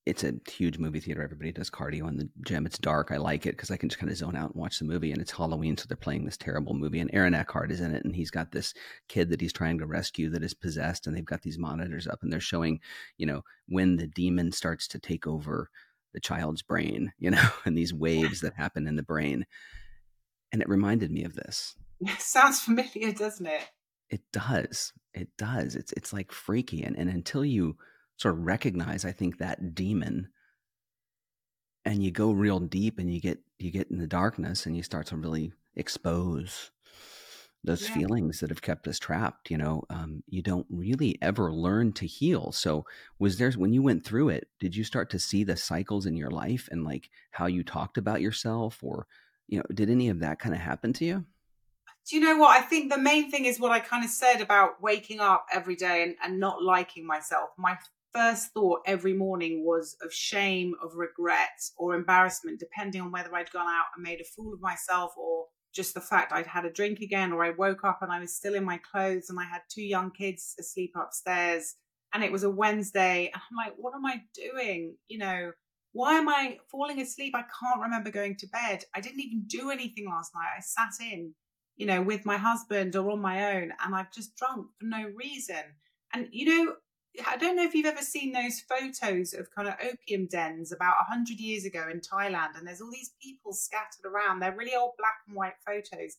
it's 0.05 0.23
a 0.23 0.33
huge 0.49 0.77
movie 0.79 0.99
theater. 0.99 1.23
Everybody 1.23 1.53
does 1.53 1.69
cardio 1.69 2.09
in 2.09 2.17
the 2.17 2.29
gym. 2.45 2.65
It's 2.65 2.77
dark. 2.77 3.09
I 3.11 3.17
like 3.17 3.45
it 3.45 3.55
because 3.55 3.71
I 3.71 3.77
can 3.77 3.87
just 3.87 3.99
kind 3.99 4.11
of 4.11 4.17
zone 4.17 4.35
out 4.35 4.51
and 4.51 4.59
watch 4.59 4.79
the 4.79 4.85
movie. 4.85 5.11
And 5.11 5.21
it's 5.21 5.31
Halloween, 5.31 5.77
so 5.77 5.85
they're 5.87 5.95
playing 5.95 6.25
this 6.25 6.35
terrible 6.35 6.73
movie. 6.73 6.99
And 6.99 7.09
Aaron 7.13 7.33
Eckhart 7.33 7.71
is 7.71 7.79
in 7.79 7.95
it, 7.95 8.03
and 8.03 8.13
he's 8.13 8.31
got 8.31 8.51
this 8.51 8.73
kid 9.07 9.29
that 9.29 9.39
he's 9.39 9.53
trying 9.53 9.77
to 9.79 9.85
rescue 9.85 10.29
that 10.31 10.43
is 10.43 10.53
possessed. 10.53 11.07
And 11.07 11.15
they've 11.15 11.23
got 11.23 11.43
these 11.43 11.57
monitors 11.57 12.05
up, 12.05 12.19
and 12.21 12.33
they're 12.33 12.41
showing, 12.41 12.81
you 13.17 13.25
know, 13.25 13.43
when 13.67 13.95
the 13.95 14.07
demon 14.07 14.51
starts 14.51 14.89
to 14.89 14.99
take 14.99 15.25
over 15.25 15.69
the 16.13 16.19
child's 16.19 16.61
brain, 16.61 17.13
you 17.17 17.31
know, 17.31 17.49
and 17.65 17.77
these 17.77 17.93
waves 17.93 18.41
that 18.41 18.55
happen 18.55 18.87
in 18.87 18.97
the 18.97 19.03
brain. 19.03 19.45
And 20.51 20.61
it 20.61 20.69
reminded 20.69 21.11
me 21.11 21.23
of 21.23 21.33
this. 21.33 21.75
It 22.01 22.09
sounds 22.19 22.59
familiar, 22.59 23.13
doesn't 23.13 23.45
it? 23.45 23.61
It 24.09 24.21
does. 24.33 24.91
It 25.13 25.29
does. 25.37 25.75
It's 25.75 25.93
it's 25.93 26.11
like 26.11 26.33
freaky. 26.33 26.83
And 26.83 26.97
and 26.97 27.09
until 27.09 27.45
you 27.45 27.77
sort 28.17 28.35
of 28.35 28.45
recognize, 28.45 29.05
I 29.05 29.11
think, 29.11 29.37
that 29.37 29.75
demon. 29.75 30.29
And 31.85 32.03
you 32.03 32.11
go 32.11 32.31
real 32.31 32.59
deep 32.59 32.97
and 32.97 33.13
you 33.13 33.19
get 33.19 33.39
you 33.59 33.71
get 33.71 33.91
in 33.91 33.97
the 33.97 34.07
darkness 34.07 34.65
and 34.65 34.75
you 34.75 34.83
start 34.83 35.07
to 35.07 35.17
really 35.17 35.51
expose 35.75 36.71
those 37.65 37.87
yeah. 37.87 37.95
feelings 37.95 38.39
that 38.39 38.49
have 38.49 38.61
kept 38.61 38.87
us 38.89 38.99
trapped 38.99 39.49
you 39.49 39.57
know 39.57 39.83
um, 39.89 40.21
you 40.27 40.41
don't 40.41 40.65
really 40.69 41.17
ever 41.21 41.51
learn 41.51 41.91
to 41.93 42.05
heal. 42.05 42.51
So 42.51 42.85
was 43.19 43.37
there 43.37 43.51
when 43.51 43.73
you 43.73 43.81
went 43.81 44.05
through 44.05 44.29
it 44.29 44.47
did 44.59 44.75
you 44.75 44.83
start 44.83 45.09
to 45.11 45.19
see 45.19 45.43
the 45.43 45.57
cycles 45.57 46.05
in 46.05 46.15
your 46.15 46.31
life 46.31 46.69
and 46.71 46.83
like 46.83 47.09
how 47.31 47.47
you 47.47 47.63
talked 47.63 47.97
about 47.97 48.21
yourself 48.21 48.79
or 48.81 49.07
you 49.47 49.57
know 49.57 49.65
did 49.73 49.89
any 49.89 50.09
of 50.09 50.19
that 50.19 50.39
kind 50.39 50.55
of 50.55 50.61
happen 50.61 50.93
to 50.93 51.05
you? 51.05 51.25
Do 52.09 52.17
you 52.17 52.21
know 52.21 52.37
what? 52.37 52.57
I 52.57 52.61
think 52.61 52.91
the 52.91 52.97
main 52.97 53.31
thing 53.31 53.45
is 53.45 53.59
what 53.59 53.71
i 53.71 53.79
kind 53.79 54.03
of 54.03 54.09
said 54.09 54.41
about 54.41 54.81
waking 54.81 55.19
up 55.19 55.45
every 55.53 55.75
day 55.75 56.03
and, 56.03 56.15
and 56.23 56.39
not 56.39 56.61
liking 56.61 57.05
myself. 57.05 57.49
My 57.57 57.77
first 58.13 58.51
thought 58.53 58.81
every 58.85 59.13
morning 59.13 59.65
was 59.65 59.95
of 60.01 60.13
shame, 60.13 60.75
of 60.81 60.95
regret, 60.95 61.61
or 61.77 61.95
embarrassment, 61.95 62.59
depending 62.59 63.01
on 63.01 63.11
whether 63.11 63.33
I'd 63.35 63.51
gone 63.51 63.67
out 63.67 63.85
and 63.95 64.03
made 64.03 64.21
a 64.21 64.23
fool 64.23 64.53
of 64.53 64.61
myself 64.61 65.13
or 65.17 65.47
just 65.73 65.93
the 65.93 66.01
fact 66.01 66.31
I'd 66.31 66.45
had 66.45 66.65
a 66.65 66.71
drink 66.71 66.99
again, 66.99 67.31
or 67.31 67.43
I 67.43 67.49
woke 67.49 67.83
up 67.83 67.99
and 68.01 68.11
I 68.11 68.19
was 68.19 68.35
still 68.35 68.53
in 68.53 68.63
my 68.63 68.79
clothes 68.91 69.29
and 69.29 69.39
I 69.39 69.43
had 69.43 69.61
two 69.69 69.81
young 69.81 70.11
kids 70.11 70.55
asleep 70.59 70.93
upstairs 70.95 71.75
and 72.13 72.23
it 72.23 72.31
was 72.31 72.43
a 72.43 72.49
Wednesday. 72.49 73.31
And 73.33 73.41
I'm 73.49 73.57
like, 73.57 73.73
what 73.77 73.95
am 73.95 74.05
I 74.05 74.21
doing? 74.35 74.95
You 75.07 75.17
know, 75.17 75.51
why 75.93 76.13
am 76.13 76.29
I 76.29 76.59
falling 76.71 77.01
asleep? 77.01 77.33
I 77.35 77.41
can't 77.41 77.81
remember 77.81 78.11
going 78.11 78.35
to 78.37 78.47
bed. 78.47 78.83
I 78.95 79.01
didn't 79.01 79.21
even 79.21 79.45
do 79.47 79.71
anything 79.71 80.05
last 80.07 80.31
night. 80.35 80.49
I 80.55 80.61
sat 80.61 81.05
in, 81.05 81.33
you 81.75 81.87
know, 81.87 82.01
with 82.01 82.25
my 82.25 82.37
husband 82.37 82.95
or 82.95 83.11
on 83.11 83.21
my 83.21 83.55
own 83.55 83.71
and 83.83 83.95
I've 83.95 84.11
just 84.11 84.35
drunk 84.35 84.67
for 84.79 84.85
no 84.85 85.09
reason. 85.15 85.63
And, 86.13 86.27
you 86.31 86.45
know, 86.45 86.73
I 87.27 87.37
don't 87.37 87.55
know 87.55 87.63
if 87.63 87.75
you've 87.75 87.85
ever 87.85 88.01
seen 88.01 88.31
those 88.31 88.59
photos 88.61 89.33
of 89.33 89.53
kind 89.53 89.67
of 89.67 89.75
opium 89.83 90.27
dens 90.27 90.71
about 90.71 90.95
100 91.09 91.39
years 91.39 91.65
ago 91.65 91.87
in 91.91 92.01
Thailand, 92.01 92.57
and 92.57 92.67
there's 92.67 92.81
all 92.81 92.91
these 92.91 93.11
people 93.21 93.53
scattered 93.53 94.05
around. 94.05 94.39
They're 94.39 94.55
really 94.55 94.75
old 94.75 94.93
black 94.97 95.17
and 95.27 95.35
white 95.35 95.53
photos, 95.65 96.17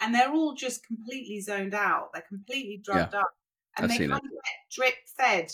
and 0.00 0.14
they're 0.14 0.32
all 0.32 0.54
just 0.54 0.86
completely 0.86 1.40
zoned 1.40 1.74
out. 1.74 2.10
They're 2.12 2.22
completely 2.28 2.80
drugged 2.84 3.14
yeah, 3.14 3.20
up, 3.20 3.30
and 3.76 3.84
I've 3.84 3.98
they 3.98 4.06
kind 4.06 4.12
it. 4.12 4.26
of 4.26 4.30
get 4.30 4.70
drip 4.70 4.94
fed, 5.16 5.50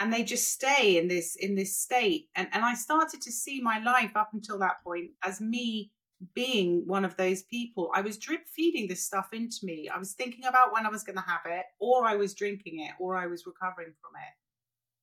and 0.00 0.12
they 0.12 0.24
just 0.24 0.52
stay 0.52 0.98
in 0.98 1.06
this 1.06 1.36
in 1.36 1.54
this 1.54 1.76
state. 1.76 2.28
And 2.34 2.48
and 2.52 2.64
I 2.64 2.74
started 2.74 3.20
to 3.22 3.30
see 3.30 3.60
my 3.60 3.78
life 3.78 4.16
up 4.16 4.30
until 4.32 4.58
that 4.58 4.82
point 4.82 5.10
as 5.24 5.40
me 5.40 5.92
being 6.34 6.84
one 6.86 7.04
of 7.04 7.16
those 7.16 7.42
people. 7.42 7.90
I 7.94 8.00
was 8.00 8.18
drip 8.18 8.46
feeding 8.48 8.88
this 8.88 9.04
stuff 9.04 9.28
into 9.32 9.64
me. 9.64 9.88
I 9.88 9.98
was 9.98 10.12
thinking 10.12 10.44
about 10.44 10.72
when 10.72 10.86
I 10.86 10.90
was 10.90 11.02
going 11.02 11.16
to 11.16 11.24
have 11.26 11.42
it, 11.46 11.64
or 11.80 12.06
I 12.06 12.16
was 12.16 12.34
drinking 12.34 12.80
it, 12.80 12.92
or 12.98 13.16
I 13.16 13.26
was 13.26 13.46
recovering 13.46 13.92
from 14.00 14.12
it. 14.16 14.34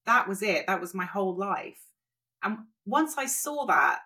That 0.05 0.27
was 0.27 0.41
it. 0.41 0.65
That 0.67 0.81
was 0.81 0.93
my 0.93 1.05
whole 1.05 1.35
life. 1.35 1.81
And 2.43 2.59
once 2.85 3.17
I 3.17 3.25
saw 3.25 3.65
that, 3.65 3.99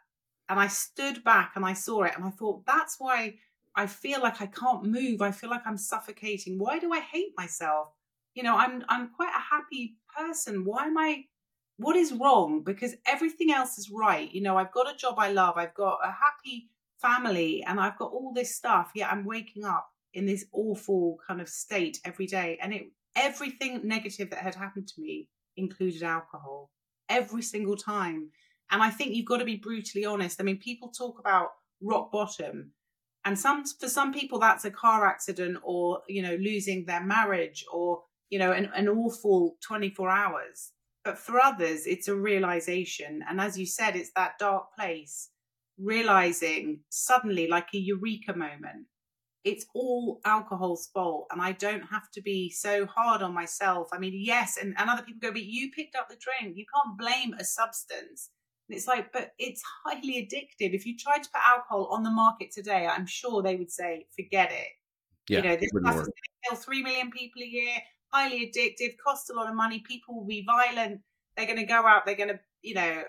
and 0.49 0.59
I 0.59 0.67
stood 0.67 1.23
back 1.23 1.53
and 1.55 1.65
I 1.65 1.73
saw 1.73 2.03
it, 2.03 2.13
and 2.15 2.25
I 2.25 2.29
thought, 2.29 2.65
that's 2.65 2.95
why 2.99 3.35
I 3.75 3.87
feel 3.87 4.21
like 4.21 4.41
I 4.41 4.47
can't 4.47 4.83
move. 4.83 5.21
I 5.21 5.31
feel 5.31 5.49
like 5.49 5.65
I'm 5.65 5.77
suffocating. 5.77 6.59
Why 6.59 6.79
do 6.79 6.91
I 6.93 6.99
hate 6.99 7.33
myself? 7.37 7.89
You 8.33 8.43
know, 8.43 8.55
I'm 8.55 8.83
I'm 8.89 9.09
quite 9.09 9.33
a 9.35 9.55
happy 9.55 9.97
person. 10.15 10.65
Why 10.65 10.85
am 10.85 10.97
I 10.97 11.25
what 11.77 11.95
is 11.95 12.13
wrong? 12.13 12.63
Because 12.63 12.95
everything 13.05 13.51
else 13.51 13.77
is 13.77 13.89
right. 13.89 14.31
You 14.31 14.41
know, 14.41 14.57
I've 14.57 14.71
got 14.71 14.93
a 14.93 14.97
job 14.97 15.15
I 15.17 15.31
love. 15.31 15.57
I've 15.57 15.73
got 15.73 15.99
a 16.03 16.11
happy 16.11 16.69
family 17.01 17.63
and 17.67 17.79
I've 17.79 17.97
got 17.97 18.11
all 18.11 18.33
this 18.33 18.55
stuff. 18.55 18.91
Yet 18.95 19.11
I'm 19.11 19.25
waking 19.25 19.65
up 19.65 19.87
in 20.13 20.25
this 20.25 20.45
awful 20.51 21.17
kind 21.27 21.41
of 21.41 21.49
state 21.49 21.99
every 22.05 22.27
day. 22.27 22.57
And 22.61 22.73
it 22.73 22.83
everything 23.15 23.81
negative 23.83 24.29
that 24.31 24.39
had 24.39 24.55
happened 24.55 24.87
to 24.87 25.01
me 25.01 25.29
included 25.57 26.03
alcohol 26.03 26.71
every 27.09 27.41
single 27.41 27.75
time. 27.75 28.29
And 28.71 28.81
I 28.81 28.89
think 28.89 29.13
you've 29.13 29.27
got 29.27 29.37
to 29.37 29.45
be 29.45 29.57
brutally 29.57 30.05
honest. 30.05 30.39
I 30.39 30.43
mean, 30.43 30.57
people 30.57 30.89
talk 30.89 31.19
about 31.19 31.49
rock 31.81 32.11
bottom. 32.11 32.71
And 33.25 33.37
some 33.37 33.63
for 33.79 33.87
some 33.87 34.13
people 34.13 34.39
that's 34.39 34.65
a 34.65 34.71
car 34.71 35.05
accident 35.05 35.57
or, 35.63 36.01
you 36.07 36.21
know, 36.21 36.35
losing 36.35 36.85
their 36.85 37.03
marriage 37.03 37.63
or, 37.71 38.01
you 38.29 38.39
know, 38.39 38.51
an, 38.51 38.69
an 38.75 38.89
awful 38.89 39.55
24 39.65 40.09
hours. 40.09 40.71
But 41.05 41.17
for 41.17 41.39
others, 41.39 41.85
it's 41.85 42.07
a 42.07 42.15
realization. 42.15 43.23
And 43.29 43.39
as 43.39 43.57
you 43.57 43.65
said, 43.65 43.95
it's 43.95 44.11
that 44.15 44.39
dark 44.39 44.73
place 44.77 45.29
realizing 45.77 46.81
suddenly, 46.89 47.47
like 47.47 47.67
a 47.73 47.77
eureka 47.77 48.35
moment, 48.35 48.87
it's 49.43 49.65
all 49.75 50.21
alcohol's 50.23 50.87
fault 50.93 51.27
and 51.31 51.41
I 51.41 51.51
don't 51.51 51.81
have 51.81 52.09
to 52.13 52.21
be 52.21 52.49
so 52.49 52.85
hard 52.85 53.21
on 53.21 53.33
myself. 53.33 53.89
I 53.91 53.99
mean, 53.99 54.13
yes, 54.15 54.57
and, 54.61 54.73
and 54.77 54.89
other 54.89 55.03
people 55.03 55.19
go, 55.21 55.31
but 55.33 55.43
you 55.43 55.69
picked 55.71 55.95
up 55.95 56.09
the 56.09 56.15
drink. 56.15 56.55
You 56.55 56.65
can't 56.73 56.97
blame 56.97 57.33
a 57.37 57.43
substance. 57.43 58.29
And 58.69 58.77
it's 58.77 58.87
like, 58.87 59.11
but 59.11 59.33
it's 59.37 59.61
highly 59.83 60.25
addictive. 60.25 60.73
If 60.73 60.85
you 60.85 60.97
tried 60.97 61.23
to 61.23 61.29
put 61.29 61.41
alcohol 61.45 61.89
on 61.91 62.03
the 62.03 62.09
market 62.09 62.51
today, 62.51 62.87
I'm 62.87 63.05
sure 63.05 63.41
they 63.41 63.57
would 63.57 63.71
say, 63.71 64.05
forget 64.15 64.51
it. 64.51 64.67
Yeah, 65.27 65.37
you 65.37 65.43
know, 65.43 65.55
this 65.55 65.69
stuff 65.69 65.95
is 65.95 66.01
going 66.01 66.05
to 66.05 66.49
kill 66.49 66.57
three 66.57 66.81
million 66.81 67.11
people 67.11 67.41
a 67.41 67.45
year, 67.45 67.75
highly 68.13 68.51
addictive, 68.51 68.95
costs 69.05 69.29
a 69.29 69.33
lot 69.33 69.49
of 69.49 69.55
money. 69.55 69.83
People 69.85 70.15
will 70.15 70.27
be 70.27 70.45
violent. 70.45 71.01
They're 71.35 71.45
going 71.45 71.59
to 71.59 71.65
go 71.65 71.85
out. 71.85 72.05
They're 72.05 72.15
going 72.15 72.29
to, 72.29 72.39
you 72.61 72.75
know, 72.75 73.03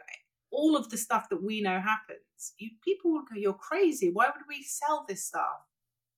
all 0.55 0.77
of 0.77 0.89
the 0.91 0.97
stuff 0.97 1.29
that 1.31 1.43
we 1.43 1.61
know 1.61 1.81
happens 1.81 2.25
you, 2.59 2.71
people 2.85 3.13
would 3.13 3.27
go, 3.29 3.37
You're 3.37 3.55
crazy. 3.55 4.11
Why 4.13 4.27
would 4.27 4.45
we 4.49 4.63
sell 4.63 5.05
this 5.09 5.25
stuff? 5.25 5.63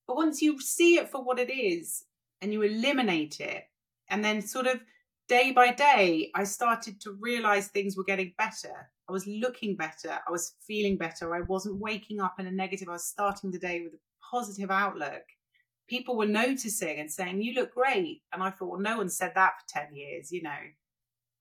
But 0.07 0.17
once 0.17 0.41
you 0.41 0.59
see 0.59 0.95
it 0.95 1.09
for 1.09 1.23
what 1.23 1.39
it 1.39 1.51
is 1.51 2.05
and 2.41 2.53
you 2.53 2.61
eliminate 2.61 3.39
it, 3.39 3.65
and 4.09 4.23
then 4.23 4.41
sort 4.41 4.67
of 4.67 4.79
day 5.27 5.51
by 5.51 5.73
day, 5.73 6.31
I 6.33 6.43
started 6.45 7.01
to 7.01 7.17
realize 7.19 7.67
things 7.67 7.97
were 7.97 8.03
getting 8.03 8.33
better. 8.37 8.89
I 9.09 9.11
was 9.11 9.27
looking 9.27 9.75
better. 9.75 10.19
I 10.27 10.31
was 10.31 10.55
feeling 10.65 10.97
better. 10.97 11.35
I 11.35 11.41
wasn't 11.41 11.79
waking 11.79 12.21
up 12.21 12.39
in 12.39 12.47
a 12.47 12.51
negative. 12.51 12.89
I 12.89 12.93
was 12.93 13.05
starting 13.05 13.51
the 13.51 13.59
day 13.59 13.81
with 13.83 13.93
a 13.93 13.99
positive 14.31 14.71
outlook. 14.71 15.23
People 15.89 16.17
were 16.17 16.25
noticing 16.25 16.99
and 16.99 17.11
saying, 17.11 17.41
You 17.41 17.53
look 17.53 17.73
great. 17.73 18.21
And 18.33 18.43
I 18.43 18.49
thought, 18.49 18.69
Well, 18.69 18.79
no 18.79 18.97
one 18.97 19.09
said 19.09 19.33
that 19.35 19.53
for 19.59 19.79
10 19.79 19.95
years, 19.95 20.31
you 20.31 20.41
know. 20.41 20.51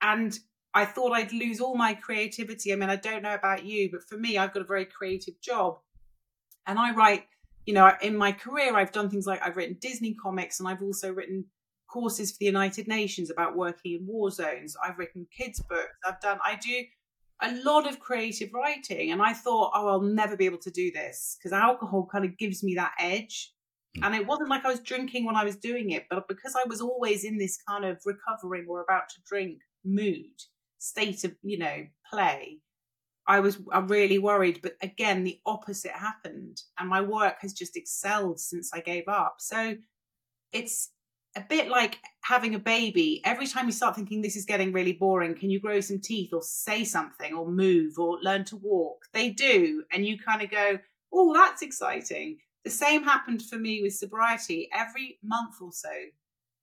And 0.02 0.38
I 0.77 0.85
thought 0.85 1.12
I'd 1.12 1.33
lose 1.33 1.59
all 1.59 1.75
my 1.75 1.95
creativity. 1.95 2.71
I 2.71 2.77
mean, 2.77 2.91
I 2.91 2.97
don't 2.97 3.23
know 3.23 3.33
about 3.33 3.65
you, 3.65 3.89
but 3.91 4.03
for 4.07 4.19
me, 4.19 4.37
I've 4.37 4.53
got 4.53 4.61
a 4.61 4.67
very 4.67 4.85
creative 4.85 5.41
job. 5.41 5.79
And 6.67 6.79
I 6.79 6.93
write, 6.93 7.25
you 7.65 7.73
know, 7.73 7.91
in 8.03 8.15
my 8.15 8.33
career, 8.33 8.77
I've 8.77 8.93
done 8.93 9.09
things 9.09 9.27
like 9.27 9.41
I've 9.43 9.57
written 9.57 9.79
Disney 9.81 10.15
comics 10.23 10.61
and 10.61 10.69
I've 10.69 10.83
also 10.83 11.15
written 11.15 11.47
courses 11.91 12.33
for 12.33 12.37
the 12.41 12.45
United 12.45 12.89
Nations 12.89 13.31
about 13.31 13.57
working 13.57 13.95
in 13.95 14.07
war 14.07 14.31
zones. 14.31 14.77
I've 14.85 14.99
written 14.99 15.27
kids' 15.35 15.62
books. 15.67 15.97
I've 16.07 16.21
done, 16.21 16.41
I 16.45 16.57
do 16.57 16.85
a 17.41 17.55
lot 17.65 17.89
of 17.89 17.99
creative 17.99 18.51
writing. 18.53 19.12
And 19.12 19.23
I 19.23 19.33
thought, 19.33 19.73
oh, 19.75 19.89
I'll 19.89 20.03
never 20.03 20.37
be 20.37 20.45
able 20.45 20.59
to 20.59 20.71
do 20.71 20.93
this 20.93 21.39
because 21.39 21.55
alcohol 21.55 22.07
kind 22.12 22.27
of 22.27 22.37
gives 22.37 22.62
me 22.62 22.75
that 22.75 22.93
edge. 23.01 23.51
Hmm. 23.97 24.05
And 24.05 24.15
it 24.15 24.27
wasn't 24.27 24.51
like 24.51 24.67
I 24.67 24.73
was 24.73 24.81
drinking 24.81 25.25
when 25.25 25.37
I 25.37 25.45
was 25.45 25.57
doing 25.57 25.93
it, 25.93 26.05
but 26.11 26.29
because 26.29 26.55
I 26.55 26.69
was 26.69 26.83
always 26.83 27.25
in 27.25 27.39
this 27.39 27.57
kind 27.67 27.87
of 27.87 27.99
recovering 28.05 28.67
or 28.69 28.83
about 28.83 29.09
to 29.09 29.23
drink 29.27 29.61
mood, 29.83 30.37
state 30.79 31.25
of 31.25 31.35
you 31.43 31.59
know 31.59 31.87
play 32.11 32.59
i 33.27 33.41
was 33.41 33.59
i'm 33.73 33.89
really 33.89 34.19
worried 34.19 34.61
but 34.62 34.77
again 34.83 35.25
the 35.25 35.41
opposite 35.47 35.93
happened 35.93 36.61
and 36.79 36.89
my 36.89 37.01
work 37.01 37.37
has 37.41 37.53
just 37.53 37.77
excelled 37.77 38.39
since 38.39 38.71
i 38.73 38.81
gave 38.81 39.09
up. 39.09 39.37
So 39.39 39.77
it's 40.53 40.91
a 41.37 41.45
bit 41.49 41.69
like 41.69 41.99
having 42.23 42.55
a 42.55 42.59
baby. 42.59 43.21
Every 43.25 43.47
time 43.47 43.67
you 43.67 43.73
start 43.73 43.95
thinking 43.95 44.23
this 44.23 44.37
is 44.37 44.47
getting 44.47 44.73
really 44.73 44.95
boring 44.95 45.35
can 45.35 45.51
you 45.51 45.61
grow 45.61 45.81
some 45.81 46.01
teeth 46.01 46.31
or 46.33 46.43
say 46.43 46.85
something 46.85 47.35
or 47.35 47.51
move 47.51 47.99
or 47.99 48.19
learn 48.23 48.45
to 48.47 48.57
walk? 48.57 49.05
They 49.12 49.31
do 49.31 49.85
and 49.93 50.07
you 50.07 50.19
kind 50.19 50.43
of 50.43 50.51
go 50.51 50.79
oh 51.12 51.35
that's 51.35 51.62
exciting. 51.62 52.39
The 52.65 52.71
same 52.71 53.05
happened 53.05 53.43
for 53.43 53.57
me 53.59 53.83
with 53.83 53.95
sobriety. 53.95 54.69
Every 54.73 55.19
month 55.23 55.57
or 55.61 55.73
so 55.73 55.91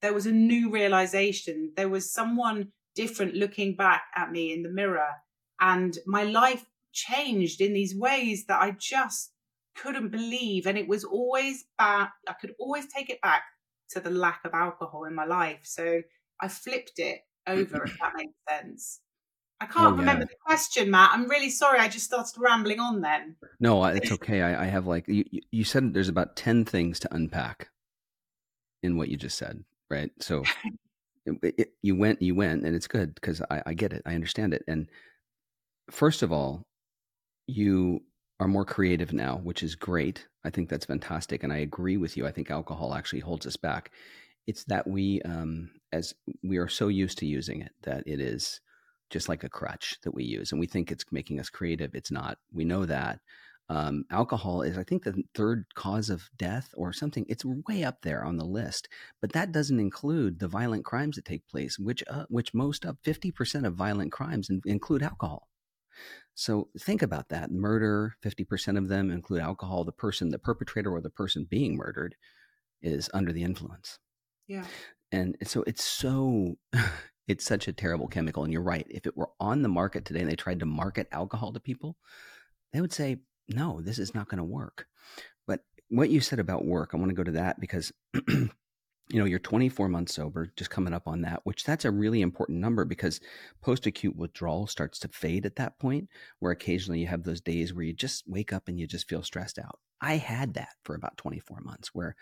there 0.02 0.14
was 0.14 0.26
a 0.26 0.32
new 0.32 0.70
realization. 0.70 1.72
There 1.78 1.90
was 1.90 2.12
someone 2.12 2.72
different 2.96 3.36
looking 3.36 3.76
back 3.76 4.04
at 4.16 4.32
me 4.32 4.54
in 4.54 4.64
the 4.64 4.70
mirror. 4.70 5.10
And 5.60 5.98
my 6.06 6.24
life 6.24 6.66
changed 6.92 7.62
in 7.62 7.74
these 7.74 7.96
ways 7.96 8.46
that 8.48 8.62
I 8.62 8.72
just 8.72 9.32
couldn't 9.76 10.10
believe. 10.10 10.68
And 10.68 10.78
it 10.78 10.88
was 10.88 11.04
always 11.04 11.66
back, 11.78 12.12
I 12.28 12.34
could 12.34 12.54
always 12.60 12.88
take 12.88 13.10
it 13.10 13.22
back 13.22 13.44
to 13.90 14.00
the 14.00 14.10
lack 14.10 14.42
of 14.46 14.54
alcohol 14.54 15.06
in 15.06 15.16
my 15.16 15.26
life. 15.26 15.62
So 15.64 16.02
I 16.42 16.48
flipped 16.48 17.00
it 17.00 17.22
over, 17.48 17.84
if 17.84 17.98
that 18.00 18.14
makes 18.16 18.34
sense. 18.50 19.00
I 19.62 19.66
can't 19.66 19.86
oh, 19.86 19.90
yeah. 19.92 20.00
remember 20.00 20.26
the 20.26 20.36
question, 20.46 20.92
Matt. 20.92 21.12
I'm 21.14 21.30
really 21.30 21.50
sorry. 21.50 21.80
I 21.80 21.88
just 21.88 22.06
started 22.06 22.34
rambling 22.38 22.80
on 22.80 23.02
then. 23.02 23.38
No, 23.60 23.84
it's 23.86 24.12
okay. 24.12 24.42
I, 24.42 24.64
I 24.64 24.66
have 24.66 24.88
like 24.88 25.08
you. 25.08 25.24
You 25.52 25.64
said 25.64 25.94
there's 25.94 26.10
about 26.10 26.36
ten 26.36 26.66
things 26.66 27.00
to 27.00 27.16
unpack 27.16 27.70
in 28.82 28.98
what 28.98 29.08
you 29.08 29.16
just 29.16 29.38
said, 29.38 29.64
right? 29.90 30.12
So 30.20 30.44
it, 31.26 31.56
it, 31.58 31.70
you 31.82 31.96
went, 31.96 32.22
you 32.22 32.36
went, 32.36 32.66
and 32.66 32.76
it's 32.76 32.88
good 32.88 33.16
because 33.16 33.42
I, 33.50 33.62
I 33.68 33.74
get 33.74 33.94
it. 33.94 34.02
I 34.06 34.16
understand 34.16 34.54
it. 34.54 34.64
And 34.68 34.90
first 35.92 36.22
of 36.22 36.32
all, 36.32 36.64
you 37.48 38.02
are 38.40 38.48
more 38.48 38.66
creative 38.66 39.14
now, 39.14 39.38
which 39.38 39.64
is 39.64 39.76
great. 39.76 40.28
I 40.44 40.50
think 40.50 40.70
that's 40.70 40.86
fantastic, 40.86 41.44
and 41.44 41.54
I 41.54 41.58
agree 41.58 41.98
with 41.98 42.18
you. 42.18 42.28
I 42.28 42.32
think 42.32 42.52
alcohol 42.52 42.94
actually 42.94 43.22
holds 43.22 43.46
us 43.46 43.58
back. 43.58 43.92
It's 44.48 44.66
that 44.66 44.86
we, 44.86 45.22
um, 45.22 45.70
as 45.94 46.14
we 46.44 46.58
are 46.58 46.68
so 46.68 46.90
used 46.90 47.18
to 47.20 47.26
using 47.26 47.62
it, 47.62 47.72
that 47.84 48.04
it 48.06 48.20
is 48.20 48.60
just 49.14 49.30
like 49.30 49.44
a 49.44 49.50
crutch 49.50 49.96
that 50.04 50.14
we 50.14 50.24
use 50.24 50.52
and 50.52 50.60
we 50.60 50.66
think 50.66 50.92
it's 50.92 51.06
making 51.12 51.40
us 51.40 51.48
creative 51.48 51.94
it's 51.94 52.10
not 52.10 52.40
we 52.52 52.66
know 52.66 52.84
that 52.84 53.20
um, 53.70 54.06
alcohol 54.12 54.62
is 54.62 54.78
i 54.78 54.84
think 54.84 55.04
the 55.04 55.24
third 55.34 55.66
cause 55.76 56.10
of 56.10 56.30
death 56.38 56.74
or 56.76 56.92
something 56.92 57.26
it's 57.30 57.46
way 57.46 57.84
up 57.84 58.02
there 58.02 58.24
on 58.24 58.38
the 58.38 58.46
list 58.46 58.90
but 59.22 59.32
that 59.34 59.52
doesn't 59.52 59.80
include 59.80 60.40
the 60.40 60.48
violent 60.48 60.84
crimes 60.84 61.16
that 61.16 61.26
take 61.26 61.48
place 61.48 61.80
which 61.80 62.04
uh, 62.10 62.26
which 62.30 62.54
most 62.54 62.86
up 62.86 62.98
50% 63.06 63.66
of 63.66 63.76
violent 63.76 64.12
crimes 64.12 64.50
in, 64.50 64.62
include 64.66 65.02
alcohol 65.02 65.48
so 66.36 66.70
think 66.80 67.02
about 67.02 67.30
that 67.30 67.52
murder 67.52 68.16
50% 68.24 68.78
of 68.78 68.90
them 68.90 69.12
include 69.12 69.42
alcohol 69.42 69.84
the 69.84 69.92
person 69.92 70.30
the 70.30 70.40
perpetrator 70.40 70.92
or 70.92 71.02
the 71.02 71.10
person 71.10 71.48
being 71.50 71.78
murdered 71.78 72.16
is 72.82 73.10
under 73.14 73.32
the 73.32 73.44
influence 73.44 74.00
yeah 74.48 74.66
and 75.14 75.38
so 75.44 75.64
it's 75.66 75.84
so 75.84 76.58
it's 77.28 77.46
such 77.46 77.68
a 77.68 77.74
terrible 77.74 78.08
chemical. 78.08 78.44
And 78.44 78.52
you're 78.52 78.62
right. 78.62 78.86
If 78.90 79.06
it 79.06 79.16
were 79.16 79.30
on 79.40 79.62
the 79.62 79.70
market 79.70 80.06
today 80.06 80.22
and 80.22 80.30
they 80.30 80.36
tried 80.36 80.60
to 80.60 80.66
market 80.66 81.08
alcohol 81.12 81.54
to 81.54 81.60
people, 81.60 81.96
they 82.74 82.82
would 82.82 82.94
say, 82.94 83.18
no, 83.48 83.82
this 83.82 84.00
is 84.00 84.16
not 84.16 84.28
going 84.28 84.38
to 84.38 84.44
work. 84.44 84.88
But 85.48 85.62
what 85.90 86.10
you 86.10 86.22
said 86.22 86.40
about 86.40 86.66
work, 86.66 86.92
I 86.94 86.98
want 86.98 87.10
to 87.10 87.16
go 87.16 87.24
to 87.24 87.32
that 87.32 87.60
because 87.60 87.92
you 89.10 89.20
know 89.20 89.26
you're 89.26 89.40
24 89.40 89.90
months 89.90 90.16
sober 90.16 90.52
just 90.56 90.70
coming 90.70 90.94
up 90.94 91.08
on 91.08 91.22
that 91.22 91.42
which 91.44 91.64
that's 91.64 91.86
a 91.86 91.92
really 91.92 92.22
important 92.22 92.60
number 92.60 92.86
because 92.86 93.20
post 93.62 93.86
acute 93.86 94.16
withdrawal 94.16 94.66
starts 94.66 94.98
to 95.00 95.08
fade 95.10 95.46
at 95.46 95.58
that 95.58 95.78
point 95.78 96.08
where 96.40 96.52
occasionally 96.52 97.00
you 97.00 97.08
have 97.08 97.24
those 97.24 97.42
days 97.42 97.74
where 97.74 97.84
you 97.84 97.94
just 97.94 98.24
wake 98.28 98.54
up 98.54 98.68
and 98.68 98.80
you 98.80 98.88
just 98.88 99.08
feel 99.10 99.22
stressed 99.22 99.60
out 99.60 99.80
i 100.02 100.16
had 100.16 100.54
that 100.54 100.76
for 100.84 100.96
about 100.96 101.18
24 101.18 101.60
months 101.62 101.90
where 101.94 102.16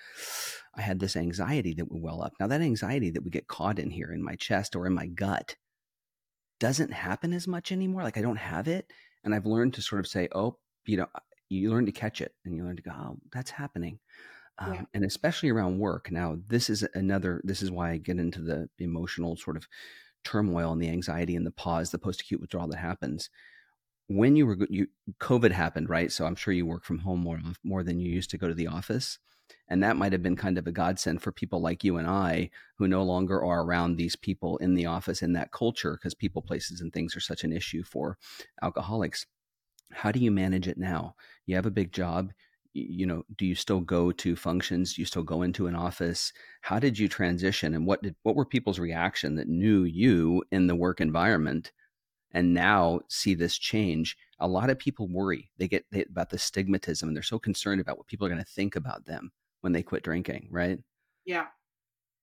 i 0.76 0.82
had 0.82 1.00
this 1.00 1.16
anxiety 1.16 1.74
that 1.74 1.90
would 1.92 2.02
well 2.02 2.22
up 2.22 2.34
now 2.40 2.48
that 2.48 2.62
anxiety 2.62 3.12
that 3.12 3.24
would 3.24 3.34
get 3.34 3.48
caught 3.48 3.80
in 3.80 3.92
here 3.92 4.12
in 4.12 4.24
my 4.24 4.36
chest 4.36 4.76
or 4.76 4.88
in 4.88 4.94
my 4.94 5.06
gut 5.06 5.56
doesn't 6.60 6.94
happen 6.94 7.32
as 7.32 7.48
much 7.48 7.72
anymore 7.72 8.04
like 8.04 8.18
i 8.18 8.22
don't 8.22 8.38
have 8.38 8.68
it 8.68 8.92
and 9.24 9.36
i've 9.36 9.46
learned 9.46 9.74
to 9.74 9.82
sort 9.82 10.00
of 10.00 10.08
say 10.08 10.28
oh 10.34 10.58
you 10.86 10.98
know 10.98 11.08
you 11.50 11.70
learn 11.70 11.86
to 11.86 11.92
catch 11.92 12.22
it 12.22 12.34
and 12.46 12.56
you 12.56 12.64
learn 12.64 12.76
to 12.76 12.82
go 12.82 12.92
oh 12.96 13.18
that's 13.32 13.52
happening 13.52 14.00
um, 14.60 14.74
yeah. 14.74 14.82
and 14.94 15.04
especially 15.04 15.50
around 15.50 15.80
work. 15.80 16.12
Now, 16.12 16.38
this 16.48 16.70
is 16.70 16.86
another. 16.94 17.42
This 17.44 17.64
is 17.64 17.72
why 17.72 17.92
I 17.92 17.98
get 17.98 18.20
into 18.20 18.42
the 18.42 18.70
emotional 18.78 19.36
sort 19.36 19.58
of 19.58 19.68
turmoil 20.24 20.72
and 20.72 20.82
the 20.82 20.90
anxiety 20.90 21.36
and 21.36 21.46
the 21.46 21.52
pause, 21.52 21.90
the 21.90 21.98
post-acute 21.98 22.40
withdrawal 22.40 22.68
that 22.68 22.78
happens 22.78 23.30
when 24.08 24.36
you 24.36 24.46
were 24.46 24.58
you 24.70 24.88
COVID 25.20 25.52
happened, 25.52 25.90
right? 25.90 26.12
So 26.12 26.26
I'm 26.26 26.36
sure 26.36 26.54
you 26.54 26.66
work 26.66 26.84
from 26.84 27.00
home 27.00 27.22
more 27.22 27.40
more 27.64 27.84
than 27.84 28.00
you 28.00 28.12
used 28.12 28.30
to 28.32 28.38
go 28.38 28.48
to 28.48 28.54
the 28.54 28.68
office. 28.68 29.20
And 29.68 29.84
that 29.84 29.98
might 29.98 30.12
have 30.12 30.24
been 30.24 30.38
kind 30.38 30.58
of 30.58 30.68
a 30.68 30.72
godsend 30.72 31.22
for 31.22 31.32
people 31.32 31.62
like 31.62 31.84
you 31.84 31.98
and 31.98 32.08
I 32.08 32.50
who 32.78 32.88
no 32.88 33.04
longer 33.04 33.44
are 33.44 33.64
around 33.64 33.96
these 33.96 34.16
people 34.16 34.58
in 34.58 34.76
the 34.76 34.86
office 34.86 35.22
in 35.22 35.34
that 35.34 35.52
culture 35.52 35.94
because 35.94 36.14
people, 36.14 36.42
places, 36.42 36.82
and 36.82 36.92
things 36.92 37.16
are 37.16 37.22
such 37.22 37.44
an 37.44 37.52
issue 37.52 37.84
for 37.84 38.18
alcoholics. 38.62 39.26
How 39.94 40.12
do 40.12 40.20
you 40.20 40.32
manage 40.32 40.68
it 40.68 40.78
now? 40.78 41.16
You 41.46 41.56
have 41.56 41.66
a 41.66 41.72
big 41.72 41.92
job 41.92 42.32
you 42.74 43.06
know 43.06 43.24
do 43.38 43.46
you 43.46 43.56
still 43.56 43.82
go 43.82 44.12
to 44.12 44.36
functions? 44.36 44.94
Do 44.94 45.02
you 45.02 45.06
still 45.06 45.24
go 45.24 45.42
into 45.42 45.68
an 45.68 45.76
office? 45.76 46.32
How 46.62 46.80
did 46.80 46.98
you 46.98 47.08
transition 47.08 47.74
and 47.74 47.86
what 47.86 48.02
did 48.02 48.16
what 48.24 48.36
were 48.36 48.46
people's 48.46 48.80
reaction 48.80 49.36
that 49.36 49.48
knew 49.48 49.84
you 49.84 50.44
in 50.52 50.68
the 50.68 50.76
work 50.76 51.02
environment 51.02 51.72
and 52.32 52.54
now 52.54 53.02
see 53.10 53.34
this 53.34 53.58
change? 53.58 54.18
A 54.40 54.48
lot 54.48 54.70
of 54.70 54.80
people 54.80 55.08
worry. 55.08 55.52
They 55.58 55.68
get 55.68 55.86
they, 55.92 56.04
about 56.04 56.30
the 56.30 56.38
stigmatism 56.38 57.04
and 57.04 57.16
they're 57.16 57.24
so 57.24 57.40
concerned 57.40 57.82
about 57.82 57.98
what 57.98 58.08
people 58.08 58.26
are 58.26 58.32
going 58.32 58.44
to 58.44 58.52
think 58.52 58.76
about 58.76 59.06
them 59.06 59.32
when 59.62 59.74
they 59.74 59.84
quit 59.84 60.04
drinking 60.04 60.48
right? 60.50 60.80
Yeah. 61.26 61.48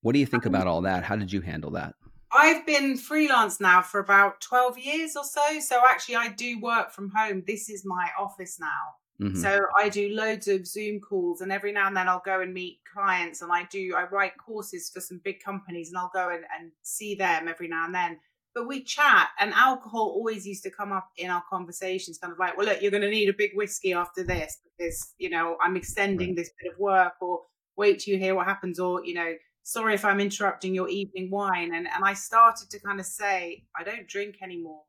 What 0.01 0.13
do 0.13 0.19
you 0.19 0.27
think 0.27 0.47
um 0.47 0.55
about 0.55 0.67
all 0.67 0.83
that? 0.83 1.05
How 1.05 1.17
did 1.17 1.33
you 1.33 1.43
handle 1.43 1.73
that 1.73 1.95
I've 2.33 2.67
been 2.67 2.97
freelance 2.97 3.61
now 3.61 3.83
for 3.83 4.01
about 4.01 4.41
12 4.41 4.79
years 4.79 5.17
or 5.17 5.25
so. 5.25 5.61
So 5.61 5.81
actually, 5.89 6.17
I 6.17 6.29
do 6.29 6.61
work 6.61 6.93
from 6.93 7.11
home. 7.15 7.43
This 7.47 7.71
is 7.71 7.85
my 7.85 8.11
office 8.19 8.59
now. 8.61 8.97
Mm-hmm. 9.21 9.41
So 9.41 9.61
I 9.77 9.89
do 9.89 10.11
loads 10.11 10.47
of 10.47 10.67
Zoom 10.67 11.01
calls, 11.01 11.41
and 11.41 11.51
every 11.51 11.73
now 11.73 11.89
and 11.89 11.97
then 11.97 12.09
I'll 12.09 12.23
go 12.25 12.41
and 12.41 12.55
meet 12.55 12.79
clients, 12.93 13.43
and 13.43 13.51
I 13.51 13.65
do 13.65 13.95
I 13.97 14.05
write 14.05 14.39
courses 14.39 14.91
for 14.95 15.01
some 15.01 15.21
big 15.25 15.43
companies, 15.43 15.89
and 15.89 15.99
I'll 15.99 16.11
go 16.15 16.29
and, 16.29 16.45
and 16.59 16.71
see 16.83 17.17
them 17.17 17.49
every 17.49 17.67
now 17.67 17.85
and 17.85 17.95
then. 17.95 18.19
But 18.55 18.69
we 18.69 18.85
chat, 18.85 19.31
and 19.41 19.53
alcohol 19.55 20.13
always 20.15 20.47
used 20.47 20.63
to 20.65 20.71
come 20.71 20.93
up 20.93 21.09
in 21.17 21.31
our 21.31 21.43
conversations, 21.51 22.19
kind 22.19 22.33
of 22.33 22.39
like, 22.39 22.57
well, 22.57 22.67
look, 22.67 22.81
you're 22.81 22.93
going 22.93 23.03
to 23.03 23.11
need 23.11 23.29
a 23.29 23.35
big 23.37 23.51
whiskey 23.55 23.93
after 23.93 24.23
this 24.23 24.59
because 24.65 25.15
you 25.19 25.31
know 25.31 25.57
I'm 25.61 25.77
extending 25.77 26.29
right. 26.29 26.37
this 26.37 26.51
bit 26.63 26.73
of 26.73 26.79
work, 26.79 27.15
or 27.21 27.41
wait 27.77 27.99
till 27.99 28.15
you 28.15 28.21
hear 28.21 28.37
what 28.37 28.47
happens, 28.47 28.79
or 28.79 29.05
you 29.05 29.15
know, 29.15 29.35
sorry 29.69 29.95
if 29.95 30.05
I'm 30.05 30.21
interrupting 30.21 30.75
your 30.75 30.89
evening 30.89 31.31
wine, 31.31 31.75
and 31.75 31.87
and 31.87 32.05
I 32.05 32.15
started 32.15 32.71
to 32.71 32.81
kind 32.81 33.01
of 33.01 33.07
say, 33.07 33.65
I 33.79 33.85
don't 33.85 34.09
drink 34.09 34.37
anymore 34.43 34.83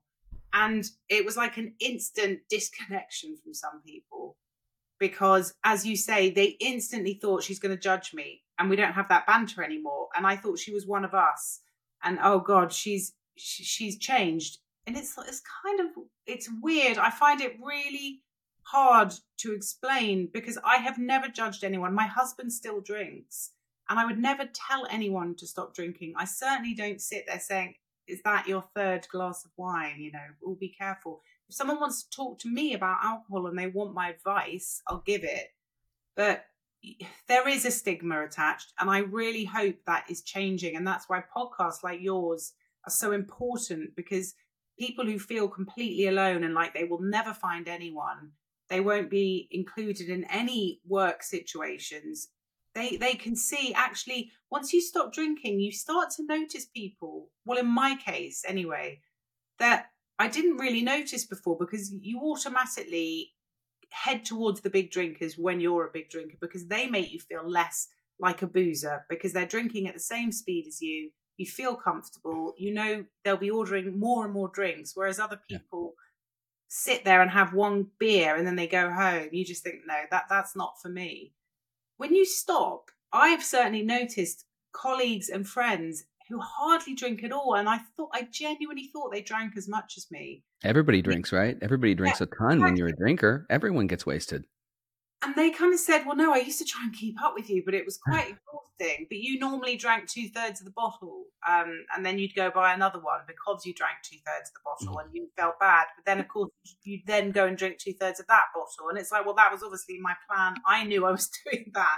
and 0.54 0.86
it 1.10 1.26
was 1.26 1.38
like 1.38 1.58
an 1.58 1.74
instant 1.80 2.40
disconnection 2.50 3.38
from 3.44 3.54
some 3.54 3.82
people 3.86 4.36
because, 5.00 5.54
as 5.64 5.86
you 5.86 5.96
say, 5.96 6.30
they 6.30 6.58
instantly 6.60 7.14
thought 7.22 7.44
she's 7.44 7.60
going 7.60 7.76
to 7.76 7.82
judge 7.82 8.14
me 8.14 8.42
and 8.58 8.70
we 8.70 8.76
don't 8.76 8.94
have 8.94 9.10
that 9.10 9.28
banter 9.28 9.64
anymore. 9.64 10.08
And 10.16 10.26
I 10.26 10.36
thought 10.36 10.60
she 10.60 10.74
was 10.74 10.88
one 10.88 11.06
of 11.06 11.14
us. 11.14 11.62
And 12.04 12.18
oh 12.24 12.40
God, 12.40 12.74
she's 12.74 13.14
she's 13.36 13.98
changed. 13.98 14.58
And 14.88 14.98
it's 14.98 15.16
it's 15.18 15.42
kind 15.64 15.80
of 15.82 15.88
it's 16.26 16.50
weird. 16.62 16.98
I 16.98 17.12
find 17.12 17.42
it 17.42 17.58
really 17.64 18.22
hard 18.64 19.14
to 19.38 19.54
explain 19.54 20.30
because 20.34 20.58
I 20.66 20.78
have 20.78 20.98
never 20.98 21.28
judged 21.28 21.64
anyone. 21.64 21.94
My 21.94 22.08
husband 22.08 22.52
still 22.52 22.82
drinks, 22.82 23.52
and 23.90 24.00
I 24.00 24.06
would 24.06 24.20
never 24.20 24.48
tell 24.54 24.88
anyone 24.90 25.36
to 25.36 25.48
stop 25.48 25.74
drinking. 25.74 26.14
I 26.16 26.26
certainly 26.26 26.76
don't 26.76 27.02
sit 27.02 27.26
there 27.28 27.40
saying, 27.40 27.74
is 28.08 28.22
that 28.24 28.48
your 28.48 28.64
third 28.76 29.08
glass 29.10 29.44
of 29.44 29.52
wine? 29.58 30.00
You 30.00 30.12
know, 30.12 30.26
we'll 30.42 30.56
be 30.56 30.70
careful. 30.70 31.22
If 31.48 31.56
someone 31.56 31.80
wants 31.80 32.04
to 32.04 32.10
talk 32.10 32.40
to 32.40 32.50
me 32.50 32.76
about 32.76 33.04
alcohol 33.04 33.48
and 33.48 33.58
they 33.58 33.68
want 33.68 33.96
my 33.96 34.10
advice, 34.10 34.82
I'll 34.88 35.04
give 35.06 35.24
it. 35.24 35.48
But 36.16 36.46
there 37.28 37.48
is 37.48 37.66
a 37.66 37.72
stigma 37.72 38.24
attached, 38.24 38.74
and 38.80 38.90
I 38.90 39.00
really 39.00 39.46
hope 39.46 39.78
that 39.88 40.06
is 40.10 40.22
changing. 40.22 40.76
And 40.76 40.86
that's 40.86 41.10
why 41.10 41.24
podcasts 41.36 41.84
like 41.84 42.02
yours 42.02 42.54
are 42.86 42.92
so 42.92 43.12
important 43.12 43.96
because 43.96 44.36
people 44.78 45.06
who 45.06 45.20
feel 45.20 45.48
completely 45.48 46.08
alone 46.08 46.44
and 46.44 46.54
like 46.54 46.74
they 46.74 46.86
will 46.86 47.02
never 47.02 47.34
find 47.34 47.68
anyone, 47.68 48.32
they 48.70 48.82
won't 48.82 49.10
be 49.10 49.48
included 49.52 50.10
in 50.10 50.26
any 50.26 50.80
work 50.88 51.24
situations 51.24 52.30
they 52.80 52.98
they 52.98 53.14
can 53.14 53.36
see 53.36 53.74
actually 53.76 54.32
once 54.50 54.74
you 54.74 54.82
stop 54.82 55.14
drinking 55.14 55.60
you 55.60 55.72
start 55.72 56.10
to 56.12 56.26
notice 56.26 56.66
people. 56.66 57.30
Well 57.46 57.60
in 57.60 57.68
my 57.68 57.96
case 57.96 58.44
anyway 58.48 59.02
that 59.60 59.88
i 60.18 60.28
didn't 60.28 60.58
really 60.58 60.82
notice 60.82 61.26
before 61.26 61.58
because 61.60 61.92
you 61.92 62.20
automatically 62.22 63.34
head 63.90 64.24
towards 64.24 64.62
the 64.62 64.70
big 64.70 64.92
drinkers 64.92 65.38
when 65.38 65.60
you're 65.60 65.88
a 65.88 65.92
big 65.92 66.10
drinker 66.10 66.38
because 66.40 66.68
they 66.68 66.88
make 66.88 67.12
you 67.12 67.20
feel 67.20 67.48
less 67.50 67.88
like 68.20 68.42
a 68.42 68.48
boozer 68.48 69.06
because 69.10 69.34
they're 69.34 69.46
drinking 69.46 69.88
at 69.88 69.94
the 69.94 70.00
same 70.00 70.32
speed 70.32 70.66
as 70.68 70.82
you. 70.82 71.10
You 71.38 71.46
feel 71.46 71.76
comfortable. 71.76 72.54
You 72.58 72.74
know 72.74 73.06
they'll 73.24 73.38
be 73.38 73.50
ordering 73.50 73.98
more 73.98 74.26
and 74.26 74.34
more 74.34 74.52
drinks 74.54 74.92
whereas 74.94 75.20
other 75.20 75.40
people 75.50 75.94
yeah. 75.96 76.04
sit 76.68 77.06
there 77.06 77.22
and 77.22 77.32
have 77.32 77.54
one 77.54 77.88
beer 77.98 78.36
and 78.36 78.46
then 78.46 78.58
they 78.58 78.68
go 78.68 78.92
home. 78.92 79.30
You 79.32 79.46
just 79.46 79.64
think 79.64 79.82
no 79.88 79.96
that 80.12 80.26
that's 80.30 80.56
not 80.56 80.82
for 80.82 80.90
me 80.90 81.34
when 82.00 82.16
you 82.16 82.26
stop, 82.26 82.92
I've 83.12 83.44
certainly 83.44 83.84
noticed 83.84 84.46
colleagues 84.72 85.28
and 85.28 85.46
friends 85.46 86.06
who 86.30 86.40
hardly 86.40 86.96
drink 86.96 87.24
at 87.26 87.34
all. 87.34 87.56
And 87.56 87.68
I 87.68 87.80
thought, 87.98 88.12
I 88.14 88.28
genuinely 88.32 88.90
thought 88.94 89.12
they 89.12 89.22
drank 89.22 89.58
as 89.58 89.68
much 89.68 89.96
as 89.98 90.10
me. 90.10 90.44
Everybody 90.64 91.02
drinks, 91.02 91.34
right? 91.34 91.58
Everybody 91.62 91.96
drinks 91.96 92.22
yeah, 92.22 92.28
a 92.32 92.36
ton 92.38 92.62
when 92.62 92.78
you're 92.78 92.88
a 92.88 92.96
drinker. 92.96 93.46
Everyone 93.50 93.88
gets 93.88 94.06
wasted. 94.06 94.46
And 95.22 95.36
they 95.36 95.52
kind 95.52 95.74
of 95.74 95.80
said, 95.80 96.06
well, 96.06 96.16
no, 96.16 96.34
I 96.34 96.38
used 96.38 96.60
to 96.60 96.66
try 96.66 96.82
and 96.84 96.94
keep 96.94 97.22
up 97.22 97.34
with 97.36 97.50
you, 97.50 97.62
but 97.66 97.74
it 97.74 97.86
was 97.86 97.98
quite 97.98 98.38
thing, 98.80 99.06
but 99.10 99.20
you 99.20 99.38
normally 99.38 99.76
drank 99.76 100.08
two 100.08 100.30
thirds 100.30 100.62
of 100.62 100.66
the 100.66 100.72
bottle, 100.72 101.26
um, 101.48 101.86
and 101.96 102.04
then 102.04 102.18
you'd 102.18 102.34
go 102.34 102.50
buy 102.50 102.74
another 102.74 103.00
one 103.00 103.20
because 103.28 103.66
you 103.66 103.74
drank 103.74 103.98
two 104.04 104.18
thirds 104.26 104.50
of 104.50 104.54
the 104.56 104.60
bottle 104.66 104.98
mm. 104.98 105.06
and 105.06 105.14
you 105.14 105.28
felt 105.38 105.60
bad. 105.60 105.86
But 105.98 106.06
then, 106.06 106.20
of 106.20 106.28
course, 106.28 106.50
you'd 106.84 107.06
then 107.06 107.32
go 107.32 107.46
and 107.46 107.58
drink 107.58 107.78
two 107.78 107.94
thirds 107.94 108.20
of 108.20 108.28
that 108.28 108.46
bottle, 108.56 108.90
and 108.90 108.98
it's 108.98 109.12
like, 109.12 109.26
well, 109.26 109.36
that 109.36 109.52
was 109.52 109.62
obviously 109.62 110.00
my 110.00 110.16
plan. 110.28 110.56
I 110.66 110.86
knew 110.86 111.06
I 111.06 111.12
was 111.12 111.30
doing 111.46 111.72
that, 111.76 111.98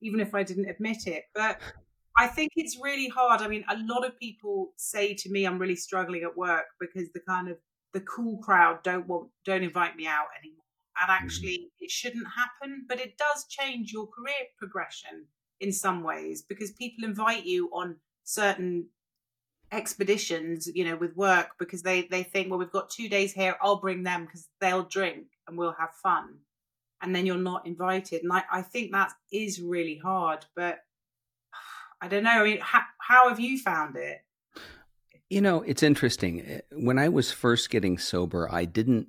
even 0.00 0.20
if 0.20 0.34
I 0.34 0.42
didn't 0.42 0.70
admit 0.70 1.06
it. 1.06 1.24
But 1.34 1.60
I 2.16 2.28
think 2.28 2.52
it's 2.56 2.78
really 2.80 3.08
hard. 3.08 3.42
I 3.42 3.48
mean, 3.48 3.64
a 3.68 3.76
lot 3.78 4.06
of 4.06 4.18
people 4.18 4.72
say 4.76 5.14
to 5.14 5.30
me, 5.30 5.44
"I'm 5.44 5.58
really 5.58 5.76
struggling 5.76 6.22
at 6.22 6.36
work 6.36 6.66
because 6.78 7.10
the 7.12 7.20
kind 7.20 7.48
of 7.48 7.58
the 7.92 8.00
cool 8.00 8.38
crowd 8.38 8.82
don't 8.82 9.06
want 9.08 9.28
don't 9.44 9.64
invite 9.64 9.96
me 9.96 10.06
out 10.06 10.26
anymore." 10.40 10.59
And 10.98 11.10
mm. 11.10 11.14
actually, 11.14 11.70
it 11.78 11.90
shouldn't 11.90 12.26
happen, 12.36 12.86
but 12.88 13.00
it 13.00 13.18
does 13.18 13.46
change 13.46 13.92
your 13.92 14.06
career 14.06 14.48
progression 14.58 15.26
in 15.60 15.72
some 15.72 16.02
ways 16.02 16.42
because 16.42 16.72
people 16.72 17.04
invite 17.04 17.44
you 17.44 17.68
on 17.72 17.96
certain 18.24 18.86
expeditions, 19.72 20.68
you 20.74 20.84
know, 20.84 20.96
with 20.96 21.16
work 21.16 21.50
because 21.58 21.82
they 21.82 22.02
they 22.02 22.22
think, 22.22 22.50
well, 22.50 22.58
we've 22.58 22.72
got 22.72 22.90
two 22.90 23.08
days 23.08 23.32
here. 23.32 23.56
I'll 23.60 23.80
bring 23.80 24.02
them 24.02 24.24
because 24.24 24.48
they'll 24.60 24.84
drink 24.84 25.26
and 25.46 25.56
we'll 25.56 25.76
have 25.78 25.90
fun, 26.02 26.38
and 27.00 27.14
then 27.14 27.26
you're 27.26 27.36
not 27.36 27.66
invited. 27.66 28.22
And 28.22 28.32
I, 28.32 28.42
I 28.50 28.62
think 28.62 28.92
that 28.92 29.12
is 29.32 29.60
really 29.60 29.98
hard, 30.02 30.46
but 30.56 30.78
I 32.00 32.08
don't 32.08 32.24
know. 32.24 32.30
I 32.30 32.44
mean, 32.44 32.58
how, 32.60 32.82
how 32.98 33.28
have 33.28 33.40
you 33.40 33.58
found 33.58 33.96
it? 33.96 34.24
You 35.28 35.40
know, 35.40 35.62
it's 35.62 35.82
interesting. 35.82 36.40
Eh, 36.40 36.60
when 36.72 36.98
I 36.98 37.08
was 37.08 37.30
first 37.30 37.70
getting 37.70 37.98
sober, 37.98 38.48
I 38.50 38.64
didn't. 38.64 39.08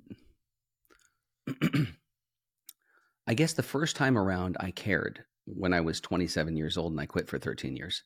I 3.26 3.34
guess 3.34 3.52
the 3.52 3.62
first 3.62 3.96
time 3.96 4.18
around, 4.18 4.56
I 4.60 4.70
cared 4.70 5.24
when 5.44 5.72
I 5.72 5.80
was 5.80 6.00
27 6.00 6.56
years 6.56 6.76
old 6.76 6.92
and 6.92 7.00
I 7.00 7.06
quit 7.06 7.28
for 7.28 7.38
13 7.38 7.76
years. 7.76 8.02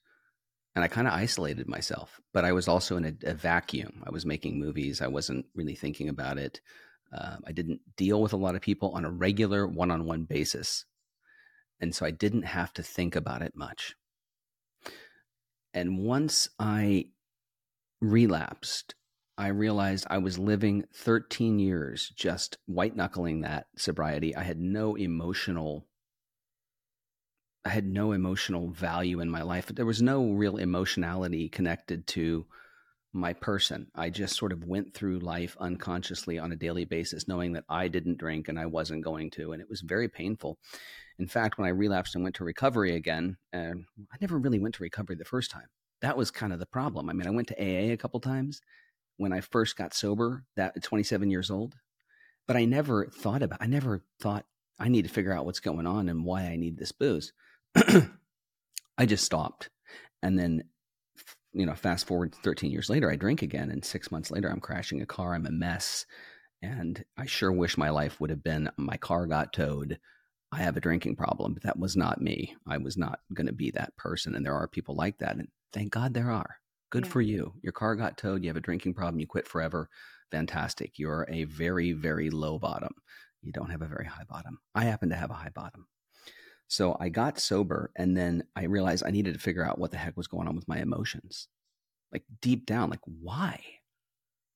And 0.75 0.85
I 0.85 0.89
kind 0.89 1.07
of 1.07 1.15
isolated 1.15 1.69
myself, 1.69 2.21
but 2.35 2.45
I 2.45 2.53
was 2.53 2.69
also 2.69 2.99
in 2.99 3.07
a, 3.07 3.31
a, 3.31 3.35
vacuum. 3.35 4.03
I 4.07 4.11
was 4.11 4.27
making 4.27 4.59
movies. 4.59 5.01
I 5.01 5.07
wasn't 5.07 5.47
really 5.55 5.75
thinking 5.75 6.11
about 6.11 6.37
it. 6.37 6.61
Uh, 7.11 7.37
I 7.47 7.53
didn't 7.53 7.81
deal 7.97 8.21
with 8.21 8.35
a 8.35 8.39
lot 8.39 8.55
of 8.55 8.61
people 8.61 8.91
on 8.91 9.07
a 9.07 9.11
regular 9.11 9.67
one 9.67 9.91
on 9.91 10.05
one 10.05 10.25
basis. 10.25 10.85
And 11.81 11.95
so 11.95 12.05
I 12.05 12.11
didn't 12.11 12.43
have 12.43 12.75
to 12.75 12.83
think 12.83 13.17
about 13.17 13.41
it 13.41 13.57
much. 13.57 13.95
And 15.73 15.99
once 15.99 16.51
I 16.59 17.07
relapsed, 18.01 18.95
I 19.38 19.49
realized 19.49 20.07
I 20.09 20.18
was 20.18 20.38
living 20.38 20.85
13 20.94 21.59
years 21.59 22.12
just 22.16 22.59
white 22.66 22.96
knuckling 22.96 23.42
that 23.42 23.66
sobriety. 23.77 24.35
I 24.35 24.42
had 24.42 24.59
no 24.59 24.94
emotional 24.94 25.87
I 27.64 27.70
had 27.70 27.85
no 27.85 28.12
emotional 28.12 28.70
value 28.70 29.18
in 29.18 29.29
my 29.29 29.42
life. 29.42 29.66
There 29.66 29.85
was 29.85 30.01
no 30.01 30.31
real 30.31 30.57
emotionality 30.57 31.49
connected 31.49 32.07
to 32.09 32.46
my 33.12 33.33
person. 33.33 33.88
I 33.92 34.09
just 34.09 34.37
sort 34.37 34.53
of 34.53 34.64
went 34.64 34.94
through 34.94 35.18
life 35.18 35.57
unconsciously 35.59 36.38
on 36.38 36.53
a 36.53 36.57
daily 36.57 36.85
basis, 36.85 37.27
knowing 37.27 37.55
that 37.55 37.64
I 37.68 37.88
didn't 37.88 38.18
drink 38.18 38.46
and 38.46 38.57
I 38.57 38.66
wasn't 38.66 39.03
going 39.03 39.31
to. 39.33 39.51
And 39.51 39.61
it 39.61 39.68
was 39.68 39.81
very 39.81 40.09
painful. 40.09 40.59
In 41.18 41.27
fact, 41.27 41.59
when 41.59 41.66
I 41.66 41.70
relapsed 41.70 42.14
and 42.14 42.22
went 42.22 42.37
to 42.37 42.44
recovery 42.44 42.94
again, 42.94 43.37
uh, 43.53 43.72
I 44.12 44.16
never 44.20 44.38
really 44.38 44.61
went 44.61 44.77
to 44.77 44.85
recovery 44.85 45.16
the 45.16 45.25
first 45.25 45.51
time. 45.51 45.66
That 46.03 46.16
was 46.16 46.31
kind 46.31 46.53
of 46.53 46.61
the 46.61 46.66
problem. 46.66 47.11
I 47.11 47.14
mean, 47.14 47.27
I 47.27 47.31
went 47.31 47.49
to 47.49 47.61
AA 47.61 47.92
a 47.92 47.96
couple 47.96 48.20
times 48.20 48.61
when 49.17 49.33
I 49.33 49.41
first 49.41 49.77
got 49.77 49.95
sober, 49.95 50.45
that 50.57 50.83
27 50.83 51.31
years 51.31 51.51
old, 51.51 51.75
but 52.47 52.57
I 52.57 52.65
never 52.65 53.07
thought 53.07 53.43
about. 53.43 53.63
I 53.63 53.67
never 53.67 54.03
thought 54.21 54.45
I 54.79 54.89
need 54.89 55.03
to 55.03 55.11
figure 55.11 55.33
out 55.33 55.47
what's 55.47 55.61
going 55.61 55.87
on 55.87 56.09
and 56.09 56.25
why 56.25 56.43
I 56.43 56.57
need 56.57 56.79
this 56.79 56.93
booze. 56.93 57.33
I 58.99 59.07
just 59.07 59.25
stopped. 59.25 59.71
And 60.23 60.39
then, 60.39 60.65
you 61.53 61.67
know, 61.67 61.75
fast 61.75 62.07
forward 62.07 62.35
13 62.35 62.71
years 62.71 62.91
later, 62.91 63.11
I 63.11 63.17
drink 63.17 63.43
again. 63.43 63.71
And 63.71 63.85
six 63.85 64.11
months 64.11 64.31
later, 64.31 64.49
I'm 64.49 64.61
crashing 64.61 65.03
a 65.03 65.07
car. 65.07 65.35
I'm 65.35 65.47
a 65.47 65.51
mess. 65.51 66.07
And 66.63 67.05
I 67.17 67.27
sure 67.27 67.53
wish 67.53 67.79
my 67.79 67.91
life 67.91 68.21
would 68.21 68.31
have 68.31 68.43
been 68.43 68.71
my 68.77 68.97
car 68.97 69.27
got 69.27 69.53
towed. 69.53 69.99
I 70.53 70.59
have 70.59 70.77
a 70.77 70.81
drinking 70.81 71.17
problem, 71.17 71.55
but 71.55 71.65
that 71.65 71.79
was 71.79 71.97
not 71.97 72.21
me. 72.21 72.57
I 72.67 72.79
was 72.79 72.97
not 72.97 73.21
going 73.35 73.47
to 73.47 73.53
be 73.53 73.73
that 73.73 73.97
person. 73.97 74.35
And 74.35 74.45
there 74.45 74.55
are 74.55 74.69
people 74.69 74.95
like 74.95 75.19
that. 75.19 75.37
And 75.37 75.49
thank 75.73 75.91
God 75.91 76.15
there 76.15 76.31
are. 76.31 76.57
Good 76.90 77.07
yeah. 77.07 77.11
for 77.11 77.20
you. 77.20 77.55
Your 77.62 77.72
car 77.72 77.96
got 77.96 78.16
towed. 78.16 78.42
You 78.42 78.49
have 78.49 78.57
a 78.57 78.61
drinking 78.61 78.94
problem. 78.94 79.20
You 79.20 79.27
quit 79.27 79.49
forever. 79.49 79.88
Fantastic. 80.31 80.99
You're 80.99 81.27
a 81.29 81.44
very, 81.44 81.92
very 81.92 82.31
low 82.31 82.59
bottom. 82.59 82.94
You 83.42 83.53
don't 83.53 83.70
have 83.70 83.83
a 83.83 83.87
very 83.87 84.07
high 84.07 84.25
bottom. 84.29 84.59
I 84.75 84.85
happen 84.85 85.11
to 85.11 85.16
have 85.16 85.31
a 85.31 85.35
high 85.35 85.51
bottom. 85.55 85.87
So 86.68 86.96
I 86.99 87.11
got 87.11 87.38
sober 87.38 87.92
and 87.96 88.16
then 88.16 88.44
I 88.57 88.64
realized 88.64 89.05
I 89.07 89.11
needed 89.11 89.35
to 89.35 89.40
figure 89.40 89.64
out 89.64 89.79
what 89.79 89.92
the 89.92 89.99
heck 89.99 90.16
was 90.16 90.27
going 90.27 90.49
on 90.49 90.57
with 90.57 90.66
my 90.68 90.79
emotions. 90.79 91.49
Like 92.12 92.25
deep 92.40 92.66
down, 92.66 92.90
like 92.90 93.01
why 93.05 93.62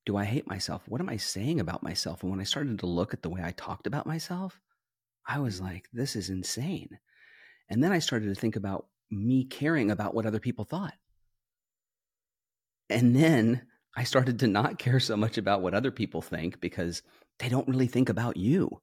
do 0.07 0.17
I 0.17 0.25
hate 0.25 0.49
myself? 0.49 0.83
What 0.89 1.01
am 1.01 1.09
I 1.09 1.19
saying 1.19 1.61
about 1.61 1.83
myself? 1.83 2.23
And 2.23 2.31
when 2.31 2.41
I 2.41 2.45
started 2.45 2.79
to 2.81 2.87
look 2.87 3.15
at 3.15 3.23
the 3.23 3.29
way 3.29 3.43
I 3.45 3.53
talked 3.53 3.87
about 3.87 4.07
myself, 4.07 4.61
I 5.27 5.39
was 5.39 5.61
like, 5.61 5.89
this 5.93 6.17
is 6.17 6.31
insane. 6.31 6.99
And 7.69 7.85
then 7.85 7.93
I 7.93 8.01
started 8.01 8.27
to 8.35 8.41
think 8.41 8.57
about 8.57 8.87
me 9.11 9.45
caring 9.45 9.91
about 9.91 10.15
what 10.15 10.27
other 10.27 10.41
people 10.41 10.65
thought. 10.65 10.95
And 12.91 13.15
then 13.15 13.63
I 13.97 14.05
started 14.05 14.39
to 14.41 14.47
not 14.47 14.79
care 14.79 15.01
so 15.01 15.17
much 15.17 15.39
about 15.39 15.63
what 15.63 15.75
other 15.75 15.91
people 15.91 16.23
think 16.23 16.61
because 16.61 17.03
they 17.39 17.49
don't 17.49 17.69
really 17.69 17.87
think 17.87 18.09
about 18.09 18.37
you 18.37 18.81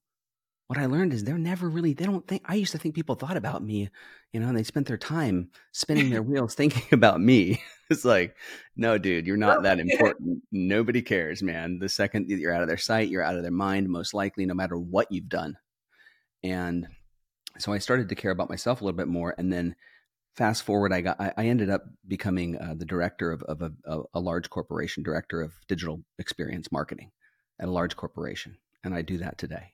what 0.67 0.77
I 0.77 0.85
learned 0.85 1.13
is 1.13 1.23
they're 1.23 1.37
never 1.37 1.69
really, 1.69 1.93
they 1.93 2.05
don't 2.05 2.27
think, 2.27 2.43
I 2.45 2.55
used 2.55 2.73
to 2.73 2.77
think 2.77 2.93
people 2.93 3.15
thought 3.15 3.37
about 3.37 3.63
me, 3.63 3.89
you 4.33 4.39
know, 4.39 4.49
and 4.49 4.57
they 4.57 4.63
spent 4.63 4.87
their 4.87 4.97
time 4.97 5.49
spinning 5.71 6.09
their 6.09 6.21
wheels 6.23 6.55
thinking 6.55 6.83
about 6.91 7.19
me. 7.21 7.61
It's 7.89 8.03
like, 8.03 8.35
no, 8.75 8.97
dude, 8.97 9.25
you're 9.25 9.37
not 9.37 9.63
that 9.63 9.79
important. 9.79 10.43
Nobody 10.51 11.01
cares, 11.01 11.41
man. 11.41 11.79
The 11.79 11.87
second 11.87 12.29
you're 12.29 12.53
out 12.53 12.61
of 12.61 12.67
their 12.67 12.77
sight, 12.77 13.07
you're 13.07 13.23
out 13.23 13.37
of 13.37 13.43
their 13.43 13.51
mind, 13.51 13.87
most 13.87 14.13
likely, 14.13 14.45
no 14.45 14.53
matter 14.53 14.77
what 14.77 15.09
you've 15.09 15.29
done. 15.29 15.57
And 16.43 16.85
so 17.57 17.71
I 17.71 17.77
started 17.77 18.09
to 18.09 18.15
care 18.15 18.31
about 18.31 18.49
myself 18.49 18.81
a 18.81 18.83
little 18.83 18.97
bit 18.97 19.07
more. 19.07 19.33
And 19.37 19.53
then 19.53 19.77
fast 20.37 20.63
forward, 20.63 20.93
I 20.93 21.01
got, 21.01 21.19
I, 21.19 21.33
I 21.35 21.47
ended 21.47 21.69
up 21.69 21.83
becoming 22.07 22.57
uh, 22.57 22.75
the 22.77 22.85
director 22.85 23.31
of, 23.31 23.43
of 23.43 23.61
a, 23.61 24.01
a 24.13 24.19
large 24.19 24.49
corporation, 24.49 25.03
director 25.03 25.41
of 25.41 25.53
digital 25.67 26.03
experience 26.19 26.71
marketing 26.71 27.11
at 27.59 27.67
a 27.67 27.71
large 27.71 27.95
corporation. 27.95 28.57
And 28.83 28.93
I 28.93 29.01
do 29.01 29.17
that 29.17 29.37
today 29.37 29.73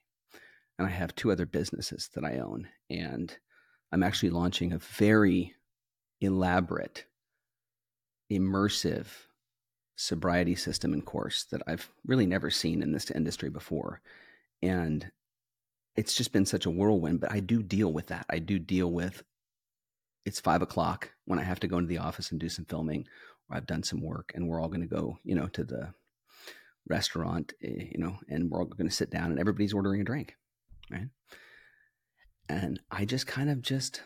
and 0.77 0.87
I 0.87 0.91
have 0.91 1.15
two 1.15 1.31
other 1.31 1.45
businesses 1.45 2.09
that 2.15 2.23
I 2.23 2.39
own. 2.39 2.67
And 2.89 3.35
I'm 3.91 4.03
actually 4.03 4.31
launching 4.31 4.71
a 4.71 4.79
very 4.79 5.53
elaborate, 6.21 7.05
immersive 8.31 9.07
sobriety 9.95 10.55
system 10.55 10.93
and 10.93 11.05
course 11.05 11.43
that 11.51 11.61
I've 11.67 11.89
really 12.05 12.25
never 12.25 12.49
seen 12.49 12.81
in 12.81 12.91
this 12.91 13.11
industry 13.11 13.49
before. 13.49 14.01
And 14.61 15.11
it's 15.95 16.15
just 16.15 16.33
been 16.33 16.45
such 16.45 16.65
a 16.65 16.71
whirlwind, 16.71 17.19
but 17.19 17.31
I 17.31 17.39
do 17.39 17.61
deal 17.61 17.93
with 17.93 18.07
that. 18.07 18.25
I 18.29 18.39
do 18.39 18.57
deal 18.57 18.89
with 18.89 19.23
it's 20.25 20.39
five 20.39 20.61
o'clock 20.61 21.11
when 21.25 21.39
I 21.39 21.43
have 21.43 21.59
to 21.61 21.67
go 21.67 21.77
into 21.77 21.89
the 21.89 21.97
office 21.97 22.31
and 22.31 22.39
do 22.39 22.49
some 22.49 22.65
filming, 22.65 23.05
or 23.49 23.57
I've 23.57 23.67
done 23.67 23.83
some 23.83 24.01
work, 24.01 24.31
and 24.35 24.47
we're 24.47 24.61
all 24.61 24.69
going 24.69 24.81
to 24.81 24.87
go, 24.87 25.19
you 25.23 25.35
know, 25.35 25.47
to 25.47 25.63
the 25.63 25.93
restaurant, 26.87 27.53
eh, 27.63 27.89
you 27.91 27.97
know, 27.97 28.17
and 28.29 28.49
we're 28.49 28.59
all 28.59 28.65
going 28.65 28.89
to 28.89 28.95
sit 28.95 29.09
down 29.09 29.31
and 29.31 29.39
everybody's 29.39 29.73
ordering 29.73 30.01
a 30.01 30.03
drink 30.03 30.35
right? 30.93 31.07
And 32.49 32.79
I 32.91 33.05
just 33.05 33.27
kind 33.27 33.49
of 33.49 33.61
just 33.61 34.01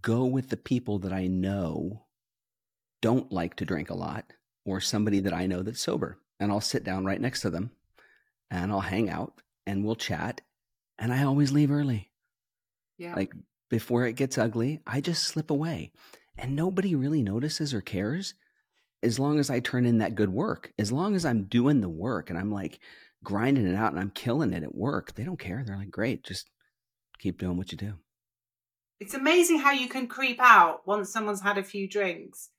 go 0.00 0.24
with 0.24 0.48
the 0.48 0.56
people 0.56 0.98
that 1.00 1.12
I 1.12 1.26
know 1.26 2.04
don't 3.02 3.30
like 3.30 3.56
to 3.56 3.64
drink 3.64 3.90
a 3.90 3.94
lot 3.94 4.24
or 4.64 4.80
somebody 4.80 5.20
that 5.20 5.34
I 5.34 5.46
know 5.46 5.62
that's 5.62 5.80
sober. 5.80 6.18
And 6.40 6.50
I'll 6.50 6.60
sit 6.60 6.84
down 6.84 7.04
right 7.04 7.20
next 7.20 7.42
to 7.42 7.50
them 7.50 7.70
and 8.50 8.72
I'll 8.72 8.80
hang 8.80 9.10
out 9.10 9.40
and 9.66 9.84
we'll 9.84 9.96
chat. 9.96 10.40
And 10.98 11.12
I 11.12 11.24
always 11.24 11.52
leave 11.52 11.70
early. 11.70 12.10
Yeah. 12.96 13.14
Like 13.14 13.32
before 13.74 14.06
it 14.06 14.14
gets 14.14 14.38
ugly, 14.38 14.80
I 14.86 15.00
just 15.00 15.24
slip 15.24 15.50
away. 15.50 15.90
And 16.38 16.54
nobody 16.54 16.94
really 16.94 17.22
notices 17.22 17.74
or 17.74 17.80
cares 17.80 18.34
as 19.02 19.18
long 19.18 19.40
as 19.40 19.50
I 19.50 19.58
turn 19.58 19.84
in 19.84 19.98
that 19.98 20.14
good 20.14 20.28
work. 20.28 20.72
As 20.78 20.92
long 20.92 21.16
as 21.16 21.24
I'm 21.24 21.46
doing 21.46 21.80
the 21.80 21.88
work 21.88 22.30
and 22.30 22.38
I'm 22.38 22.52
like, 22.52 22.78
grinding 23.24 23.66
it 23.66 23.74
out 23.74 23.90
and 23.90 24.00
I'm 24.00 24.12
killing 24.12 24.52
it 24.52 24.62
at 24.62 24.76
work, 24.76 25.16
they 25.16 25.24
don't 25.24 25.40
care. 25.40 25.64
They're 25.66 25.76
like, 25.76 25.90
great, 25.90 26.22
just 26.22 26.48
keep 27.18 27.36
doing 27.36 27.56
what 27.56 27.72
you 27.72 27.78
do. 27.78 27.94
It's 29.00 29.14
amazing 29.14 29.58
how 29.58 29.72
you 29.72 29.88
can 29.88 30.06
creep 30.06 30.38
out 30.40 30.86
once 30.86 31.10
someone's 31.10 31.42
had 31.42 31.58
a 31.58 31.64
few 31.64 31.88
drinks 31.88 32.50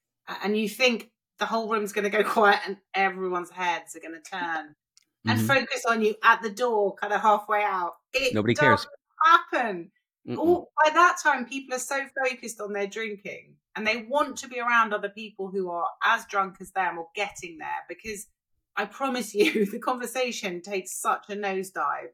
and 0.44 0.58
you 0.58 0.68
think 0.68 1.12
the 1.40 1.46
whole 1.46 1.70
room's 1.70 1.94
going 1.94 2.04
to 2.04 2.10
go 2.10 2.24
quiet 2.30 2.60
and 2.68 2.76
everyone's 2.94 3.52
heads 3.52 3.96
are 3.96 4.02
going 4.02 4.22
to 4.22 4.30
turn 4.30 4.76
mm-hmm. 4.76 5.30
and 5.30 5.48
focus 5.48 5.86
on 5.88 6.02
you 6.02 6.16
at 6.26 6.42
the 6.42 6.50
door, 6.50 6.94
kind 6.96 7.14
of 7.14 7.22
halfway 7.22 7.64
out. 7.64 7.94
It 8.14 8.34
Nobody 8.34 8.54
cares. 8.54 8.86
Happen. 9.24 9.92
All, 10.30 10.38
oh, 10.40 10.84
by 10.84 10.92
that 10.92 11.18
time, 11.22 11.46
people 11.46 11.76
are 11.76 11.80
so 11.80 12.06
focused 12.24 12.60
on 12.60 12.74
their 12.74 12.88
drinking 12.88 13.56
and 13.76 13.86
they 13.86 14.06
want 14.10 14.38
to 14.38 14.48
be 14.48 14.60
around 14.60 14.94
other 14.94 15.10
people 15.10 15.52
who 15.52 15.70
are 15.70 15.88
as 16.04 16.26
drunk 16.26 16.56
as 16.62 16.72
them 16.72 16.98
or 16.98 17.08
getting 17.16 17.58
there 17.60 17.86
because 17.88 18.28
I 18.76 18.86
promise 18.86 19.34
you, 19.36 19.66
the 19.66 19.80
conversation 19.80 20.62
takes 20.62 21.00
such 21.00 21.26
a 21.30 21.36
nosedive. 21.36 22.10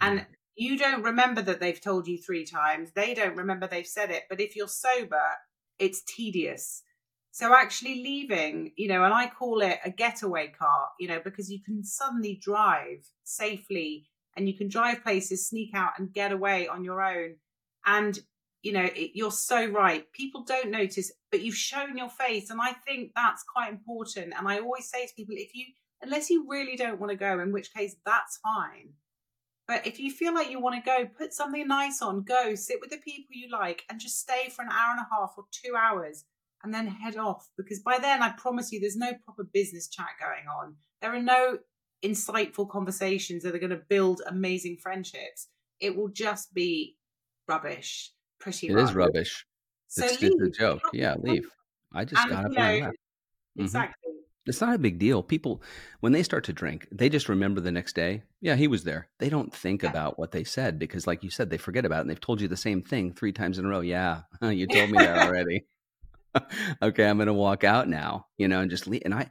And 0.00 0.26
you 0.56 0.76
don't 0.78 1.02
remember 1.02 1.42
that 1.42 1.60
they've 1.60 1.80
told 1.80 2.06
you 2.06 2.18
three 2.18 2.44
times. 2.44 2.90
They 2.94 3.14
don't 3.14 3.36
remember 3.36 3.66
they've 3.66 3.86
said 3.86 4.10
it. 4.10 4.24
But 4.28 4.40
if 4.40 4.56
you're 4.56 4.68
sober, 4.68 5.22
it's 5.78 6.02
tedious. 6.02 6.82
So 7.30 7.54
actually 7.54 8.02
leaving, 8.02 8.72
you 8.76 8.88
know, 8.88 9.04
and 9.04 9.12
I 9.12 9.28
call 9.28 9.60
it 9.60 9.78
a 9.84 9.90
getaway 9.90 10.48
car, 10.48 10.88
you 10.98 11.08
know, 11.08 11.20
because 11.22 11.50
you 11.50 11.62
can 11.62 11.84
suddenly 11.84 12.40
drive 12.42 13.06
safely 13.24 14.06
and 14.36 14.48
you 14.48 14.56
can 14.56 14.68
drive 14.68 15.02
places, 15.02 15.46
sneak 15.46 15.74
out 15.74 15.92
and 15.98 16.12
get 16.12 16.32
away 16.32 16.66
on 16.66 16.82
your 16.82 17.02
own. 17.02 17.36
And, 17.86 18.18
you 18.62 18.72
know, 18.72 18.84
it, 18.84 19.12
you're 19.14 19.30
so 19.30 19.66
right. 19.66 20.10
People 20.12 20.44
don't 20.44 20.70
notice, 20.70 21.12
but 21.30 21.40
you've 21.40 21.54
shown 21.54 21.96
your 21.96 22.10
face. 22.10 22.50
And 22.50 22.60
I 22.60 22.72
think 22.72 23.12
that's 23.14 23.44
quite 23.44 23.72
important. 23.72 24.34
And 24.36 24.48
I 24.48 24.58
always 24.58 24.90
say 24.90 25.06
to 25.06 25.14
people, 25.14 25.34
if 25.38 25.54
you, 25.54 25.66
unless 26.02 26.28
you 26.28 26.46
really 26.48 26.76
don't 26.76 27.00
want 27.00 27.10
to 27.10 27.16
go, 27.16 27.40
in 27.40 27.52
which 27.52 27.72
case 27.72 27.96
that's 28.04 28.38
fine. 28.38 28.90
But 29.68 29.86
if 29.86 29.98
you 29.98 30.10
feel 30.10 30.34
like 30.34 30.50
you 30.50 30.60
want 30.60 30.76
to 30.76 30.88
go, 30.88 31.06
put 31.06 31.32
something 31.32 31.66
nice 31.66 32.00
on, 32.00 32.22
go 32.22 32.54
sit 32.54 32.78
with 32.80 32.90
the 32.90 32.98
people 32.98 33.30
you 33.30 33.50
like 33.50 33.82
and 33.90 33.98
just 33.98 34.20
stay 34.20 34.48
for 34.48 34.62
an 34.62 34.70
hour 34.70 34.92
and 34.96 35.00
a 35.00 35.08
half 35.12 35.34
or 35.36 35.44
two 35.50 35.74
hours 35.74 36.24
and 36.62 36.72
then 36.72 36.86
head 36.86 37.16
off. 37.16 37.48
Because 37.56 37.80
by 37.80 37.98
then, 37.98 38.22
I 38.22 38.30
promise 38.30 38.70
you, 38.70 38.80
there's 38.80 38.96
no 38.96 39.12
proper 39.24 39.44
business 39.44 39.88
chat 39.88 40.06
going 40.20 40.46
on. 40.60 40.76
There 41.02 41.14
are 41.14 41.22
no 41.22 41.58
insightful 42.04 42.68
conversations 42.68 43.42
that 43.42 43.54
are 43.54 43.60
going 43.60 43.70
to 43.70 43.82
build 43.88 44.22
amazing 44.26 44.78
friendships. 44.80 45.48
It 45.80 45.96
will 45.96 46.08
just 46.08 46.54
be 46.54 46.96
rubbish. 47.48 48.12
Pretty. 48.38 48.68
It 48.68 48.74
rubbish. 48.74 48.90
is 48.90 48.96
rubbish. 48.96 49.46
So 49.88 50.04
it's 50.04 50.20
leave. 50.20 50.32
just 50.32 50.42
a 50.42 50.50
joke. 50.50 50.82
Yeah, 50.92 51.14
leave. 51.18 51.48
I 51.92 52.04
just 52.04 52.22
and, 52.22 52.30
got 52.30 52.44
up 52.46 52.52
know, 52.52 52.62
and 52.62 52.84
left. 52.84 52.92
Mm-hmm. 52.92 53.62
Exactly. 53.62 54.12
It's 54.46 54.60
not 54.60 54.76
a 54.76 54.78
big 54.78 55.00
deal. 55.00 55.24
People, 55.24 55.60
when 56.00 56.12
they 56.12 56.22
start 56.22 56.44
to 56.44 56.52
drink, 56.52 56.86
they 56.92 57.08
just 57.08 57.28
remember 57.28 57.60
the 57.60 57.72
next 57.72 57.96
day. 57.96 58.22
Yeah, 58.40 58.54
he 58.54 58.68
was 58.68 58.84
there. 58.84 59.08
They 59.18 59.28
don't 59.28 59.52
think 59.52 59.82
yeah. 59.82 59.90
about 59.90 60.18
what 60.20 60.30
they 60.30 60.44
said 60.44 60.78
because, 60.78 61.06
like 61.06 61.24
you 61.24 61.30
said, 61.30 61.50
they 61.50 61.58
forget 61.58 61.84
about 61.84 61.98
it 61.98 62.00
and 62.02 62.10
they've 62.10 62.20
told 62.20 62.40
you 62.40 62.46
the 62.46 62.56
same 62.56 62.82
thing 62.82 63.12
three 63.12 63.32
times 63.32 63.58
in 63.58 63.64
a 63.64 63.68
row. 63.68 63.80
Yeah, 63.80 64.22
you 64.42 64.68
told 64.68 64.90
me 64.90 64.98
that 64.98 65.18
already. 65.26 65.66
okay, 66.82 67.08
I'm 67.08 67.16
going 67.16 67.26
to 67.26 67.34
walk 67.34 67.64
out 67.64 67.88
now, 67.88 68.26
you 68.36 68.46
know, 68.46 68.60
and 68.60 68.70
just 68.70 68.86
leave. 68.86 69.02
And 69.04 69.14
I, 69.14 69.30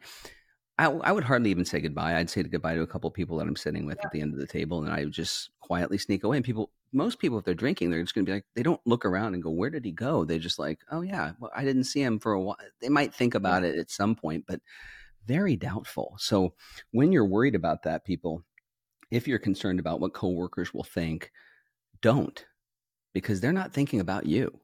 I, 0.78 0.88
I, 0.88 1.12
would 1.12 1.24
hardly 1.24 1.52
even 1.52 1.66
say 1.66 1.80
goodbye. 1.80 2.18
I'd 2.18 2.30
say 2.30 2.44
goodbye 2.44 2.76
to 2.76 2.82
a 2.82 2.88
couple 2.88 3.08
of 3.08 3.14
people 3.14 3.38
that 3.38 3.48
I'm 3.48 3.56
sitting 3.56 3.86
with 3.86 3.98
yeah. 4.00 4.08
at 4.08 4.12
the 4.12 4.22
end 4.22 4.34
of 4.34 4.40
the 4.40 4.48
table, 4.48 4.84
and 4.84 4.92
I 4.92 5.06
would 5.06 5.14
just 5.14 5.52
quietly 5.62 5.98
sneak 5.98 6.24
away. 6.24 6.38
And 6.38 6.46
people, 6.46 6.72
most 6.96 7.20
people, 7.20 7.38
if 7.38 7.46
they're 7.46 7.54
drinking, 7.54 7.90
they're 7.90 8.02
just 8.02 8.16
going 8.16 8.26
to 8.26 8.30
be 8.30 8.34
like, 8.36 8.46
they 8.56 8.64
don't 8.64 8.82
look 8.86 9.06
around 9.06 9.34
and 9.34 9.44
go, 9.44 9.52
"Where 9.52 9.70
did 9.70 9.86
he 9.86 9.92
go?" 9.92 10.24
They 10.24 10.40
just 10.40 10.58
like, 10.58 10.80
"Oh 10.90 11.02
yeah, 11.02 11.34
well, 11.40 11.52
I 11.56 11.64
didn't 11.66 11.84
see 11.84 12.02
him 12.02 12.20
for 12.20 12.32
a 12.32 12.42
while." 12.42 12.58
They 12.82 12.90
might 12.90 13.14
think 13.14 13.36
about 13.36 13.64
it 13.64 13.78
at 13.78 13.92
some 13.92 14.16
point, 14.16 14.46
but 14.48 14.62
very 15.28 15.56
doubtful. 15.56 16.16
So 16.18 16.54
when 16.92 17.12
you're 17.12 17.28
worried 17.28 17.56
about 17.56 17.84
that, 17.84 18.06
people, 18.06 18.44
if 19.12 19.28
you're 19.28 19.40
concerned 19.40 19.80
about 19.80 20.00
what 20.00 20.14
coworkers 20.14 20.74
will 20.74 20.84
think, 20.84 21.32
don't, 22.02 22.46
because 23.14 23.42
they're 23.42 23.52
not 23.54 23.74
thinking 23.74 24.00
about 24.00 24.26
you. 24.26 24.60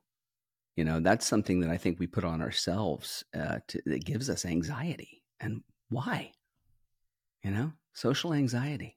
You 0.76 0.86
know, 0.86 1.00
that's 1.02 1.26
something 1.26 1.60
that 1.60 1.70
I 1.70 1.78
think 1.78 2.00
we 2.00 2.08
put 2.08 2.24
on 2.24 2.42
ourselves 2.42 3.26
uh, 3.38 3.60
to, 3.68 3.82
that 3.86 4.06
gives 4.06 4.30
us 4.30 4.46
anxiety. 4.46 5.24
And 5.40 5.64
why? 5.90 6.32
You 7.44 7.52
know, 7.52 7.74
social 7.94 8.34
anxiety. 8.34 8.96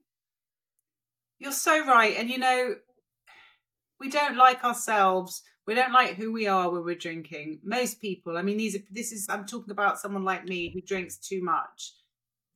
You're 1.39 1.53
so 1.53 1.85
right. 1.85 2.17
And, 2.17 2.31
you 2.31 2.39
know, 2.39 2.77
we 4.01 4.09
don't 4.11 4.37
like 4.37 4.65
ourselves. 4.65 5.43
We 5.67 5.75
don't 5.75 5.93
like 5.93 6.15
who 6.15 6.33
we 6.33 6.47
are 6.47 6.71
when 6.71 6.85
we're 6.85 6.95
drinking. 6.95 7.61
Most 7.65 8.01
people, 8.01 8.37
I 8.37 8.43
mean, 8.43 8.59
these 8.59 8.77
are, 8.77 8.83
this 8.91 9.13
is, 9.13 9.27
I'm 9.31 9.47
talking 9.47 9.71
about 9.71 9.99
someone 9.99 10.25
like 10.25 10.45
me 10.45 10.71
who 10.73 10.81
drinks 10.83 11.17
too 11.17 11.43
much, 11.43 11.95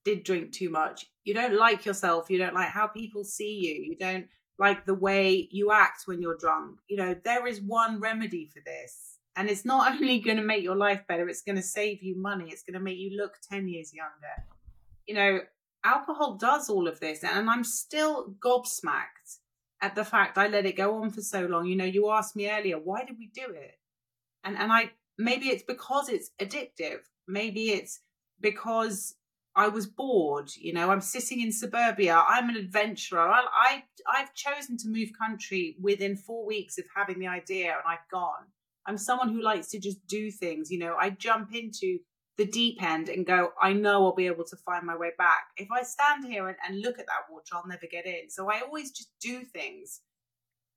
did 0.04 0.24
drink 0.24 0.52
too 0.52 0.68
much. 0.68 1.06
You 1.24 1.34
don't 1.34 1.56
like 1.56 1.86
yourself. 1.86 2.28
You 2.28 2.38
don't 2.38 2.54
like 2.54 2.68
how 2.68 2.86
people 2.86 3.24
see 3.24 3.54
you. 3.54 3.90
You 3.90 3.96
don't 3.96 4.26
like 4.58 4.84
the 4.84 4.94
way 4.94 5.48
you 5.50 5.72
act 5.72 6.02
when 6.06 6.20
you're 6.20 6.36
drunk. 6.36 6.78
You 6.88 6.98
know, 6.98 7.16
there 7.24 7.46
is 7.46 7.60
one 7.60 8.00
remedy 8.00 8.50
for 8.52 8.60
this. 8.64 9.18
And 9.36 9.48
it's 9.48 9.64
not 9.64 9.92
only 10.00 10.20
going 10.20 10.36
to 10.36 10.42
make 10.42 10.62
your 10.62 10.76
life 10.76 11.02
better, 11.08 11.28
it's 11.28 11.42
going 11.42 11.56
to 11.56 11.62
save 11.62 12.02
you 12.02 12.20
money. 12.20 12.46
It's 12.50 12.62
going 12.62 12.74
to 12.74 12.80
make 12.80 12.98
you 12.98 13.16
look 13.16 13.34
10 13.50 13.68
years 13.68 13.94
younger. 13.94 14.44
You 15.06 15.14
know, 15.14 15.40
alcohol 15.84 16.36
does 16.36 16.68
all 16.68 16.88
of 16.88 17.00
this. 17.00 17.24
And 17.24 17.48
I'm 17.48 17.64
still 17.64 18.34
gobsmacked 18.44 19.38
at 19.80 19.94
the 19.94 20.04
fact 20.04 20.38
I 20.38 20.48
let 20.48 20.66
it 20.66 20.76
go 20.76 21.02
on 21.02 21.10
for 21.10 21.20
so 21.20 21.46
long. 21.46 21.66
You 21.66 21.76
know, 21.76 21.84
you 21.84 22.10
asked 22.10 22.36
me 22.36 22.50
earlier, 22.50 22.78
why 22.78 23.04
did 23.04 23.16
we 23.18 23.30
do 23.34 23.52
it? 23.52 23.78
And 24.44 24.56
and 24.56 24.72
I 24.72 24.92
maybe 25.18 25.48
it's 25.48 25.62
because 25.62 26.08
it's 26.08 26.30
addictive. 26.40 27.00
Maybe 27.26 27.70
it's 27.70 28.00
because 28.40 29.14
I 29.54 29.68
was 29.68 29.86
bored. 29.86 30.50
You 30.56 30.72
know, 30.72 30.90
I'm 30.90 31.00
sitting 31.00 31.40
in 31.40 31.52
suburbia. 31.52 32.22
I'm 32.28 32.48
an 32.48 32.56
adventurer. 32.56 33.28
I, 33.28 33.44
I 33.52 33.82
I've 34.08 34.34
chosen 34.34 34.76
to 34.78 34.88
move 34.88 35.08
country 35.20 35.76
within 35.80 36.16
four 36.16 36.46
weeks 36.46 36.78
of 36.78 36.84
having 36.94 37.18
the 37.18 37.26
idea, 37.26 37.70
and 37.70 37.82
I've 37.86 38.08
gone. 38.10 38.46
I'm 38.86 38.96
someone 38.96 39.28
who 39.28 39.42
likes 39.42 39.68
to 39.70 39.80
just 39.80 40.06
do 40.06 40.30
things. 40.30 40.70
You 40.70 40.78
know, 40.78 40.96
I 40.98 41.10
jump 41.10 41.54
into 41.54 41.98
the 42.38 42.46
deep 42.46 42.80
end 42.82 43.08
and 43.08 43.26
go, 43.26 43.50
I 43.60 43.72
know 43.72 44.04
I'll 44.04 44.14
be 44.14 44.28
able 44.28 44.44
to 44.44 44.56
find 44.56 44.86
my 44.86 44.96
way 44.96 45.10
back. 45.18 45.48
If 45.56 45.68
I 45.72 45.82
stand 45.82 46.24
here 46.24 46.46
and, 46.46 46.56
and 46.66 46.80
look 46.80 47.00
at 47.00 47.06
that 47.06 47.30
water, 47.30 47.52
I'll 47.52 47.66
never 47.66 47.86
get 47.90 48.06
in. 48.06 48.30
So 48.30 48.48
I 48.48 48.60
always 48.60 48.92
just 48.92 49.10
do 49.20 49.42
things. 49.42 50.00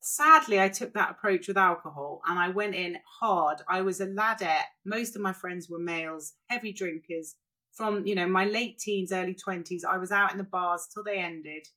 Sadly, 0.02 0.60
I 0.60 0.70
took 0.70 0.94
that 0.96 1.12
approach 1.12 1.48
with 1.48 1.58
alcohol 1.58 2.22
and 2.28 2.40
I 2.40 2.50
went 2.50 2.74
in 2.74 2.98
hard. 3.20 3.60
I 3.70 3.82
was 3.82 4.02
a 4.02 4.08
ladette. 4.08 4.66
Most 4.84 5.16
of 5.16 5.22
my 5.22 5.32
friends 5.32 5.70
were 5.70 5.80
males, 5.80 6.34
heavy 6.48 6.74
drinkers. 6.74 7.36
From, 7.74 8.06
you 8.06 8.16
know, 8.16 8.28
my 8.28 8.46
late 8.46 8.80
teens, 8.80 9.14
early 9.14 9.36
20s, 9.36 9.86
I 9.88 9.98
was 9.98 10.12
out 10.12 10.32
in 10.32 10.40
the 10.40 10.44
bars 10.44 10.88
till 10.92 11.04
they 11.04 11.20
ended. 11.20 11.68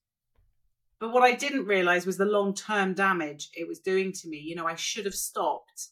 But 0.99 1.13
what 1.13 1.23
I 1.23 1.35
didn't 1.35 1.67
realize 1.67 2.07
was 2.07 2.17
the 2.17 2.25
long 2.25 2.55
term 2.55 2.95
damage 2.95 3.51
it 3.53 3.69
was 3.69 3.81
doing 3.81 4.13
to 4.13 4.29
me. 4.29 4.39
You 4.39 4.57
know, 4.57 4.67
I 4.67 4.75
should 4.77 5.05
have 5.05 5.15
stopped 5.15 5.89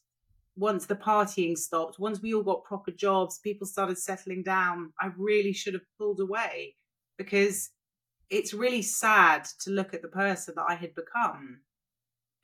once 0.57 0.87
the 0.87 0.97
partying 0.97 1.57
stopped, 1.57 1.99
once 1.99 2.21
we 2.21 2.35
all 2.35 2.43
got 2.43 2.65
proper 2.65 2.91
jobs, 2.91 3.39
people 3.39 3.67
started 3.67 3.99
settling 3.99 4.43
down, 4.43 4.93
I 5.01 5.11
really 5.17 5.53
should 5.53 5.75
have 5.75 5.83
pulled 5.99 6.21
away 6.21 6.77
because 7.17 7.71
it's 8.31 8.55
really 8.55 8.83
sad 8.83 9.47
to 9.61 9.71
look 9.71 9.95
at 9.95 10.03
the 10.03 10.09
person 10.09 10.55
that 10.57 10.67
I 10.69 10.75
had 10.75 10.95
become. 10.95 11.61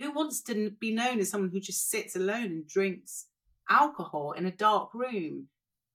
Who 0.01 0.13
wants 0.13 0.43
to 0.43 0.71
be 0.71 0.93
known 0.93 1.19
as 1.19 1.31
someone 1.31 1.51
who 1.51 1.61
just 1.61 1.91
sits 1.91 2.15
alone 2.15 2.45
and 2.45 2.69
drinks 2.69 3.27
alcohol 3.69 4.33
in 4.33 4.47
a 4.47 4.53
dark 4.53 4.95
room? 4.95 5.49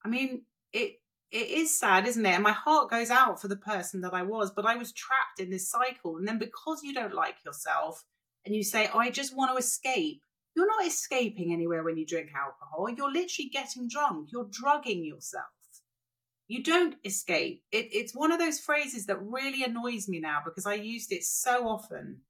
I 0.04 0.08
mean, 0.08 0.42
it 0.72 0.96
it 1.30 1.48
is 1.48 1.76
sad, 1.76 2.06
isn't 2.06 2.24
it? 2.24 2.34
And 2.34 2.44
my 2.44 2.52
heart 2.52 2.90
goes 2.90 3.10
out 3.10 3.40
for 3.40 3.48
the 3.48 3.56
person 3.56 4.02
that 4.02 4.14
I 4.14 4.22
was, 4.22 4.52
but 4.52 4.66
I 4.66 4.76
was 4.76 4.92
trapped 4.92 5.40
in 5.40 5.50
this 5.50 5.68
cycle. 5.68 6.16
And 6.16 6.28
then 6.28 6.38
because 6.38 6.82
you 6.84 6.94
don't 6.94 7.14
like 7.14 7.44
yourself 7.44 8.04
and 8.46 8.54
you 8.54 8.62
say, 8.62 8.88
oh, 8.94 9.00
I 9.00 9.10
just 9.10 9.36
want 9.36 9.50
to 9.50 9.58
escape, 9.58 10.22
you're 10.54 10.66
not 10.66 10.86
escaping 10.86 11.52
anywhere 11.52 11.82
when 11.82 11.96
you 11.96 12.06
drink 12.06 12.30
alcohol. 12.34 12.88
You're 12.88 13.12
literally 13.12 13.50
getting 13.52 13.88
drunk. 13.88 14.28
You're 14.32 14.48
drugging 14.50 15.04
yourself. 15.04 15.44
You 16.46 16.62
don't 16.62 16.96
escape. 17.04 17.62
It, 17.72 17.88
it's 17.92 18.14
one 18.14 18.30
of 18.30 18.38
those 18.38 18.60
phrases 18.60 19.06
that 19.06 19.22
really 19.22 19.64
annoys 19.64 20.08
me 20.08 20.20
now 20.20 20.40
because 20.44 20.66
I 20.66 20.74
used 20.74 21.10
it 21.10 21.24
so 21.24 21.66
often 21.66 22.20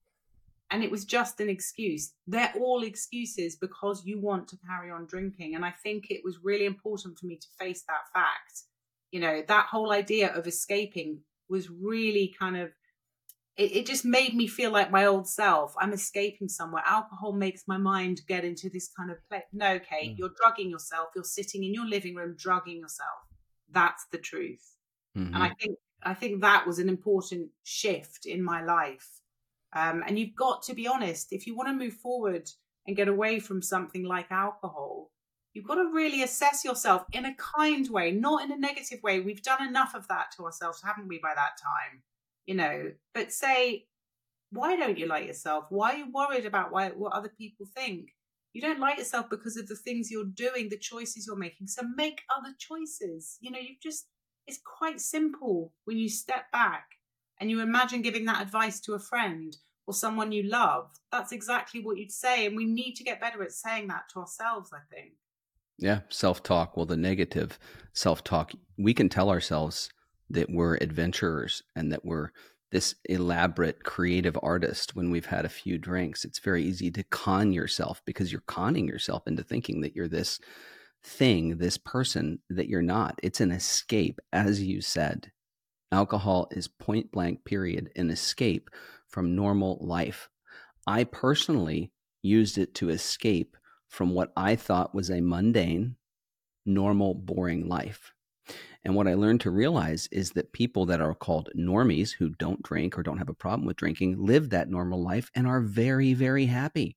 and 0.71 0.83
it 0.83 0.91
was 0.91 1.05
just 1.05 1.41
an 1.41 1.49
excuse. 1.49 2.13
They're 2.27 2.53
all 2.59 2.83
excuses 2.83 3.57
because 3.57 4.05
you 4.05 4.21
want 4.21 4.49
to 4.49 4.59
carry 4.67 4.91
on 4.91 5.07
drinking. 5.07 5.55
And 5.55 5.65
I 5.65 5.71
think 5.71 6.07
it 6.11 6.23
was 6.25 6.39
really 6.43 6.65
important 6.65 7.19
for 7.19 7.27
me 7.27 7.37
to 7.37 7.47
face 7.59 7.85
that 7.89 8.13
fact. 8.13 8.63
You 9.11 9.21
know, 9.21 9.43
that 9.47 9.67
whole 9.67 9.93
idea 9.93 10.33
of 10.33 10.47
escaping 10.47 11.21
was 11.49 11.71
really 11.71 12.35
kind 12.39 12.57
of 12.57 12.71
it, 13.57 13.77
it 13.77 13.87
just 13.87 14.05
made 14.05 14.35
me 14.35 14.47
feel 14.47 14.71
like 14.71 14.91
my 14.91 15.07
old 15.07 15.29
self. 15.29 15.75
I'm 15.79 15.93
escaping 15.93 16.49
somewhere. 16.49 16.83
Alcohol 16.87 17.33
makes 17.33 17.65
my 17.67 17.79
mind 17.79 18.23
get 18.27 18.45
into 18.45 18.69
this 18.69 18.91
kind 18.97 19.11
of 19.11 19.17
place. 19.29 19.43
No, 19.53 19.79
Kate, 19.79 20.13
mm. 20.13 20.19
you're 20.19 20.33
drugging 20.37 20.71
yourself. 20.71 21.09
You're 21.15 21.25
sitting 21.25 21.65
in 21.65 21.75
your 21.75 21.87
living 21.87 22.15
room 22.15 22.35
drugging 22.39 22.79
yourself. 22.79 23.21
That's 23.71 24.07
the 24.11 24.19
truth. 24.19 24.77
Mm-hmm. 25.17 25.35
And 25.35 25.43
I 25.43 25.49
mm-hmm. 25.49 25.55
think 25.61 25.79
I 26.03 26.15
think 26.15 26.43
that 26.43 26.67
was 26.67 26.79
an 26.79 26.89
important 26.89 27.49
shift 27.63 28.27
in 28.27 28.43
my 28.43 28.63
life. 28.63 29.09
Um, 29.75 30.05
and 30.07 30.19
you've 30.19 30.37
got 30.37 30.63
to 30.65 30.75
be 30.75 30.87
honest. 30.87 31.29
If 31.33 31.47
you 31.47 31.57
want 31.57 31.69
to 31.69 31.75
move 31.75 31.95
forward 31.95 32.49
and 32.87 32.97
get 32.97 33.09
away 33.09 33.41
from 33.41 33.63
something 33.63 34.05
like 34.05 34.31
alcohol, 34.31 35.11
you've 35.53 35.67
got 35.67 35.77
to 35.77 35.91
really 35.93 36.23
assess 36.23 36.65
yourself 36.65 37.05
in 37.13 37.25
a 37.25 37.35
kind 37.37 37.89
way, 37.89 38.11
not 38.13 38.45
in 38.45 38.53
a 38.53 38.59
negative 38.59 39.03
way. 39.03 39.21
We've 39.21 39.43
done 39.43 39.67
enough 39.67 39.95
of 39.95 40.07
that 40.09 40.27
to 40.37 40.45
ourselves, 40.45 40.83
haven't 40.85 41.09
we, 41.09 41.19
by 41.23 41.33
that 41.35 41.53
time? 41.63 42.03
You 42.47 42.55
know, 42.55 42.93
but 43.15 43.33
say, 43.33 43.87
why 44.51 44.77
don't 44.77 44.99
you 44.99 45.07
like 45.07 45.27
yourself? 45.27 45.65
Why 45.71 45.93
are 45.93 45.97
you 45.97 46.13
worried 46.13 46.47
about 46.47 46.73
why, 46.73 46.91
what 46.91 47.13
other 47.13 47.33
people 47.37 47.67
think? 47.75 48.11
You 48.53 48.63
don't 48.63 48.79
like 48.79 48.99
yourself 48.99 49.29
because 49.29 49.57
of 49.57 49.67
the 49.67 49.75
things 49.75 50.11
you're 50.11 50.25
doing, 50.25 50.69
the 50.69 50.79
choices 50.79 51.27
you're 51.27 51.37
making. 51.37 51.67
So 51.67 51.83
make 51.97 52.23
other 52.37 52.55
choices. 52.59 53.37
You 53.41 53.51
know, 53.51 53.59
you've 53.59 53.81
just, 53.83 54.07
it's 54.47 54.61
quite 54.65 55.01
simple 55.01 55.73
when 55.87 55.97
you 55.97 56.09
step 56.09 56.53
back 56.53 56.85
and 57.41 57.51
you 57.51 57.61
imagine 57.61 58.03
giving 58.03 58.27
that 58.27 58.43
advice 58.43 58.81
to 58.83 58.95
a 58.95 59.01
friend 59.01 59.57
or 59.87 59.95
someone 59.95 60.31
you 60.31 60.45
love. 60.45 60.91
That's 61.11 61.33
exactly 61.33 61.83
what 61.83 61.99
you'd 61.99 62.13
say. 62.13 62.47
And 62.47 62.57
we 62.57 62.65
need 62.65 62.95
to 62.95 63.05
get 63.05 63.21
better 63.21 63.43
at 63.43 63.53
saying 63.53 63.89
that 63.89 64.05
to 64.13 64.21
ourselves, 64.21 64.71
I 64.73 64.79
think. 64.95 65.15
Yeah, 65.79 66.01
self 66.09 66.43
talk. 66.45 66.77
Well, 66.77 66.87
the 66.87 66.97
negative 66.97 67.59
self 67.93 68.23
talk, 68.23 68.53
we 68.79 68.95
can 68.95 69.09
tell 69.09 69.31
ourselves 69.31 69.91
that 70.31 70.51
we're 70.51 70.77
adventurers 70.77 71.63
and 71.77 71.93
that 71.93 72.05
we're 72.05 72.31
this 72.73 72.97
elaborate 73.05 73.85
creative 73.85 74.37
artist 74.43 74.97
when 74.97 75.11
we've 75.11 75.27
had 75.27 75.45
a 75.45 75.49
few 75.49 75.79
drinks. 75.79 76.25
It's 76.25 76.41
very 76.41 76.65
easy 76.65 76.91
to 76.93 77.05
con 77.05 77.53
yourself 77.53 78.03
because 78.05 78.33
you're 78.33 78.43
conning 78.49 78.89
yourself 78.89 79.29
into 79.29 79.45
thinking 79.45 79.81
that 79.83 79.95
you're 79.95 80.09
this 80.09 80.41
thing, 81.05 81.59
this 81.59 81.79
person 81.79 82.41
that 82.51 82.69
you're 82.69 82.83
not. 82.83 83.21
It's 83.23 83.41
an 83.41 83.53
escape, 83.53 84.19
as 84.33 84.61
you 84.63 84.81
said. 84.81 85.31
Alcohol 85.93 86.49
is 86.51 86.67
point 86.67 87.13
blank, 87.13 87.45
period, 87.45 87.91
an 87.95 88.11
escape 88.11 88.71
from 89.09 89.37
normal 89.37 89.79
life. 89.81 90.29
I 90.87 91.05
personally 91.05 91.93
used 92.23 92.59
it 92.59 92.75
to 92.77 92.89
escape 92.89 93.57
from 93.89 94.11
what 94.15 94.33
I 94.37 94.57
thought 94.57 94.95
was 94.95 95.11
a 95.11 95.21
mundane, 95.21 95.95
normal, 96.67 97.15
boring 97.15 97.69
life. 97.69 98.14
And 98.85 98.95
what 98.95 99.09
I 99.09 99.15
learned 99.15 99.41
to 99.43 99.51
realize 99.51 100.09
is 100.13 100.33
that 100.33 100.53
people 100.53 100.87
that 100.87 101.01
are 101.01 101.15
called 101.15 101.49
normies 101.57 102.13
who 102.13 102.31
don't 102.31 102.63
drink 102.63 102.99
or 102.99 103.03
don't 103.03 103.19
have 103.19 103.31
a 103.31 103.35
problem 103.35 103.67
with 103.67 103.77
drinking 103.77 104.17
live 104.19 104.51
that 104.51 104.69
normal 104.69 105.03
life 105.03 105.31
and 105.35 105.47
are 105.47 105.61
very, 105.61 106.13
very 106.13 106.47
happy. 106.47 106.97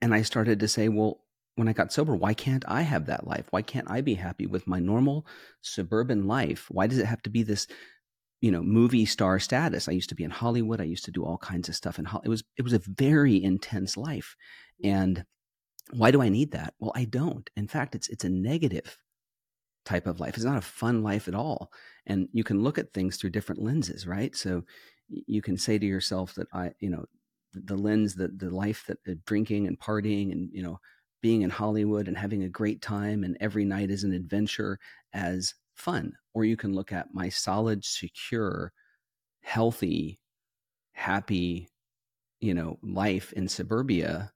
And 0.00 0.14
I 0.14 0.22
started 0.22 0.60
to 0.60 0.68
say, 0.68 0.88
well, 0.88 1.20
when 1.56 1.68
I 1.68 1.74
got 1.74 1.92
sober, 1.92 2.16
why 2.16 2.32
can't 2.32 2.64
I 2.66 2.80
have 2.82 3.06
that 3.06 3.26
life? 3.26 3.46
Why 3.50 3.60
can't 3.60 3.90
I 3.90 4.00
be 4.00 4.14
happy 4.14 4.46
with 4.46 4.66
my 4.66 4.78
normal 4.78 5.26
suburban 5.60 6.26
life? 6.26 6.66
Why 6.70 6.86
does 6.86 6.98
it 6.98 7.06
have 7.06 7.20
to 7.22 7.30
be 7.30 7.42
this, 7.42 7.66
you 8.40 8.50
know, 8.50 8.62
movie 8.62 9.04
star 9.04 9.38
status? 9.38 9.88
I 9.88 9.92
used 9.92 10.08
to 10.08 10.14
be 10.14 10.24
in 10.24 10.30
Hollywood. 10.30 10.80
I 10.80 10.84
used 10.84 11.04
to 11.04 11.10
do 11.10 11.22
all 11.22 11.36
kinds 11.36 11.68
of 11.68 11.76
stuff, 11.76 11.98
and 11.98 12.08
it 12.24 12.30
was 12.30 12.42
it 12.56 12.62
was 12.62 12.72
a 12.72 12.78
very 12.78 13.42
intense 13.42 13.98
life. 13.98 14.36
And 14.82 15.24
why 15.90 16.12
do 16.12 16.22
I 16.22 16.30
need 16.30 16.52
that? 16.52 16.72
Well, 16.78 16.92
I 16.94 17.04
don't. 17.04 17.50
In 17.56 17.68
fact, 17.68 17.94
it's 17.94 18.08
it's 18.08 18.24
a 18.24 18.30
negative 18.30 18.96
type 19.84 20.06
of 20.06 20.20
life. 20.20 20.34
It's 20.36 20.44
not 20.44 20.58
a 20.58 20.62
fun 20.62 21.02
life 21.02 21.28
at 21.28 21.34
all. 21.34 21.72
And 22.06 22.28
you 22.32 22.44
can 22.44 22.62
look 22.62 22.78
at 22.78 22.92
things 22.92 23.16
through 23.16 23.30
different 23.30 23.62
lenses, 23.62 24.06
right? 24.06 24.34
So 24.36 24.64
you 25.08 25.42
can 25.42 25.56
say 25.56 25.78
to 25.78 25.86
yourself 25.86 26.34
that 26.34 26.48
I, 26.52 26.72
you 26.80 26.90
know, 26.90 27.04
the 27.52 27.76
lens 27.76 28.14
that 28.14 28.38
the 28.38 28.50
life 28.50 28.84
that 28.86 28.98
uh, 29.08 29.14
drinking 29.26 29.66
and 29.66 29.78
partying 29.78 30.30
and 30.30 30.50
you 30.52 30.62
know 30.62 30.78
being 31.20 31.42
in 31.42 31.50
Hollywood 31.50 32.08
and 32.08 32.16
having 32.16 32.44
a 32.44 32.48
great 32.48 32.80
time 32.80 33.24
and 33.24 33.36
every 33.40 33.64
night 33.64 33.90
is 33.90 34.04
an 34.04 34.12
adventure 34.12 34.78
as 35.12 35.54
fun. 35.74 36.12
Or 36.32 36.44
you 36.44 36.56
can 36.56 36.72
look 36.72 36.92
at 36.92 37.12
my 37.12 37.28
solid, 37.28 37.84
secure, 37.84 38.72
healthy, 39.42 40.18
happy, 40.92 41.68
you 42.40 42.54
know, 42.54 42.78
life 42.82 43.32
in 43.34 43.48
suburbia 43.48 44.32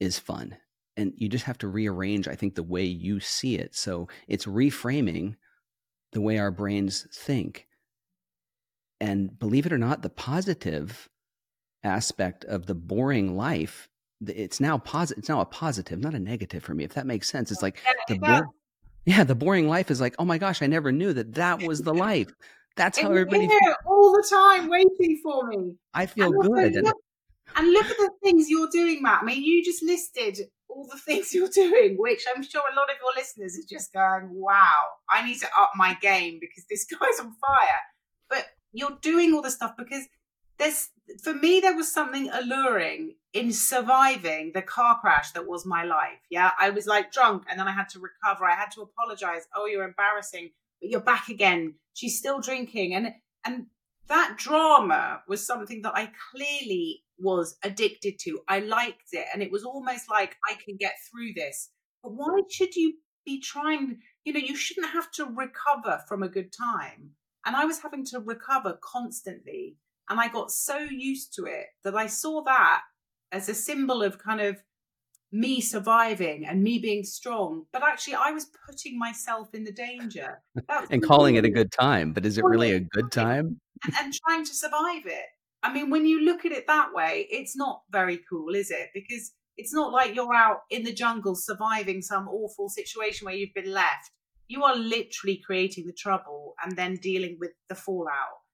is 0.00 0.18
fun. 0.18 0.56
And 0.96 1.12
you 1.16 1.28
just 1.28 1.44
have 1.46 1.58
to 1.58 1.68
rearrange, 1.68 2.28
I 2.28 2.36
think, 2.36 2.54
the 2.54 2.62
way 2.62 2.84
you 2.84 3.18
see 3.18 3.56
it. 3.56 3.74
So 3.74 4.08
it's 4.28 4.46
reframing 4.46 5.34
the 6.12 6.20
way 6.20 6.38
our 6.38 6.52
brains 6.52 7.06
think. 7.12 7.66
And 9.00 9.36
believe 9.38 9.66
it 9.66 9.72
or 9.72 9.78
not, 9.78 10.02
the 10.02 10.10
positive 10.10 11.08
aspect 11.82 12.44
of 12.44 12.66
the 12.66 12.74
boring 12.74 13.36
life 13.36 13.88
it's 14.26 14.60
now 14.60 14.78
positive 14.78 15.20
it's 15.20 15.28
now 15.28 15.40
a 15.40 15.44
positive 15.44 15.98
not 15.98 16.14
a 16.14 16.18
negative 16.18 16.62
for 16.62 16.74
me 16.74 16.84
if 16.84 16.94
that 16.94 17.06
makes 17.06 17.28
sense 17.28 17.50
it's 17.50 17.62
like 17.62 17.78
the 18.08 18.18
bo- 18.18 18.42
yeah 19.04 19.22
the 19.24 19.34
boring 19.34 19.68
life 19.68 19.90
is 19.90 20.00
like 20.00 20.14
oh 20.18 20.24
my 20.24 20.38
gosh 20.38 20.62
i 20.62 20.66
never 20.66 20.90
knew 20.92 21.12
that 21.12 21.34
that 21.34 21.62
was 21.62 21.82
the 21.82 21.92
life 21.92 22.32
that's 22.76 22.98
how 22.98 23.08
everybody 23.08 23.46
feels. 23.46 23.76
all 23.86 24.12
the 24.12 24.26
time 24.28 24.68
waiting 24.68 25.20
for 25.22 25.46
me 25.48 25.74
i 25.92 26.06
feel 26.06 26.32
and 26.32 26.42
good 26.42 26.74
look, 26.76 26.96
and 27.56 27.72
look 27.72 27.86
at 27.86 27.96
the 27.96 28.10
things 28.22 28.48
you're 28.48 28.70
doing 28.70 29.02
matt 29.02 29.20
i 29.22 29.24
mean 29.24 29.42
you 29.42 29.62
just 29.62 29.82
listed 29.82 30.38
all 30.74 30.88
the 30.90 30.98
things 30.98 31.32
you're 31.34 31.48
doing 31.48 31.96
which 31.98 32.24
i'm 32.34 32.42
sure 32.42 32.62
a 32.70 32.76
lot 32.76 32.90
of 32.90 32.96
your 33.00 33.12
listeners 33.16 33.56
are 33.58 33.68
just 33.68 33.92
going 33.92 34.28
wow 34.32 34.84
i 35.10 35.24
need 35.24 35.38
to 35.38 35.48
up 35.58 35.70
my 35.76 35.94
game 36.00 36.38
because 36.40 36.64
this 36.68 36.84
guy's 36.90 37.20
on 37.20 37.34
fire. 37.34 37.80
But 38.28 38.46
you're 38.72 38.98
doing 39.00 39.34
all 39.34 39.42
the 39.42 39.50
stuff 39.50 39.74
because 39.76 40.04
there's 40.58 40.90
for 41.22 41.34
me 41.34 41.60
there 41.60 41.76
was 41.76 41.92
something 41.92 42.30
alluring 42.32 43.14
in 43.32 43.52
surviving 43.52 44.52
the 44.54 44.62
car 44.62 44.98
crash 45.00 45.32
that 45.32 45.46
was 45.46 45.66
my 45.66 45.84
life 45.84 46.20
yeah? 46.30 46.52
I 46.58 46.70
was 46.70 46.86
like 46.86 47.12
drunk 47.12 47.44
and 47.50 47.58
then 47.58 47.68
i 47.68 47.72
had 47.72 47.88
to 47.90 48.00
recover. 48.00 48.44
I 48.44 48.54
had 48.54 48.70
to 48.72 48.82
apologize. 48.82 49.46
Oh 49.54 49.66
you're 49.66 49.84
embarrassing 49.84 50.50
but 50.80 50.90
you're 50.90 51.00
back 51.00 51.28
again. 51.28 51.74
She's 51.94 52.18
still 52.18 52.40
drinking. 52.40 52.94
And 52.94 53.14
and 53.44 53.66
that 54.08 54.36
drama 54.36 55.22
was 55.26 55.46
something 55.46 55.80
that 55.82 55.94
i 55.94 56.10
clearly 56.30 57.03
was 57.18 57.56
addicted 57.62 58.18
to 58.18 58.40
i 58.48 58.58
liked 58.58 59.08
it 59.12 59.26
and 59.32 59.42
it 59.42 59.52
was 59.52 59.64
almost 59.64 60.10
like 60.10 60.36
i 60.48 60.54
can 60.64 60.76
get 60.76 60.94
through 61.10 61.32
this 61.34 61.70
but 62.02 62.12
why 62.12 62.40
should 62.50 62.74
you 62.74 62.94
be 63.24 63.40
trying 63.40 63.98
you 64.24 64.32
know 64.32 64.40
you 64.40 64.56
shouldn't 64.56 64.92
have 64.92 65.10
to 65.10 65.24
recover 65.24 66.00
from 66.08 66.22
a 66.22 66.28
good 66.28 66.52
time 66.52 67.10
and 67.46 67.56
i 67.56 67.64
was 67.64 67.80
having 67.80 68.04
to 68.04 68.18
recover 68.20 68.78
constantly 68.82 69.76
and 70.08 70.20
I 70.20 70.28
got 70.28 70.50
so 70.50 70.78
used 70.78 71.34
to 71.34 71.46
it 71.46 71.66
that 71.82 71.94
I 71.94 72.06
saw 72.06 72.42
that 72.44 72.82
as 73.32 73.48
a 73.48 73.54
symbol 73.54 74.02
of 74.02 74.18
kind 74.18 74.40
of 74.40 74.62
me 75.32 75.60
surviving 75.60 76.46
and 76.46 76.62
me 76.62 76.78
being 76.78 77.04
strong. 77.04 77.64
But 77.72 77.82
actually, 77.82 78.14
I 78.14 78.30
was 78.30 78.50
putting 78.66 78.98
myself 78.98 79.54
in 79.54 79.64
the 79.64 79.72
danger. 79.72 80.42
and 80.90 81.02
calling 81.02 81.36
it 81.36 81.44
a 81.44 81.50
good 81.50 81.72
time. 81.72 82.12
But 82.12 82.26
is 82.26 82.38
it 82.38 82.44
really 82.44 82.72
a 82.72 82.80
good 82.80 83.10
time? 83.10 83.60
And, 83.84 83.94
and 84.00 84.14
trying 84.26 84.44
to 84.44 84.54
survive 84.54 85.06
it. 85.06 85.26
I 85.64 85.72
mean, 85.72 85.90
when 85.90 86.04
you 86.04 86.24
look 86.24 86.44
at 86.44 86.52
it 86.52 86.66
that 86.66 86.90
way, 86.92 87.26
it's 87.30 87.56
not 87.56 87.82
very 87.90 88.20
cool, 88.28 88.54
is 88.54 88.70
it? 88.70 88.90
Because 88.92 89.32
it's 89.56 89.72
not 89.72 89.92
like 89.92 90.14
you're 90.14 90.34
out 90.34 90.58
in 90.70 90.84
the 90.84 90.92
jungle 90.92 91.34
surviving 91.34 92.02
some 92.02 92.28
awful 92.28 92.68
situation 92.68 93.24
where 93.24 93.34
you've 93.34 93.54
been 93.54 93.72
left. 93.72 94.10
You 94.46 94.62
are 94.64 94.76
literally 94.76 95.40
creating 95.44 95.86
the 95.86 95.94
trouble 95.94 96.54
and 96.62 96.76
then 96.76 96.96
dealing 96.96 97.38
with 97.40 97.52
the 97.68 97.74
fallout 97.74 98.44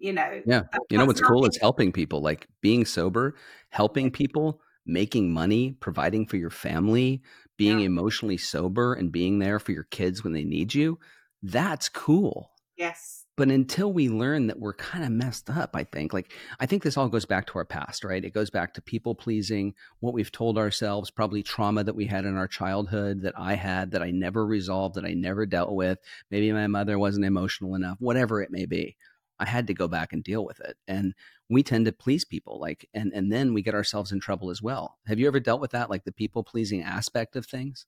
you 0.00 0.12
know 0.12 0.40
yeah 0.46 0.62
you 0.88 0.98
know 0.98 1.04
what's 1.04 1.20
cool 1.20 1.46
is 1.46 1.58
helping 1.58 1.92
people 1.92 2.20
like 2.20 2.48
being 2.62 2.84
sober 2.84 3.36
helping 3.68 4.10
people 4.10 4.60
making 4.86 5.32
money 5.32 5.72
providing 5.78 6.26
for 6.26 6.38
your 6.38 6.50
family 6.50 7.22
being 7.58 7.80
yeah. 7.80 7.86
emotionally 7.86 8.38
sober 8.38 8.94
and 8.94 9.12
being 9.12 9.38
there 9.38 9.60
for 9.60 9.72
your 9.72 9.84
kids 9.84 10.24
when 10.24 10.32
they 10.32 10.44
need 10.44 10.74
you 10.74 10.98
that's 11.42 11.88
cool 11.88 12.50
yes 12.76 13.26
but 13.40 13.48
until 13.48 13.90
we 13.90 14.10
learn 14.10 14.48
that 14.48 14.58
we're 14.58 14.74
kind 14.74 15.02
of 15.02 15.10
messed 15.10 15.48
up 15.48 15.70
i 15.72 15.82
think 15.82 16.12
like 16.12 16.30
i 16.60 16.66
think 16.66 16.82
this 16.82 16.98
all 16.98 17.08
goes 17.08 17.24
back 17.24 17.46
to 17.46 17.56
our 17.56 17.64
past 17.64 18.04
right 18.04 18.22
it 18.22 18.34
goes 18.34 18.50
back 18.50 18.74
to 18.74 18.82
people 18.82 19.14
pleasing 19.14 19.72
what 20.00 20.12
we've 20.12 20.30
told 20.30 20.58
ourselves 20.58 21.10
probably 21.10 21.42
trauma 21.42 21.82
that 21.82 21.96
we 21.96 22.04
had 22.04 22.26
in 22.26 22.36
our 22.36 22.46
childhood 22.46 23.22
that 23.22 23.32
i 23.38 23.54
had 23.54 23.92
that 23.92 24.02
i 24.02 24.10
never 24.10 24.44
resolved 24.44 24.94
that 24.94 25.06
i 25.06 25.14
never 25.14 25.46
dealt 25.46 25.72
with 25.72 25.98
maybe 26.30 26.52
my 26.52 26.66
mother 26.66 26.98
wasn't 26.98 27.24
emotional 27.24 27.74
enough 27.74 27.96
whatever 27.98 28.42
it 28.42 28.50
may 28.50 28.66
be 28.66 28.94
I 29.42 29.46
had 29.46 29.68
to 29.68 29.74
go 29.74 29.88
back 29.88 30.12
and 30.12 30.22
deal 30.22 30.44
with 30.44 30.60
it. 30.60 30.76
And 30.86 31.14
we 31.48 31.62
tend 31.62 31.86
to 31.86 31.92
please 31.92 32.26
people 32.26 32.60
like 32.60 32.86
and 32.92 33.10
and 33.14 33.32
then 33.32 33.54
we 33.54 33.62
get 33.62 33.74
ourselves 33.74 34.12
in 34.12 34.20
trouble 34.20 34.50
as 34.50 34.60
well. 34.60 34.98
Have 35.06 35.18
you 35.18 35.26
ever 35.26 35.40
dealt 35.40 35.62
with 35.62 35.70
that 35.70 35.88
like 35.88 36.04
the 36.04 36.12
people 36.12 36.44
pleasing 36.44 36.82
aspect 36.82 37.36
of 37.36 37.46
things? 37.46 37.86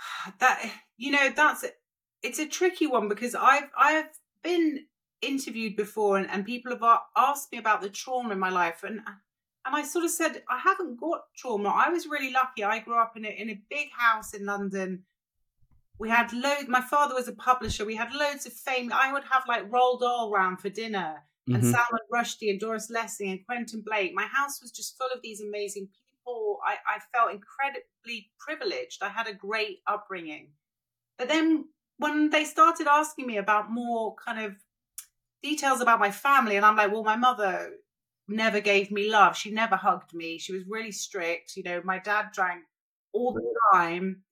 That 0.40 0.72
you 0.96 1.12
know 1.12 1.30
that's 1.36 1.64
it's 2.24 2.40
a 2.40 2.48
tricky 2.48 2.88
one 2.88 3.06
because 3.08 3.36
I've 3.36 3.70
I've 3.78 4.08
been 4.44 4.84
interviewed 5.22 5.74
before 5.74 6.18
and, 6.18 6.30
and 6.30 6.44
people 6.44 6.70
have 6.70 7.00
asked 7.16 7.50
me 7.50 7.58
about 7.58 7.80
the 7.80 7.88
trauma 7.88 8.30
in 8.30 8.38
my 8.38 8.50
life 8.50 8.84
and 8.84 9.00
and 9.66 9.74
I 9.74 9.82
sort 9.82 10.04
of 10.04 10.10
said 10.10 10.42
I 10.48 10.58
haven't 10.58 11.00
got 11.00 11.22
trauma. 11.34 11.70
I 11.70 11.88
was 11.88 12.06
really 12.06 12.30
lucky. 12.30 12.62
I 12.62 12.80
grew 12.80 13.00
up 13.00 13.16
in 13.16 13.24
a 13.24 13.28
in 13.28 13.50
a 13.50 13.60
big 13.68 13.88
house 13.96 14.34
in 14.34 14.44
London 14.44 15.04
we 15.98 16.08
had 16.08 16.32
loads. 16.32 16.68
My 16.68 16.80
father 16.80 17.14
was 17.14 17.28
a 17.28 17.32
publisher. 17.32 17.84
We 17.84 17.96
had 17.96 18.12
loads 18.12 18.46
of 18.46 18.52
fame. 18.52 18.92
I 18.92 19.12
would 19.12 19.24
have 19.24 19.44
like 19.46 19.70
Roald 19.70 20.00
Dahl 20.00 20.30
round 20.30 20.60
for 20.60 20.68
dinner, 20.68 21.22
and 21.46 21.56
mm-hmm. 21.56 21.70
Salman 21.70 22.00
Rushdie 22.12 22.50
and 22.50 22.60
Doris 22.60 22.90
Lessing 22.90 23.30
and 23.30 23.46
Quentin 23.46 23.82
Blake. 23.84 24.12
My 24.14 24.26
house 24.26 24.60
was 24.60 24.72
just 24.72 24.98
full 24.98 25.08
of 25.14 25.22
these 25.22 25.40
amazing 25.40 25.88
people. 25.88 26.58
I, 26.66 26.76
I 26.96 26.98
felt 27.16 27.32
incredibly 27.32 28.30
privileged. 28.38 29.02
I 29.02 29.08
had 29.08 29.28
a 29.28 29.34
great 29.34 29.80
upbringing. 29.86 30.48
But 31.16 31.28
then 31.28 31.66
when 31.98 32.30
they 32.30 32.44
started 32.44 32.86
asking 32.88 33.26
me 33.26 33.36
about 33.38 33.70
more 33.70 34.14
kind 34.16 34.44
of 34.44 34.56
details 35.42 35.80
about 35.80 36.00
my 36.00 36.10
family, 36.10 36.56
and 36.56 36.64
I'm 36.64 36.76
like, 36.76 36.92
well, 36.92 37.04
my 37.04 37.16
mother 37.16 37.72
never 38.28 38.60
gave 38.60 38.90
me 38.90 39.10
love. 39.10 39.36
She 39.36 39.50
never 39.50 39.76
hugged 39.76 40.14
me. 40.14 40.38
She 40.38 40.52
was 40.52 40.64
really 40.68 40.92
strict. 40.92 41.56
You 41.56 41.62
know, 41.62 41.82
my 41.84 41.98
dad 41.98 42.28
drank 42.32 42.64
all 43.12 43.32
the 43.32 43.42
time. 43.72 44.22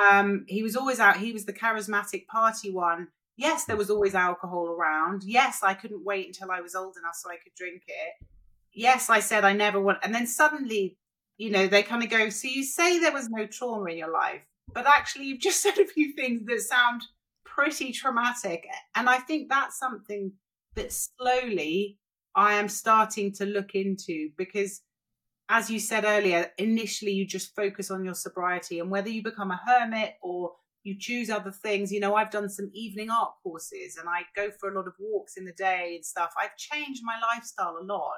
Um, 0.00 0.44
he 0.48 0.62
was 0.62 0.76
always 0.76 1.00
out. 1.00 1.18
He 1.18 1.32
was 1.32 1.44
the 1.44 1.52
charismatic 1.52 2.26
party 2.26 2.70
one. 2.70 3.08
Yes, 3.36 3.64
there 3.64 3.76
was 3.76 3.90
always 3.90 4.14
alcohol 4.14 4.68
around. 4.68 5.22
Yes, 5.24 5.60
I 5.62 5.74
couldn't 5.74 6.04
wait 6.04 6.26
until 6.26 6.50
I 6.50 6.60
was 6.60 6.74
old 6.74 6.96
enough 6.96 7.14
so 7.14 7.30
I 7.30 7.36
could 7.36 7.54
drink 7.56 7.82
it. 7.88 8.26
Yes, 8.72 9.10
I 9.10 9.20
said 9.20 9.44
I 9.44 9.52
never 9.52 9.80
want. 9.80 9.98
And 10.02 10.14
then 10.14 10.26
suddenly, 10.26 10.96
you 11.36 11.50
know, 11.50 11.66
they 11.66 11.82
kind 11.82 12.02
of 12.02 12.10
go, 12.10 12.28
So 12.30 12.48
you 12.48 12.62
say 12.62 12.98
there 12.98 13.12
was 13.12 13.28
no 13.28 13.46
trauma 13.46 13.90
in 13.90 13.98
your 13.98 14.12
life, 14.12 14.42
but 14.72 14.86
actually 14.86 15.26
you've 15.26 15.40
just 15.40 15.62
said 15.62 15.78
a 15.78 15.86
few 15.86 16.12
things 16.14 16.42
that 16.46 16.60
sound 16.60 17.02
pretty 17.44 17.92
traumatic. 17.92 18.66
And 18.94 19.08
I 19.08 19.18
think 19.18 19.48
that's 19.48 19.78
something 19.78 20.32
that 20.74 20.92
slowly 20.92 21.98
I 22.34 22.54
am 22.54 22.68
starting 22.68 23.32
to 23.34 23.44
look 23.44 23.74
into 23.74 24.30
because 24.38 24.80
as 25.48 25.70
you 25.70 25.78
said 25.78 26.04
earlier, 26.04 26.50
initially 26.56 27.12
you 27.12 27.26
just 27.26 27.54
focus 27.54 27.90
on 27.90 28.04
your 28.04 28.14
sobriety 28.14 28.78
and 28.78 28.90
whether 28.90 29.10
you 29.10 29.22
become 29.22 29.50
a 29.50 29.60
hermit 29.66 30.14
or 30.22 30.52
you 30.82 30.96
choose 30.98 31.28
other 31.28 31.50
things. 31.50 31.92
You 31.92 32.00
know, 32.00 32.14
I've 32.14 32.30
done 32.30 32.48
some 32.48 32.70
evening 32.72 33.10
art 33.10 33.32
courses 33.42 33.98
and 33.98 34.08
I 34.08 34.22
go 34.34 34.50
for 34.58 34.70
a 34.70 34.74
lot 34.74 34.86
of 34.86 34.94
walks 34.98 35.36
in 35.36 35.44
the 35.44 35.52
day 35.52 35.92
and 35.96 36.04
stuff. 36.04 36.32
I've 36.40 36.56
changed 36.56 37.02
my 37.04 37.16
lifestyle 37.34 37.76
a 37.78 37.84
lot. 37.84 38.16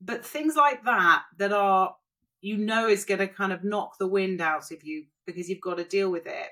But 0.00 0.24
things 0.24 0.54
like 0.54 0.84
that, 0.84 1.22
that 1.38 1.52
are, 1.52 1.96
you 2.40 2.58
know 2.58 2.86
is 2.88 3.06
going 3.06 3.20
to 3.20 3.26
kind 3.26 3.54
of 3.54 3.64
knock 3.64 3.96
the 3.98 4.06
wind 4.06 4.42
out 4.42 4.70
of 4.70 4.84
you 4.84 5.06
because 5.26 5.48
you've 5.48 5.60
got 5.60 5.76
to 5.76 5.84
deal 5.84 6.10
with 6.10 6.26
it. 6.26 6.48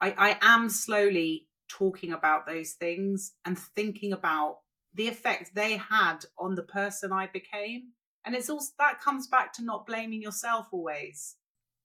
I, 0.00 0.14
I 0.16 0.38
am 0.42 0.68
slowly 0.68 1.48
talking 1.68 2.12
about 2.12 2.46
those 2.46 2.72
things 2.72 3.32
and 3.44 3.58
thinking 3.58 4.12
about 4.12 4.58
the 4.94 5.08
effect 5.08 5.54
they 5.54 5.76
had 5.76 6.18
on 6.38 6.54
the 6.54 6.62
person 6.62 7.12
I 7.12 7.28
became. 7.32 7.92
And 8.24 8.34
it's 8.34 8.50
also 8.50 8.72
that 8.78 9.00
comes 9.00 9.28
back 9.28 9.52
to 9.54 9.64
not 9.64 9.86
blaming 9.86 10.20
yourself 10.20 10.66
always, 10.72 11.36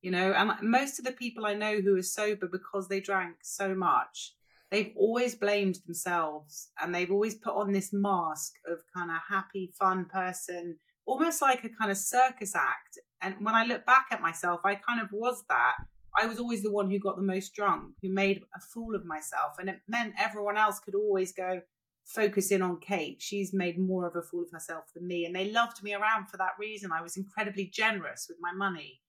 you 0.01 0.11
know. 0.11 0.33
And 0.33 0.51
most 0.61 0.97
of 0.97 1.05
the 1.05 1.11
people 1.11 1.45
I 1.45 1.53
know 1.53 1.81
who 1.81 1.97
are 1.97 2.03
sober 2.03 2.47
because 2.51 2.87
they 2.87 2.99
drank 2.99 3.35
so 3.43 3.75
much, 3.75 4.33
they've 4.71 4.93
always 4.95 5.35
blamed 5.35 5.79
themselves 5.85 6.69
and 6.81 6.95
they've 6.95 7.11
always 7.11 7.35
put 7.35 7.53
on 7.53 7.71
this 7.71 7.91
mask 7.93 8.53
of 8.67 8.79
kind 8.95 9.11
of 9.11 9.17
happy, 9.29 9.71
fun 9.77 10.05
person, 10.05 10.77
almost 11.05 11.41
like 11.41 11.63
a 11.63 11.69
kind 11.69 11.91
of 11.91 11.97
circus 11.97 12.55
act. 12.55 12.97
And 13.21 13.35
when 13.41 13.53
I 13.53 13.65
look 13.65 13.85
back 13.85 14.07
at 14.11 14.21
myself, 14.21 14.61
I 14.63 14.75
kind 14.75 15.01
of 15.01 15.09
was 15.11 15.43
that. 15.49 15.75
I 16.19 16.25
was 16.25 16.39
always 16.39 16.63
the 16.63 16.71
one 16.71 16.89
who 16.89 16.99
got 16.99 17.15
the 17.15 17.21
most 17.21 17.53
drunk, 17.53 17.93
who 18.01 18.09
made 18.09 18.41
a 18.55 18.59
fool 18.59 18.95
of 18.95 19.05
myself. 19.05 19.53
And 19.59 19.69
it 19.69 19.79
meant 19.87 20.13
everyone 20.19 20.57
else 20.57 20.79
could 20.79 20.95
always 20.95 21.31
go, 21.31 21.61
focus 22.03 22.51
in 22.51 22.61
on 22.61 22.79
Kate. 22.79 23.21
She's 23.21 23.53
made 23.53 23.79
more 23.79 24.07
of 24.07 24.15
a 24.15 24.21
fool 24.21 24.43
of 24.43 24.51
herself 24.51 24.85
than 24.93 25.07
me. 25.07 25.25
And 25.25 25.35
they 25.35 25.51
loved 25.51 25.83
me 25.83 25.93
around 25.93 26.27
for 26.27 26.37
that 26.37 26.57
reason. 26.59 26.91
I 26.91 27.01
was 27.01 27.17
incredibly 27.17 27.65
generous 27.65 28.27
with 28.27 28.37
my 28.41 28.51
money, 28.51 29.01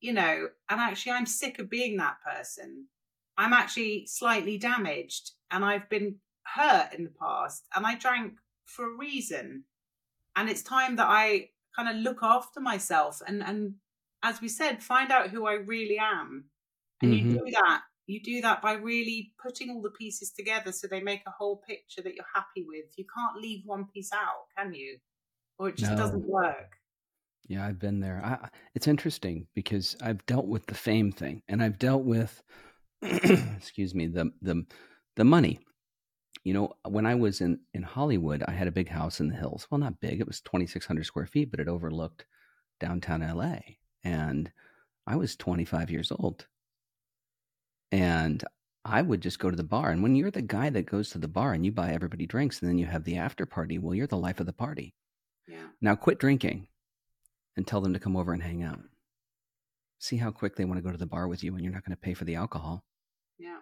you 0.00 0.12
know, 0.12 0.48
and 0.68 0.80
actually, 0.80 1.12
I'm 1.12 1.26
sick 1.26 1.58
of 1.58 1.70
being 1.70 1.96
that 1.96 2.16
person. 2.24 2.86
I'm 3.36 3.52
actually 3.52 4.06
slightly 4.06 4.58
damaged 4.58 5.32
and 5.50 5.64
I've 5.64 5.88
been 5.88 6.16
hurt 6.42 6.92
in 6.92 7.04
the 7.04 7.12
past 7.18 7.66
and 7.74 7.86
I 7.86 7.94
drank 7.94 8.34
for 8.66 8.84
a 8.84 8.96
reason. 8.96 9.64
And 10.36 10.48
it's 10.48 10.62
time 10.62 10.96
that 10.96 11.08
I 11.08 11.50
kind 11.74 11.88
of 11.88 11.96
look 12.02 12.18
after 12.22 12.60
myself 12.60 13.20
and, 13.26 13.42
and 13.42 13.74
as 14.22 14.40
we 14.40 14.48
said, 14.48 14.82
find 14.82 15.10
out 15.10 15.30
who 15.30 15.46
I 15.46 15.54
really 15.54 15.98
am. 15.98 16.44
And 17.02 17.12
mm-hmm. 17.12 17.30
you 17.30 17.38
do 17.38 17.50
that. 17.52 17.82
You 18.06 18.20
do 18.20 18.40
that 18.42 18.60
by 18.60 18.72
really 18.72 19.32
putting 19.40 19.70
all 19.70 19.80
the 19.80 19.90
pieces 19.90 20.32
together 20.32 20.72
so 20.72 20.88
they 20.88 21.00
make 21.00 21.22
a 21.26 21.32
whole 21.38 21.62
picture 21.66 22.02
that 22.02 22.14
you're 22.14 22.24
happy 22.34 22.64
with. 22.66 22.86
You 22.96 23.04
can't 23.14 23.40
leave 23.40 23.62
one 23.64 23.86
piece 23.94 24.12
out, 24.12 24.46
can 24.56 24.74
you? 24.74 24.98
Or 25.58 25.68
it 25.68 25.76
just 25.76 25.92
no. 25.92 25.98
doesn't 25.98 26.26
work. 26.26 26.76
Yeah, 27.48 27.66
I've 27.66 27.78
been 27.78 28.00
there. 28.00 28.20
I, 28.24 28.48
it's 28.74 28.88
interesting 28.88 29.46
because 29.54 29.96
I've 30.02 30.24
dealt 30.26 30.46
with 30.46 30.66
the 30.66 30.74
fame 30.74 31.12
thing, 31.12 31.42
and 31.48 31.62
I've 31.62 31.78
dealt 31.78 32.04
with, 32.04 32.42
excuse 33.02 33.94
me, 33.94 34.06
the 34.06 34.32
the 34.40 34.64
the 35.16 35.24
money. 35.24 35.58
You 36.44 36.54
know, 36.54 36.72
when 36.88 37.06
I 37.06 37.16
was 37.16 37.40
in 37.40 37.60
in 37.74 37.82
Hollywood, 37.82 38.44
I 38.46 38.52
had 38.52 38.68
a 38.68 38.72
big 38.72 38.88
house 38.88 39.20
in 39.20 39.28
the 39.28 39.36
hills. 39.36 39.66
Well, 39.70 39.80
not 39.80 40.00
big; 40.00 40.20
it 40.20 40.28
was 40.28 40.40
twenty 40.40 40.66
six 40.66 40.86
hundred 40.86 41.06
square 41.06 41.26
feet, 41.26 41.50
but 41.50 41.60
it 41.60 41.68
overlooked 41.68 42.24
downtown 42.78 43.22
L.A 43.22 43.79
and 44.04 44.50
I 45.06 45.16
was 45.16 45.36
25 45.36 45.90
years 45.90 46.12
old. 46.12 46.46
And 47.92 48.44
I 48.84 49.02
would 49.02 49.20
just 49.20 49.38
go 49.38 49.50
to 49.50 49.56
the 49.56 49.64
bar. 49.64 49.90
And 49.90 50.02
when 50.02 50.14
you're 50.14 50.30
the 50.30 50.42
guy 50.42 50.70
that 50.70 50.86
goes 50.86 51.10
to 51.10 51.18
the 51.18 51.28
bar 51.28 51.52
and 51.52 51.64
you 51.64 51.72
buy 51.72 51.92
everybody 51.92 52.26
drinks 52.26 52.60
and 52.60 52.70
then 52.70 52.78
you 52.78 52.86
have 52.86 53.04
the 53.04 53.16
after 53.16 53.44
party, 53.44 53.78
well, 53.78 53.94
you're 53.94 54.06
the 54.06 54.16
life 54.16 54.40
of 54.40 54.46
the 54.46 54.52
party. 54.52 54.94
Yeah. 55.46 55.66
Now 55.80 55.96
quit 55.96 56.18
drinking 56.18 56.68
and 57.56 57.66
tell 57.66 57.80
them 57.80 57.92
to 57.92 57.98
come 57.98 58.16
over 58.16 58.32
and 58.32 58.42
hang 58.42 58.62
out. 58.62 58.80
See 59.98 60.16
how 60.16 60.30
quick 60.30 60.56
they 60.56 60.64
want 60.64 60.78
to 60.78 60.82
go 60.82 60.92
to 60.92 60.96
the 60.96 61.06
bar 61.06 61.28
with 61.28 61.44
you 61.44 61.54
and 61.54 61.62
you're 61.62 61.74
not 61.74 61.84
going 61.84 61.96
to 61.96 62.00
pay 62.00 62.14
for 62.14 62.24
the 62.24 62.36
alcohol. 62.36 62.84
Yeah. 63.38 63.58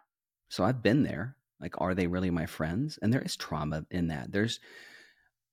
So 0.48 0.62
I've 0.64 0.82
been 0.82 1.02
there. 1.02 1.36
Like, 1.60 1.80
are 1.80 1.94
they 1.94 2.06
really 2.06 2.30
my 2.30 2.46
friends? 2.46 2.98
And 3.02 3.12
there 3.12 3.22
is 3.22 3.34
trauma 3.34 3.84
in 3.90 4.08
that. 4.08 4.30
There's, 4.30 4.60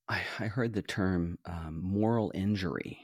I, 0.08 0.22
I 0.40 0.46
heard 0.46 0.74
the 0.74 0.84
term 0.84 1.40
um, 1.46 1.82
moral 1.82 2.32
injury 2.36 3.00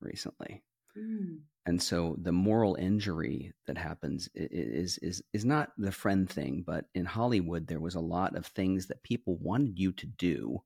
recently. 0.00 0.62
Mm. 0.96 1.40
And 1.66 1.82
so 1.82 2.16
the 2.20 2.32
moral 2.32 2.74
injury 2.74 3.52
that 3.66 3.78
happens 3.78 4.28
is 4.34 4.98
is 4.98 5.22
is 5.32 5.44
not 5.44 5.70
the 5.78 5.92
friend 5.92 6.28
thing, 6.28 6.62
but 6.66 6.84
in 6.94 7.06
Hollywood 7.06 7.66
there 7.66 7.80
was 7.80 7.94
a 7.94 8.00
lot 8.00 8.36
of 8.36 8.46
things 8.46 8.86
that 8.88 9.02
people 9.02 9.38
wanted 9.40 9.78
you 9.78 9.92
to 9.92 10.06
do 10.06 10.62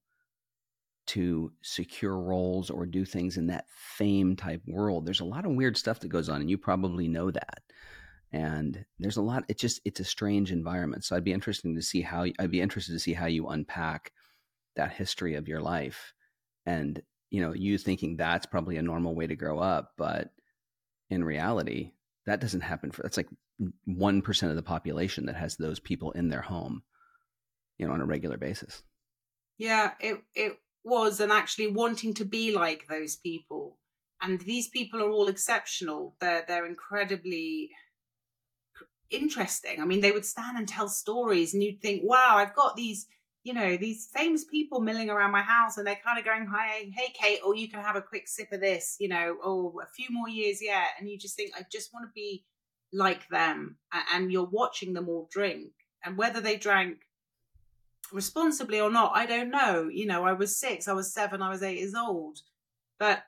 to 1.08 1.52
secure 1.62 2.18
roles 2.18 2.68
or 2.68 2.84
do 2.84 3.04
things 3.04 3.38
in 3.38 3.46
that 3.46 3.64
fame 3.70 4.36
type 4.36 4.60
world. 4.66 5.06
There's 5.06 5.20
a 5.20 5.24
lot 5.24 5.46
of 5.46 5.52
weird 5.52 5.76
stuff 5.76 6.00
that 6.00 6.08
goes 6.08 6.28
on 6.28 6.40
and 6.40 6.50
you 6.50 6.58
probably 6.58 7.08
know 7.08 7.30
that. 7.30 7.62
And 8.30 8.84
there's 8.98 9.16
a 9.16 9.22
lot 9.22 9.44
it 9.48 9.58
just 9.58 9.80
it's 9.84 10.00
a 10.00 10.04
strange 10.04 10.50
environment. 10.52 11.04
So 11.04 11.16
I'd 11.16 11.24
be 11.24 11.32
interested 11.32 11.74
to 11.74 11.82
see 11.82 12.02
how 12.02 12.26
I'd 12.38 12.50
be 12.50 12.60
interested 12.60 12.92
to 12.92 12.98
see 12.98 13.14
how 13.14 13.26
you 13.26 13.48
unpack 13.48 14.12
that 14.76 14.92
history 14.92 15.36
of 15.36 15.48
your 15.48 15.60
life 15.60 16.12
and 16.66 17.00
you 17.30 17.40
know, 17.40 17.52
you 17.52 17.78
thinking 17.78 18.16
that's 18.16 18.46
probably 18.46 18.76
a 18.76 18.82
normal 18.82 19.14
way 19.14 19.26
to 19.26 19.36
grow 19.36 19.58
up, 19.58 19.92
but 19.96 20.30
in 21.10 21.24
reality, 21.24 21.92
that 22.26 22.40
doesn't 22.40 22.60
happen 22.60 22.90
for 22.90 23.02
that's 23.02 23.16
like 23.16 23.28
1% 23.88 24.50
of 24.50 24.56
the 24.56 24.62
population 24.62 25.26
that 25.26 25.36
has 25.36 25.56
those 25.56 25.80
people 25.80 26.12
in 26.12 26.28
their 26.28 26.42
home, 26.42 26.82
you 27.78 27.86
know, 27.86 27.92
on 27.92 28.00
a 28.00 28.06
regular 28.06 28.36
basis. 28.36 28.82
Yeah, 29.58 29.92
it 30.00 30.22
it 30.34 30.58
was 30.84 31.20
and 31.20 31.32
actually 31.32 31.68
wanting 31.68 32.14
to 32.14 32.24
be 32.24 32.54
like 32.54 32.86
those 32.88 33.16
people. 33.16 33.78
And 34.20 34.40
these 34.40 34.68
people 34.68 35.02
are 35.02 35.10
all 35.10 35.28
exceptional. 35.28 36.16
They're 36.20 36.44
they're 36.46 36.66
incredibly 36.66 37.70
interesting. 39.10 39.80
I 39.80 39.84
mean, 39.84 40.00
they 40.00 40.12
would 40.12 40.24
stand 40.24 40.58
and 40.58 40.68
tell 40.68 40.88
stories 40.88 41.54
and 41.54 41.62
you'd 41.62 41.80
think, 41.80 42.02
"Wow, 42.04 42.36
I've 42.36 42.54
got 42.54 42.76
these 42.76 43.06
you 43.48 43.54
know, 43.54 43.78
these 43.78 44.10
famous 44.12 44.44
people 44.44 44.78
milling 44.78 45.08
around 45.08 45.32
my 45.32 45.40
house 45.40 45.78
and 45.78 45.86
they're 45.86 45.98
kind 46.04 46.18
of 46.18 46.24
going, 46.26 46.46
Hi, 46.52 46.90
hey, 46.94 47.14
Kate, 47.14 47.40
or 47.42 47.56
you 47.56 47.66
can 47.66 47.80
have 47.80 47.96
a 47.96 48.02
quick 48.02 48.28
sip 48.28 48.52
of 48.52 48.60
this, 48.60 48.96
you 49.00 49.08
know, 49.08 49.38
or 49.42 49.72
a 49.82 49.86
few 49.86 50.08
more 50.10 50.28
years 50.28 50.62
yet. 50.62 50.88
And 50.98 51.08
you 51.08 51.16
just 51.16 51.34
think, 51.34 51.52
I 51.56 51.64
just 51.72 51.94
want 51.94 52.04
to 52.04 52.12
be 52.14 52.44
like 52.92 53.26
them. 53.30 53.78
And 54.12 54.30
you're 54.30 54.44
watching 54.44 54.92
them 54.92 55.08
all 55.08 55.30
drink. 55.32 55.72
And 56.04 56.18
whether 56.18 56.42
they 56.42 56.58
drank 56.58 56.98
responsibly 58.12 58.82
or 58.82 58.90
not, 58.90 59.12
I 59.14 59.24
don't 59.24 59.50
know. 59.50 59.88
You 59.90 60.04
know, 60.04 60.26
I 60.26 60.34
was 60.34 60.54
six, 60.54 60.86
I 60.86 60.92
was 60.92 61.14
seven, 61.14 61.40
I 61.40 61.48
was 61.48 61.62
eight 61.62 61.78
years 61.78 61.94
old. 61.94 62.40
But 62.98 63.22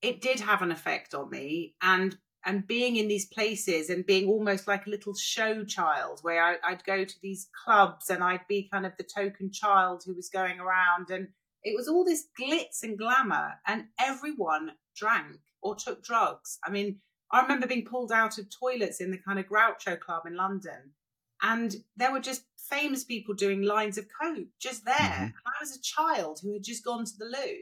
it 0.00 0.22
did 0.22 0.40
have 0.40 0.62
an 0.62 0.72
effect 0.72 1.12
on 1.12 1.28
me. 1.28 1.74
And 1.82 2.16
and 2.44 2.66
being 2.66 2.96
in 2.96 3.08
these 3.08 3.26
places 3.26 3.90
and 3.90 4.06
being 4.06 4.28
almost 4.28 4.66
like 4.66 4.86
a 4.86 4.90
little 4.90 5.14
show 5.14 5.64
child 5.64 6.20
where 6.22 6.42
I, 6.42 6.70
would 6.70 6.84
go 6.84 7.04
to 7.04 7.14
these 7.22 7.48
clubs 7.64 8.08
and 8.08 8.24
I'd 8.24 8.46
be 8.48 8.68
kind 8.72 8.86
of 8.86 8.92
the 8.96 9.04
token 9.04 9.52
child 9.52 10.02
who 10.06 10.14
was 10.14 10.30
going 10.30 10.58
around 10.58 11.10
and 11.10 11.28
it 11.62 11.76
was 11.76 11.88
all 11.88 12.04
this 12.04 12.26
glitz 12.40 12.82
and 12.82 12.96
glamour 12.96 13.54
and 13.66 13.84
everyone 13.98 14.72
drank 14.96 15.36
or 15.62 15.74
took 15.74 16.02
drugs. 16.02 16.58
I 16.64 16.70
mean, 16.70 17.00
I 17.30 17.42
remember 17.42 17.66
being 17.66 17.84
pulled 17.84 18.12
out 18.12 18.38
of 18.38 18.46
toilets 18.50 19.00
in 19.00 19.10
the 19.10 19.18
kind 19.18 19.38
of 19.38 19.46
Groucho 19.46 20.00
Club 20.00 20.22
in 20.26 20.34
London 20.34 20.94
and 21.42 21.76
there 21.96 22.12
were 22.12 22.20
just 22.20 22.44
famous 22.56 23.04
people 23.04 23.34
doing 23.34 23.62
lines 23.62 23.98
of 23.98 24.06
coke 24.20 24.46
just 24.60 24.84
there. 24.84 24.94
Mm-hmm. 24.94 25.24
And 25.24 25.34
I 25.46 25.60
was 25.60 25.76
a 25.76 25.82
child 25.82 26.40
who 26.42 26.54
had 26.54 26.64
just 26.64 26.84
gone 26.84 27.04
to 27.04 27.18
the 27.18 27.26
loo 27.26 27.56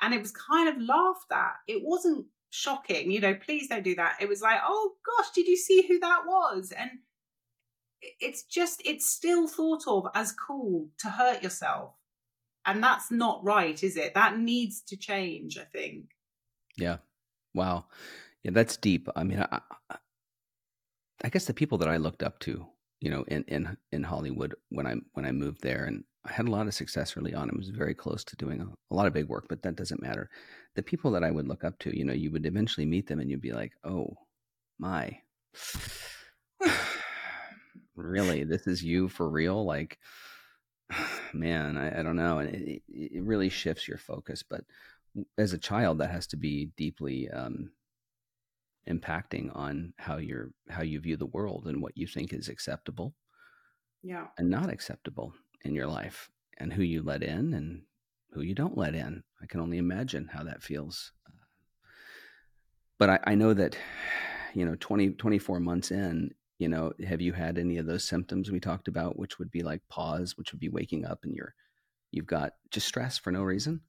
and 0.00 0.14
it 0.14 0.20
was 0.20 0.32
kind 0.32 0.68
of 0.68 0.80
laughed 0.80 1.32
at. 1.32 1.54
It 1.66 1.82
wasn't 1.84 2.26
shocking. 2.50 3.10
You 3.10 3.20
know, 3.20 3.34
please 3.34 3.68
don't 3.68 3.84
do 3.84 3.94
that. 3.96 4.16
It 4.20 4.28
was 4.28 4.42
like, 4.42 4.60
oh 4.64 4.92
gosh, 5.04 5.30
did 5.34 5.46
you 5.46 5.56
see 5.56 5.86
who 5.86 5.98
that 6.00 6.22
was? 6.26 6.72
And 6.76 6.90
it's 8.20 8.44
just, 8.44 8.82
it's 8.84 9.06
still 9.08 9.48
thought 9.48 9.86
of 9.86 10.06
as 10.14 10.32
cool 10.32 10.88
to 10.98 11.08
hurt 11.08 11.42
yourself. 11.42 11.94
And 12.64 12.82
that's 12.82 13.10
not 13.10 13.42
right, 13.44 13.82
is 13.82 13.96
it? 13.96 14.14
That 14.14 14.38
needs 14.38 14.82
to 14.88 14.96
change, 14.96 15.58
I 15.58 15.64
think. 15.64 16.10
Yeah. 16.76 16.98
Wow. 17.54 17.86
Yeah, 18.42 18.50
that's 18.52 18.76
deep. 18.76 19.08
I 19.16 19.24
mean, 19.24 19.44
I, 19.50 19.60
I 21.24 21.28
guess 21.28 21.46
the 21.46 21.54
people 21.54 21.78
that 21.78 21.88
I 21.88 21.96
looked 21.96 22.22
up 22.22 22.38
to, 22.40 22.66
you 23.00 23.10
know, 23.10 23.24
in, 23.26 23.44
in, 23.48 23.76
in 23.90 24.02
Hollywood 24.04 24.54
when 24.68 24.86
I, 24.86 24.96
when 25.14 25.24
I 25.24 25.32
moved 25.32 25.62
there 25.62 25.84
and 25.84 26.04
I 26.28 26.32
had 26.32 26.48
a 26.48 26.50
lot 26.50 26.66
of 26.66 26.74
success 26.74 27.16
early 27.16 27.34
on. 27.34 27.50
I 27.50 27.56
was 27.56 27.70
very 27.70 27.94
close 27.94 28.22
to 28.24 28.36
doing 28.36 28.60
a, 28.60 28.66
a, 28.92 28.94
lot 28.94 29.06
of 29.06 29.14
big 29.14 29.28
work, 29.28 29.46
but 29.48 29.62
that 29.62 29.76
doesn't 29.76 30.02
matter. 30.02 30.28
The 30.74 30.82
people 30.82 31.10
that 31.12 31.24
I 31.24 31.30
would 31.30 31.48
look 31.48 31.64
up 31.64 31.78
to, 31.80 31.96
you 31.96 32.04
know, 32.04 32.12
you 32.12 32.30
would 32.30 32.44
eventually 32.44 32.86
meet 32.86 33.06
them 33.06 33.20
and 33.20 33.30
you'd 33.30 33.40
be 33.40 33.52
like, 33.52 33.72
oh 33.84 34.14
my, 34.78 35.18
really? 37.96 38.44
This 38.44 38.66
is 38.66 38.82
you 38.82 39.08
for 39.08 39.28
real? 39.30 39.64
Like, 39.64 39.98
man, 41.32 41.78
I, 41.78 42.00
I 42.00 42.02
don't 42.02 42.16
know. 42.16 42.38
And 42.38 42.54
it, 42.54 42.82
it, 42.88 43.22
really 43.22 43.48
shifts 43.48 43.88
your 43.88 43.98
focus. 43.98 44.42
But 44.42 44.64
as 45.38 45.54
a 45.54 45.58
child, 45.58 45.98
that 45.98 46.10
has 46.10 46.26
to 46.28 46.36
be 46.36 46.70
deeply 46.76 47.30
um, 47.30 47.70
impacting 48.88 49.54
on 49.56 49.92
how 49.98 50.16
you're 50.16 50.50
how 50.68 50.82
you 50.82 51.00
view 51.00 51.16
the 51.16 51.26
world 51.26 51.66
and 51.66 51.82
what 51.82 51.96
you 51.96 52.06
think 52.06 52.32
is 52.32 52.48
acceptable 52.48 53.14
yeah 54.02 54.26
and 54.38 54.48
not 54.48 54.70
acceptable 54.70 55.34
in 55.62 55.74
your 55.74 55.86
life 55.86 56.30
and 56.58 56.72
who 56.72 56.82
you 56.82 57.02
let 57.02 57.22
in 57.22 57.54
and 57.54 57.82
who 58.32 58.42
you 58.42 58.54
don't 58.54 58.76
let 58.76 58.94
in. 58.94 59.22
I 59.42 59.46
can 59.46 59.60
only 59.60 59.78
imagine 59.78 60.28
how 60.32 60.44
that 60.44 60.62
feels. 60.62 61.12
But 62.98 63.10
I, 63.10 63.20
I 63.24 63.34
know 63.34 63.54
that, 63.54 63.76
you 64.54 64.64
know, 64.64 64.76
20, 64.80 65.10
24 65.10 65.60
months 65.60 65.90
in, 65.90 66.34
you 66.58 66.68
know, 66.68 66.92
have 67.06 67.20
you 67.20 67.32
had 67.32 67.56
any 67.56 67.78
of 67.78 67.86
those 67.86 68.04
symptoms 68.04 68.50
we 68.50 68.58
talked 68.58 68.88
about, 68.88 69.18
which 69.18 69.38
would 69.38 69.50
be 69.50 69.62
like 69.62 69.80
pause, 69.88 70.36
which 70.36 70.52
would 70.52 70.60
be 70.60 70.68
waking 70.68 71.04
up 71.04 71.20
and 71.22 71.34
you're, 71.34 71.54
you've 72.10 72.26
got 72.26 72.54
just 72.70 72.88
stress 72.88 73.16
for 73.16 73.30
no 73.30 73.42
reason? 73.42 73.80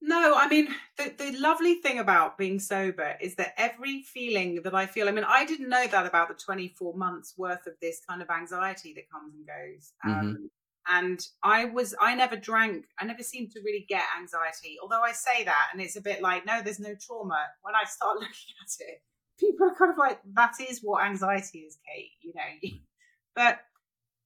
No, 0.00 0.34
I 0.36 0.48
mean, 0.48 0.68
the, 0.96 1.12
the 1.18 1.32
lovely 1.38 1.74
thing 1.76 1.98
about 1.98 2.38
being 2.38 2.60
sober 2.60 3.16
is 3.20 3.34
that 3.34 3.54
every 3.56 4.02
feeling 4.02 4.62
that 4.62 4.74
I 4.74 4.86
feel, 4.86 5.08
I 5.08 5.10
mean, 5.10 5.24
I 5.24 5.44
didn't 5.44 5.68
know 5.68 5.86
that 5.88 6.06
about 6.06 6.28
the 6.28 6.34
24 6.34 6.94
months 6.94 7.34
worth 7.36 7.66
of 7.66 7.74
this 7.82 8.00
kind 8.08 8.22
of 8.22 8.30
anxiety 8.30 8.94
that 8.94 9.10
comes 9.10 9.34
and 9.34 9.46
goes. 9.46 9.92
Mhm. 10.06 10.20
Um, 10.20 10.50
and 10.90 11.20
I 11.42 11.64
was, 11.66 11.94
I 12.00 12.14
never 12.14 12.36
drank, 12.36 12.86
I 12.98 13.04
never 13.04 13.22
seemed 13.22 13.50
to 13.52 13.60
really 13.64 13.84
get 13.88 14.04
anxiety. 14.18 14.76
Although 14.80 15.02
I 15.02 15.12
say 15.12 15.44
that, 15.44 15.68
and 15.72 15.82
it's 15.82 15.96
a 15.96 16.00
bit 16.00 16.22
like, 16.22 16.46
no, 16.46 16.62
there's 16.62 16.80
no 16.80 16.94
trauma. 16.94 17.46
When 17.62 17.74
I 17.74 17.84
start 17.84 18.14
looking 18.20 18.54
at 18.62 18.86
it, 18.86 19.02
people 19.38 19.66
are 19.68 19.74
kind 19.74 19.90
of 19.90 19.98
like, 19.98 20.20
that 20.34 20.54
is 20.60 20.80
what 20.82 21.04
anxiety 21.04 21.60
is, 21.60 21.76
Kate, 21.86 22.12
you 22.20 22.32
know. 22.34 22.78
but 23.34 23.60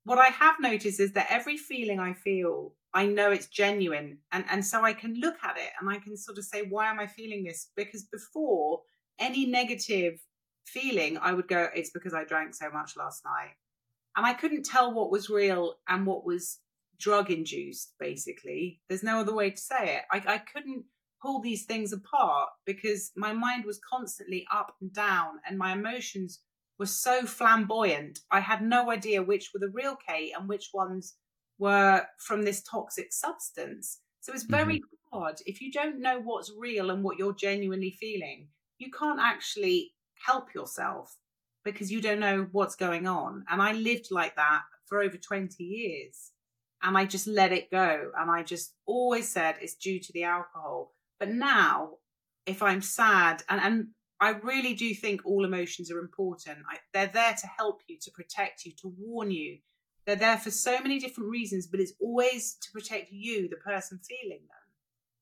what 0.04 0.18
I 0.18 0.28
have 0.28 0.56
noticed 0.60 1.00
is 1.00 1.12
that 1.12 1.28
every 1.30 1.56
feeling 1.56 2.00
I 2.00 2.12
feel, 2.12 2.74
I 2.94 3.06
know 3.06 3.30
it's 3.30 3.46
genuine. 3.46 4.18
And, 4.32 4.44
and 4.50 4.64
so 4.64 4.84
I 4.84 4.92
can 4.92 5.14
look 5.20 5.36
at 5.42 5.56
it 5.56 5.70
and 5.80 5.88
I 5.88 5.98
can 5.98 6.16
sort 6.16 6.38
of 6.38 6.44
say, 6.44 6.62
why 6.68 6.90
am 6.90 6.98
I 6.98 7.06
feeling 7.06 7.44
this? 7.44 7.70
Because 7.76 8.04
before 8.04 8.80
any 9.18 9.46
negative 9.46 10.18
feeling, 10.66 11.18
I 11.18 11.32
would 11.32 11.48
go, 11.48 11.68
it's 11.74 11.90
because 11.90 12.14
I 12.14 12.24
drank 12.24 12.54
so 12.54 12.70
much 12.70 12.96
last 12.96 13.24
night. 13.24 13.54
And 14.16 14.26
I 14.26 14.34
couldn't 14.34 14.64
tell 14.64 14.92
what 14.92 15.10
was 15.10 15.30
real 15.30 15.76
and 15.88 16.06
what 16.06 16.26
was 16.26 16.58
drug 16.98 17.30
induced, 17.30 17.94
basically. 17.98 18.80
There's 18.88 19.02
no 19.02 19.20
other 19.20 19.34
way 19.34 19.50
to 19.50 19.56
say 19.56 19.96
it. 19.96 20.02
I, 20.10 20.34
I 20.34 20.38
couldn't 20.38 20.84
pull 21.22 21.40
these 21.40 21.64
things 21.64 21.92
apart 21.92 22.48
because 22.66 23.12
my 23.16 23.32
mind 23.32 23.64
was 23.64 23.80
constantly 23.88 24.44
up 24.52 24.74
and 24.80 24.92
down 24.92 25.34
and 25.48 25.56
my 25.56 25.72
emotions 25.72 26.40
were 26.82 26.86
so 26.86 27.24
flamboyant. 27.24 28.18
I 28.32 28.40
had 28.40 28.60
no 28.60 28.90
idea 28.90 29.22
which 29.22 29.50
were 29.54 29.60
the 29.60 29.72
real 29.72 29.96
Kate 30.08 30.32
and 30.36 30.48
which 30.48 30.70
ones 30.74 31.14
were 31.60 32.04
from 32.18 32.42
this 32.42 32.60
toxic 32.60 33.12
substance. 33.12 34.00
So 34.20 34.32
it's 34.32 34.42
very 34.42 34.78
mm-hmm. 34.78 35.16
hard. 35.16 35.36
If 35.46 35.60
you 35.60 35.70
don't 35.70 36.00
know 36.00 36.20
what's 36.20 36.50
real 36.58 36.90
and 36.90 37.04
what 37.04 37.20
you're 37.20 37.36
genuinely 37.36 37.96
feeling, 38.00 38.48
you 38.78 38.90
can't 38.90 39.20
actually 39.20 39.92
help 40.26 40.52
yourself 40.56 41.14
because 41.64 41.92
you 41.92 42.00
don't 42.00 42.18
know 42.18 42.48
what's 42.50 42.74
going 42.74 43.06
on. 43.06 43.44
And 43.48 43.62
I 43.62 43.74
lived 43.74 44.08
like 44.10 44.34
that 44.34 44.62
for 44.86 45.00
over 45.00 45.16
20 45.16 45.62
years. 45.62 46.32
And 46.82 46.98
I 46.98 47.04
just 47.04 47.28
let 47.28 47.52
it 47.52 47.70
go. 47.70 48.10
And 48.18 48.28
I 48.28 48.42
just 48.42 48.74
always 48.86 49.28
said 49.28 49.54
it's 49.60 49.76
due 49.76 50.00
to 50.00 50.12
the 50.12 50.24
alcohol. 50.24 50.90
But 51.20 51.28
now, 51.28 51.90
if 52.44 52.60
I'm 52.60 52.82
sad, 52.82 53.44
and, 53.48 53.60
and 53.60 53.86
I 54.22 54.38
really 54.44 54.74
do 54.74 54.94
think 54.94 55.22
all 55.24 55.44
emotions 55.44 55.90
are 55.90 55.98
important, 55.98 56.58
I, 56.70 56.76
they're 56.94 57.10
there 57.12 57.34
to 57.34 57.46
help 57.58 57.80
you, 57.88 57.98
to 58.02 58.10
protect 58.12 58.64
you, 58.64 58.70
to 58.80 58.94
warn 58.96 59.32
you. 59.32 59.58
They're 60.06 60.14
there 60.14 60.38
for 60.38 60.52
so 60.52 60.80
many 60.80 61.00
different 61.00 61.28
reasons, 61.28 61.66
but 61.66 61.80
it's 61.80 61.94
always 62.00 62.54
to 62.62 62.70
protect 62.70 63.10
you, 63.10 63.48
the 63.48 63.56
person 63.56 63.98
feeling 64.08 64.42
them, 64.42 64.64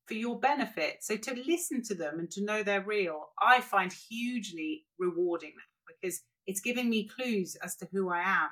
for 0.04 0.12
your 0.12 0.38
benefit. 0.38 0.98
So 1.00 1.16
to 1.16 1.42
listen 1.46 1.82
to 1.84 1.94
them 1.94 2.18
and 2.18 2.30
to 2.32 2.44
know 2.44 2.62
they're 2.62 2.84
real, 2.84 3.30
I 3.40 3.62
find 3.62 3.90
hugely 3.90 4.84
rewarding 4.98 5.54
because 5.88 6.20
it's 6.46 6.60
giving 6.60 6.90
me 6.90 7.08
clues 7.08 7.56
as 7.64 7.76
to 7.76 7.88
who 7.90 8.10
I 8.10 8.20
am. 8.20 8.50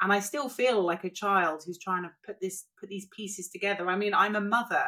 And 0.00 0.12
I 0.12 0.20
still 0.20 0.48
feel 0.48 0.82
like 0.86 1.02
a 1.02 1.10
child 1.10 1.64
who's 1.66 1.80
trying 1.80 2.04
to 2.04 2.12
put 2.24 2.40
this 2.40 2.66
put 2.78 2.90
these 2.90 3.08
pieces 3.14 3.50
together. 3.50 3.88
I 3.88 3.96
mean, 3.96 4.14
I'm 4.14 4.36
a 4.36 4.40
mother, 4.40 4.84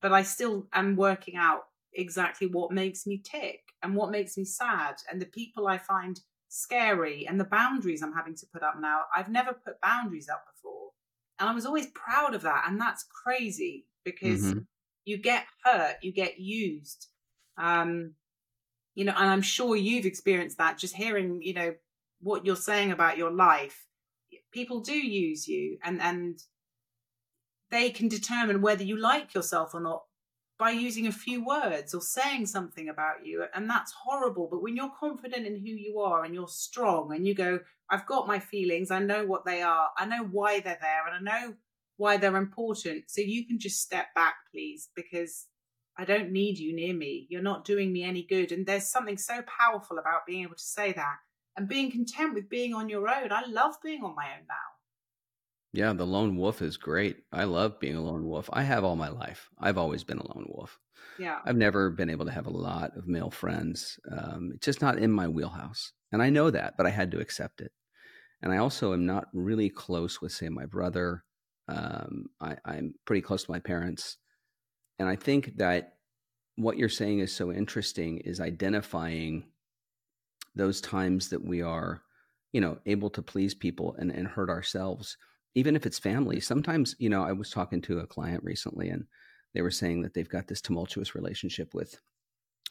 but 0.00 0.12
I 0.12 0.22
still 0.22 0.68
am 0.72 0.94
working 0.94 1.34
out 1.34 1.62
exactly 1.92 2.46
what 2.46 2.70
makes 2.70 3.04
me 3.04 3.20
tick 3.24 3.62
and 3.82 3.94
what 3.94 4.10
makes 4.10 4.36
me 4.36 4.44
sad 4.44 4.96
and 5.10 5.20
the 5.20 5.26
people 5.26 5.66
I 5.66 5.78
find 5.78 6.20
scary 6.48 7.26
and 7.26 7.38
the 7.38 7.44
boundaries 7.44 8.02
I'm 8.02 8.14
having 8.14 8.34
to 8.36 8.46
put 8.52 8.62
up 8.62 8.76
now. 8.80 9.02
I've 9.14 9.28
never 9.28 9.52
put 9.52 9.80
boundaries 9.80 10.28
up 10.28 10.44
before. 10.52 10.90
And 11.38 11.48
I 11.48 11.54
was 11.54 11.66
always 11.66 11.86
proud 11.88 12.34
of 12.34 12.42
that. 12.42 12.64
And 12.66 12.80
that's 12.80 13.04
crazy 13.04 13.86
because 14.04 14.54
Mhm. 14.54 14.66
you 15.04 15.18
get 15.18 15.46
hurt, 15.64 15.96
you 16.02 16.12
get 16.12 16.38
used. 16.40 17.08
Um, 17.56 18.14
you 18.94 19.04
know, 19.04 19.14
and 19.16 19.28
I'm 19.28 19.42
sure 19.42 19.76
you've 19.76 20.06
experienced 20.06 20.58
that 20.58 20.78
just 20.78 20.96
hearing, 20.96 21.40
you 21.42 21.54
know, 21.54 21.74
what 22.20 22.44
you're 22.44 22.56
saying 22.56 22.92
about 22.92 23.18
your 23.18 23.30
life. 23.30 23.86
People 24.52 24.80
do 24.80 24.94
use 24.94 25.46
you 25.48 25.78
and 25.84 26.00
and 26.02 26.40
they 27.70 27.90
can 27.90 28.08
determine 28.08 28.60
whether 28.62 28.82
you 28.84 28.96
like 28.96 29.34
yourself 29.34 29.74
or 29.74 29.80
not 29.80 30.04
by 30.58 30.70
using 30.70 31.06
a 31.06 31.12
few 31.12 31.44
words 31.44 31.94
or 31.94 32.00
saying 32.00 32.46
something 32.46 32.88
about 32.88 33.24
you. 33.24 33.44
And 33.54 33.70
that's 33.70 33.92
horrible. 33.92 34.48
But 34.50 34.62
when 34.62 34.76
you're 34.76 34.92
confident 34.98 35.46
in 35.46 35.54
who 35.54 35.70
you 35.70 36.00
are 36.00 36.24
and 36.24 36.34
you're 36.34 36.48
strong 36.48 37.14
and 37.14 37.26
you 37.26 37.34
go, 37.34 37.60
I've 37.88 38.06
got 38.06 38.26
my 38.26 38.40
feelings, 38.40 38.90
I 38.90 38.98
know 38.98 39.24
what 39.24 39.44
they 39.44 39.62
are, 39.62 39.90
I 39.96 40.04
know 40.04 40.24
why 40.24 40.60
they're 40.60 40.78
there, 40.80 41.06
and 41.06 41.28
I 41.28 41.38
know 41.40 41.54
why 41.96 42.16
they're 42.16 42.36
important. 42.36 43.04
So 43.08 43.20
you 43.20 43.46
can 43.46 43.58
just 43.58 43.80
step 43.80 44.06
back, 44.14 44.34
please, 44.52 44.88
because 44.96 45.46
I 45.96 46.04
don't 46.04 46.32
need 46.32 46.58
you 46.58 46.74
near 46.74 46.94
me. 46.94 47.26
You're 47.30 47.42
not 47.42 47.64
doing 47.64 47.92
me 47.92 48.02
any 48.02 48.26
good. 48.28 48.52
And 48.52 48.66
there's 48.66 48.90
something 48.90 49.18
so 49.18 49.42
powerful 49.42 49.98
about 49.98 50.26
being 50.26 50.42
able 50.42 50.56
to 50.56 50.62
say 50.62 50.92
that 50.92 51.16
and 51.56 51.68
being 51.68 51.90
content 51.90 52.34
with 52.34 52.48
being 52.48 52.74
on 52.74 52.88
your 52.88 53.08
own. 53.08 53.32
I 53.32 53.44
love 53.46 53.74
being 53.82 54.02
on 54.04 54.14
my 54.14 54.26
own 54.26 54.46
now. 54.48 54.77
Yeah, 55.78 55.92
the 55.92 56.04
lone 56.04 56.36
wolf 56.36 56.60
is 56.60 56.76
great. 56.76 57.18
I 57.32 57.44
love 57.44 57.78
being 57.78 57.94
a 57.94 58.02
lone 58.02 58.26
wolf. 58.26 58.50
I 58.52 58.64
have 58.64 58.82
all 58.82 58.96
my 58.96 59.10
life. 59.10 59.48
I've 59.60 59.78
always 59.78 60.02
been 60.02 60.18
a 60.18 60.26
lone 60.26 60.46
wolf. 60.48 60.76
Yeah. 61.20 61.38
I've 61.44 61.56
never 61.56 61.88
been 61.88 62.10
able 62.10 62.26
to 62.26 62.32
have 62.32 62.46
a 62.46 62.50
lot 62.50 62.96
of 62.96 63.06
male 63.06 63.30
friends. 63.30 63.96
Um, 64.10 64.50
it's 64.56 64.64
just 64.64 64.82
not 64.82 64.98
in 64.98 65.12
my 65.12 65.28
wheelhouse. 65.28 65.92
And 66.10 66.20
I 66.20 66.30
know 66.30 66.50
that, 66.50 66.76
but 66.76 66.86
I 66.86 66.90
had 66.90 67.12
to 67.12 67.20
accept 67.20 67.60
it. 67.60 67.70
And 68.42 68.50
I 68.50 68.56
also 68.56 68.92
am 68.92 69.06
not 69.06 69.28
really 69.32 69.70
close 69.70 70.20
with, 70.20 70.32
say, 70.32 70.48
my 70.48 70.66
brother. 70.66 71.22
Um, 71.68 72.26
I, 72.40 72.56
I'm 72.64 72.94
pretty 73.04 73.22
close 73.22 73.44
to 73.44 73.52
my 73.52 73.60
parents. 73.60 74.16
And 74.98 75.08
I 75.08 75.14
think 75.14 75.58
that 75.58 75.92
what 76.56 76.76
you're 76.76 76.88
saying 76.88 77.20
is 77.20 77.32
so 77.32 77.52
interesting 77.52 78.18
is 78.18 78.40
identifying 78.40 79.44
those 80.56 80.80
times 80.80 81.28
that 81.28 81.44
we 81.44 81.62
are, 81.62 82.02
you 82.50 82.60
know, 82.60 82.78
able 82.84 83.10
to 83.10 83.22
please 83.22 83.54
people 83.54 83.94
and, 83.96 84.10
and 84.10 84.26
hurt 84.26 84.50
ourselves, 84.50 85.16
even 85.54 85.76
if 85.76 85.86
it's 85.86 85.98
family. 85.98 86.40
Sometimes, 86.40 86.94
you 86.98 87.08
know, 87.08 87.22
I 87.22 87.32
was 87.32 87.50
talking 87.50 87.80
to 87.82 88.00
a 88.00 88.06
client 88.06 88.42
recently 88.44 88.88
and 88.88 89.04
they 89.54 89.62
were 89.62 89.70
saying 89.70 90.02
that 90.02 90.14
they've 90.14 90.28
got 90.28 90.46
this 90.46 90.60
tumultuous 90.60 91.14
relationship 91.14 91.74
with 91.74 92.00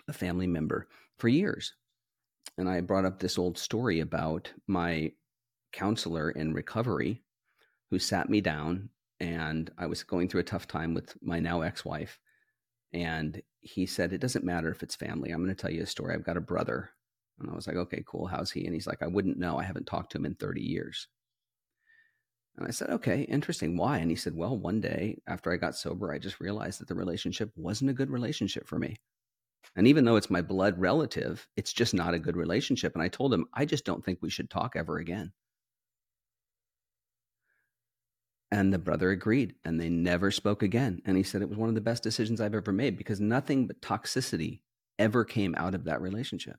a 0.08 0.14
family 0.14 0.48
member 0.48 0.88
for 1.18 1.28
years. 1.28 1.74
And 2.58 2.70
I 2.70 2.82
brought 2.82 3.06
up 3.06 3.20
this 3.20 3.38
old 3.38 3.58
story 3.58 4.00
about 4.00 4.52
my 4.68 5.12
counselor 5.72 6.32
in 6.32 6.54
recovery 6.54 7.24
who 7.90 8.00
sat 8.00 8.30
me 8.30 8.42
down 8.42 8.90
and 9.20 9.72
I 9.78 9.88
was 9.88 10.04
going 10.04 10.30
through 10.30 10.42
a 10.42 10.46
tough 10.46 10.68
time 10.68 10.94
with 10.94 11.16
my 11.22 11.40
now 11.40 11.62
ex 11.62 11.84
wife. 11.84 12.20
And 12.94 13.42
he 13.60 13.86
said, 13.86 14.14
It 14.14 14.22
doesn't 14.22 14.46
matter 14.46 14.70
if 14.70 14.84
it's 14.84 14.96
family. 14.96 15.32
I'm 15.32 15.44
going 15.44 15.54
to 15.54 15.62
tell 15.62 15.72
you 15.72 15.84
a 15.84 15.88
story. 15.88 16.14
I've 16.14 16.24
got 16.24 16.38
a 16.38 16.42
brother. 16.42 16.92
And 17.40 17.50
I 17.50 17.56
was 17.56 17.68
like, 17.68 17.76
Okay, 17.76 18.04
cool. 18.08 18.28
How's 18.28 18.52
he? 18.52 18.66
And 18.66 18.74
he's 18.74 18.88
like, 18.88 19.02
I 19.02 19.08
wouldn't 19.08 19.40
know. 19.40 19.58
I 19.58 19.64
haven't 19.64 19.88
talked 19.88 20.12
to 20.12 20.18
him 20.18 20.26
in 20.26 20.36
30 20.36 20.62
years. 20.62 21.08
And 22.58 22.68
I 22.68 22.72
said, 22.72 22.90
Okay, 22.90 23.22
interesting. 23.22 23.78
Why? 23.78 24.00
And 24.00 24.10
he 24.10 24.16
said, 24.16 24.36
Well, 24.36 24.58
one 24.58 24.82
day 24.82 25.20
after 25.28 25.52
I 25.52 25.58
got 25.58 25.76
sober, 25.76 26.12
I 26.12 26.18
just 26.18 26.40
realized 26.40 26.80
that 26.82 26.88
the 26.88 26.96
relationship 26.96 27.52
wasn't 27.56 27.92
a 27.92 27.94
good 27.94 28.10
relationship 28.10 28.68
for 28.68 28.80
me. 28.80 28.96
And 29.76 29.88
even 29.88 30.06
though 30.06 30.16
it's 30.16 30.30
my 30.30 30.42
blood 30.42 30.80
relative, 30.80 31.48
it's 31.56 31.74
just 31.74 31.94
not 31.94 32.14
a 32.14 32.20
good 32.20 32.36
relationship. 32.36 32.94
And 32.96 33.04
I 33.04 33.10
told 33.10 33.34
him, 33.34 33.46
I 33.54 33.66
just 33.66 33.86
don't 33.86 34.04
think 34.04 34.20
we 34.22 34.30
should 34.30 34.50
talk 34.50 34.76
ever 34.76 34.98
again. 34.98 35.34
And 38.50 38.74
the 38.74 38.80
brother 38.80 39.12
agreed, 39.12 39.56
and 39.66 39.80
they 39.80 39.90
never 39.90 40.32
spoke 40.32 40.64
again. 40.64 41.02
And 41.06 41.18
he 41.18 41.24
said 41.24 41.42
it 41.42 41.50
was 41.50 41.58
one 41.58 41.70
of 41.70 41.76
the 41.76 41.82
best 41.82 42.02
decisions 42.02 42.40
I've 42.40 42.56
ever 42.56 42.72
made 42.72 42.98
because 42.98 43.20
nothing 43.20 43.68
but 43.68 43.82
toxicity 43.82 44.62
ever 44.98 45.26
came 45.26 45.54
out 45.56 45.76
of 45.76 45.84
that 45.84 46.02
relationship. 46.02 46.56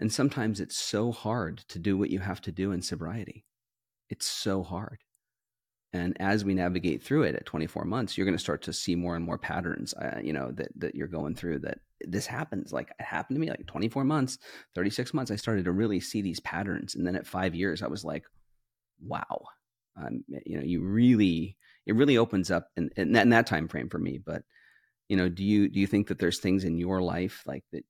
And 0.00 0.12
sometimes 0.12 0.58
it's 0.58 0.76
so 0.76 1.12
hard 1.12 1.58
to 1.68 1.78
do 1.78 1.96
what 1.96 2.10
you 2.10 2.18
have 2.18 2.40
to 2.42 2.52
do 2.52 2.72
in 2.72 2.82
sobriety. 2.82 3.44
It's 4.08 4.26
so 4.26 4.62
hard. 4.62 4.98
And 5.94 6.16
as 6.20 6.44
we 6.44 6.54
navigate 6.54 7.02
through 7.02 7.24
it 7.24 7.34
at 7.34 7.44
24 7.44 7.84
months, 7.84 8.16
you're 8.16 8.24
going 8.24 8.36
to 8.36 8.42
start 8.42 8.62
to 8.62 8.72
see 8.72 8.94
more 8.94 9.14
and 9.14 9.24
more 9.24 9.36
patterns, 9.36 9.92
uh, 9.94 10.18
you 10.22 10.32
know, 10.32 10.50
that, 10.52 10.68
that 10.76 10.94
you're 10.94 11.06
going 11.06 11.34
through 11.34 11.58
that 11.60 11.78
this 12.06 12.26
happens. 12.26 12.72
Like 12.72 12.90
it 12.98 13.04
happened 13.04 13.36
to 13.36 13.40
me 13.40 13.50
like 13.50 13.66
24 13.66 14.04
months, 14.04 14.38
36 14.74 15.12
months. 15.14 15.30
I 15.30 15.36
started 15.36 15.64
to 15.66 15.72
really 15.72 16.00
see 16.00 16.22
these 16.22 16.40
patterns. 16.40 16.94
And 16.94 17.06
then 17.06 17.16
at 17.16 17.26
five 17.26 17.54
years, 17.54 17.82
I 17.82 17.88
was 17.88 18.04
like, 18.04 18.24
wow, 19.04 19.44
um, 19.96 20.24
you 20.46 20.56
know, 20.56 20.64
you 20.64 20.82
really, 20.82 21.56
it 21.86 21.94
really 21.94 22.16
opens 22.16 22.50
up 22.50 22.68
in, 22.76 22.90
in, 22.96 23.12
that, 23.12 23.22
in 23.22 23.30
that 23.30 23.46
time 23.46 23.68
frame 23.68 23.88
for 23.88 23.98
me. 23.98 24.18
But, 24.24 24.42
you 25.08 25.16
know, 25.16 25.28
do 25.28 25.44
you, 25.44 25.68
do 25.68 25.78
you 25.78 25.86
think 25.86 26.08
that 26.08 26.18
there's 26.18 26.38
things 26.38 26.64
in 26.64 26.78
your 26.78 27.02
life 27.02 27.42
like 27.46 27.64
that 27.72 27.84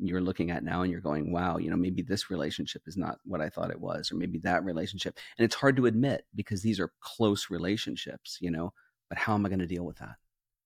you're 0.00 0.20
looking 0.20 0.50
at 0.50 0.64
now 0.64 0.82
and 0.82 0.90
you're 0.90 1.00
going, 1.00 1.32
wow, 1.32 1.58
you 1.58 1.70
know, 1.70 1.76
maybe 1.76 2.02
this 2.02 2.30
relationship 2.30 2.82
is 2.86 2.96
not 2.96 3.18
what 3.24 3.40
I 3.40 3.48
thought 3.48 3.70
it 3.70 3.80
was, 3.80 4.12
or 4.12 4.16
maybe 4.16 4.38
that 4.40 4.64
relationship. 4.64 5.18
And 5.38 5.44
it's 5.44 5.54
hard 5.54 5.76
to 5.76 5.86
admit 5.86 6.24
because 6.34 6.62
these 6.62 6.80
are 6.80 6.92
close 7.00 7.50
relationships, 7.50 8.38
you 8.40 8.50
know, 8.50 8.72
but 9.08 9.18
how 9.18 9.34
am 9.34 9.46
I 9.46 9.48
going 9.48 9.60
to 9.60 9.66
deal 9.66 9.84
with 9.84 9.98
that? 9.98 10.16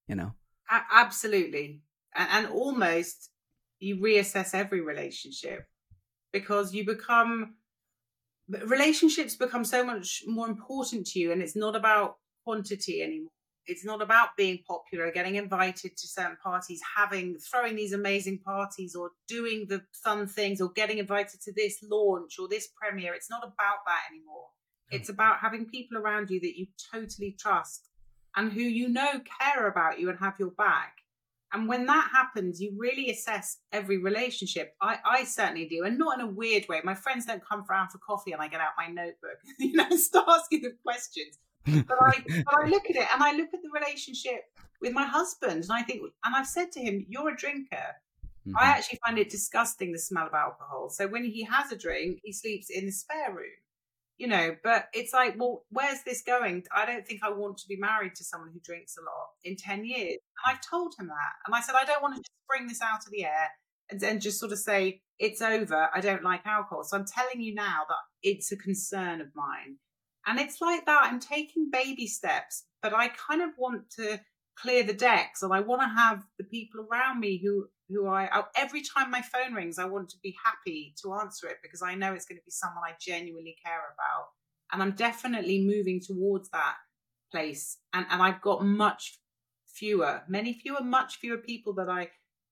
You 0.09 0.16
know? 0.16 0.33
Absolutely. 0.70 1.83
And, 2.14 2.28
and 2.33 2.47
almost 2.49 3.31
you 3.78 3.97
reassess 3.97 4.55
every 4.55 4.81
relationship 4.81 5.66
because 6.33 6.74
you 6.74 6.85
become, 6.85 7.55
relationships 8.49 9.37
become 9.37 9.64
so 9.64 9.85
much 9.85 10.22
more 10.26 10.49
important 10.49 11.07
to 11.09 11.18
you 11.18 11.33
and 11.33 11.43
it's 11.43 11.57
not 11.57 11.76
about 11.76 12.16
quantity 12.45 13.03
anymore. 13.03 13.31
It's 13.66 13.84
not 13.84 14.02
about 14.02 14.30
being 14.36 14.61
popular, 14.66 15.12
getting 15.12 15.36
invited 15.36 15.96
to 15.96 16.08
certain 16.08 16.36
parties, 16.42 16.80
having 16.96 17.36
throwing 17.38 17.76
these 17.76 17.92
amazing 17.92 18.40
parties 18.44 18.94
or 18.94 19.11
doing 19.28 19.66
the 19.68 19.82
fun 20.02 20.26
things 20.26 20.61
or 20.61 20.70
getting 20.70 20.98
invited 20.98 21.40
to 21.42 21.52
this 21.54 21.78
launch 21.82 22.36
or 22.38 22.48
this 22.48 22.68
premiere. 22.80 23.14
It's 23.14 23.30
not 23.30 23.44
about 23.44 23.84
that 23.86 24.02
anymore. 24.11 24.48
It's 24.90 25.08
about 25.08 25.38
having 25.40 25.66
people 25.66 25.98
around 25.98 26.30
you 26.30 26.40
that 26.40 26.58
you 26.58 26.66
totally 26.92 27.36
trust 27.38 27.88
and 28.36 28.52
who 28.52 28.62
you 28.62 28.88
know 28.88 29.20
care 29.40 29.68
about 29.68 30.00
you 30.00 30.08
and 30.08 30.18
have 30.18 30.34
your 30.38 30.50
back. 30.50 30.94
And 31.52 31.68
when 31.68 31.86
that 31.86 32.11
happens, 32.12 32.61
you 32.61 32.72
really 32.78 33.11
assess 33.11 33.58
every 33.72 33.98
relationship. 33.98 34.74
I, 34.80 34.98
I 35.04 35.24
certainly 35.24 35.66
do, 35.66 35.84
and 35.84 35.98
not 35.98 36.18
in 36.18 36.24
a 36.24 36.30
weird 36.30 36.68
way. 36.68 36.80
My 36.84 36.94
friends 36.94 37.26
don't 37.26 37.44
come 37.44 37.64
around 37.68 37.90
for 37.90 37.98
coffee 37.98 38.32
and 38.32 38.40
I 38.40 38.46
get 38.46 38.61
out 38.61 38.70
my 38.76 38.86
notebook, 38.86 39.38
you 39.58 39.72
know, 39.72 39.88
start 39.90 40.28
asking 40.28 40.62
them 40.62 40.78
questions. 40.84 41.38
But 41.66 41.98
I, 42.00 42.24
but 42.44 42.54
I 42.64 42.68
look 42.68 42.84
at 42.90 42.96
it 42.96 43.06
and 43.12 43.22
I 43.22 43.32
look 43.32 43.48
at 43.52 43.62
the 43.62 43.70
relationship 43.72 44.44
with 44.80 44.92
my 44.92 45.04
husband, 45.04 45.64
and 45.64 45.72
I 45.72 45.82
think, 45.82 46.02
and 46.24 46.34
I've 46.34 46.46
said 46.46 46.72
to 46.72 46.80
him, 46.80 47.04
"You're 47.08 47.30
a 47.30 47.36
drinker." 47.36 47.96
Mm-hmm. 48.46 48.56
I 48.56 48.64
actually 48.64 48.98
find 49.04 49.18
it 49.18 49.28
disgusting 49.28 49.92
the 49.92 49.98
smell 49.98 50.26
of 50.26 50.32
alcohol. 50.32 50.88
So 50.88 51.06
when 51.06 51.24
he 51.24 51.44
has 51.44 51.70
a 51.72 51.76
drink, 51.76 52.20
he 52.24 52.32
sleeps 52.32 52.70
in 52.70 52.86
the 52.86 52.92
spare 52.92 53.34
room 53.34 53.61
you 54.20 54.26
know, 54.26 54.54
but 54.62 54.88
it's 54.92 55.14
like, 55.14 55.34
well, 55.38 55.64
where's 55.70 56.02
this 56.04 56.20
going? 56.20 56.62
I 56.76 56.84
don't 56.84 57.08
think 57.08 57.22
I 57.24 57.30
want 57.30 57.56
to 57.56 57.66
be 57.66 57.76
married 57.76 58.14
to 58.16 58.22
someone 58.22 58.50
who 58.52 58.61
drinks 58.61 58.98
a 58.98 59.00
lot 59.00 59.28
in 59.44 59.56
10 59.56 59.86
years. 59.86 60.18
And 60.18 60.54
I've 60.54 60.61
told 60.61 60.92
him 61.00 61.06
that. 61.06 61.32
And 61.46 61.54
I 61.54 61.62
said, 61.62 61.74
I 61.74 61.86
don't 61.86 62.02
want 62.02 62.16
to 62.16 62.20
just 62.20 62.46
bring 62.46 62.68
this 62.68 62.82
out 62.82 63.06
of 63.06 63.11
the 63.11 63.24
air 63.24 63.48
and 63.90 63.98
then 63.98 64.20
just 64.20 64.38
sort 64.38 64.52
of 64.52 64.58
say, 64.58 65.00
it's 65.18 65.40
over. 65.40 65.88
I 65.94 66.00
don't 66.00 66.22
like 66.22 66.44
alcohol. 66.44 66.84
So 66.84 66.98
I'm 66.98 67.06
telling 67.06 67.40
you 67.40 67.54
now 67.54 67.84
that 67.88 67.96
it's 68.22 68.52
a 68.52 68.58
concern 68.58 69.22
of 69.22 69.28
mine. 69.34 69.76
And 70.31 70.39
it's 70.39 70.61
like 70.61 70.87
that. 70.87 71.01
I'm 71.03 71.18
taking 71.18 71.70
baby 71.72 72.07
steps, 72.07 72.64
but 72.83 72.95
I 72.95 73.09
kind 73.09 73.43
of 73.43 73.51
want 73.59 73.91
to 73.97 74.20
clear 74.57 74.85
the 74.85 74.93
decks 74.93 75.43
and 75.43 75.53
I 75.53 75.59
want 75.59 75.83
to 75.83 75.89
have 75.89 76.22
the 76.39 76.45
people 76.45 76.87
around 76.87 77.18
me 77.18 77.41
who 77.43 77.66
who 77.89 78.07
I 78.07 78.28
oh, 78.33 78.45
every 78.57 78.83
time 78.83 79.11
my 79.11 79.22
phone 79.22 79.55
rings 79.55 79.78
I 79.78 79.87
want 79.87 80.11
to 80.11 80.18
be 80.22 80.37
happy 80.45 80.95
to 81.03 81.14
answer 81.14 81.49
it 81.49 81.57
because 81.62 81.83
I 81.83 81.95
know 81.95 82.12
it's 82.12 82.26
going 82.26 82.39
to 82.39 82.45
be 82.45 82.51
someone 82.51 82.85
I 82.85 82.93
genuinely 83.01 83.57
care 83.64 83.81
about 83.95 84.26
and 84.70 84.83
I'm 84.83 84.93
definitely 84.93 85.64
moving 85.64 86.01
towards 86.01 86.51
that 86.51 86.76
place 87.33 87.78
and 87.95 88.05
and 88.11 88.22
I've 88.22 88.43
got 88.43 88.64
much 88.64 89.18
fewer 89.66 90.22
many 90.28 90.53
fewer 90.53 90.83
much 90.83 91.16
fewer 91.16 91.39
people 91.39 91.72
that 91.74 91.89
I 91.89 92.11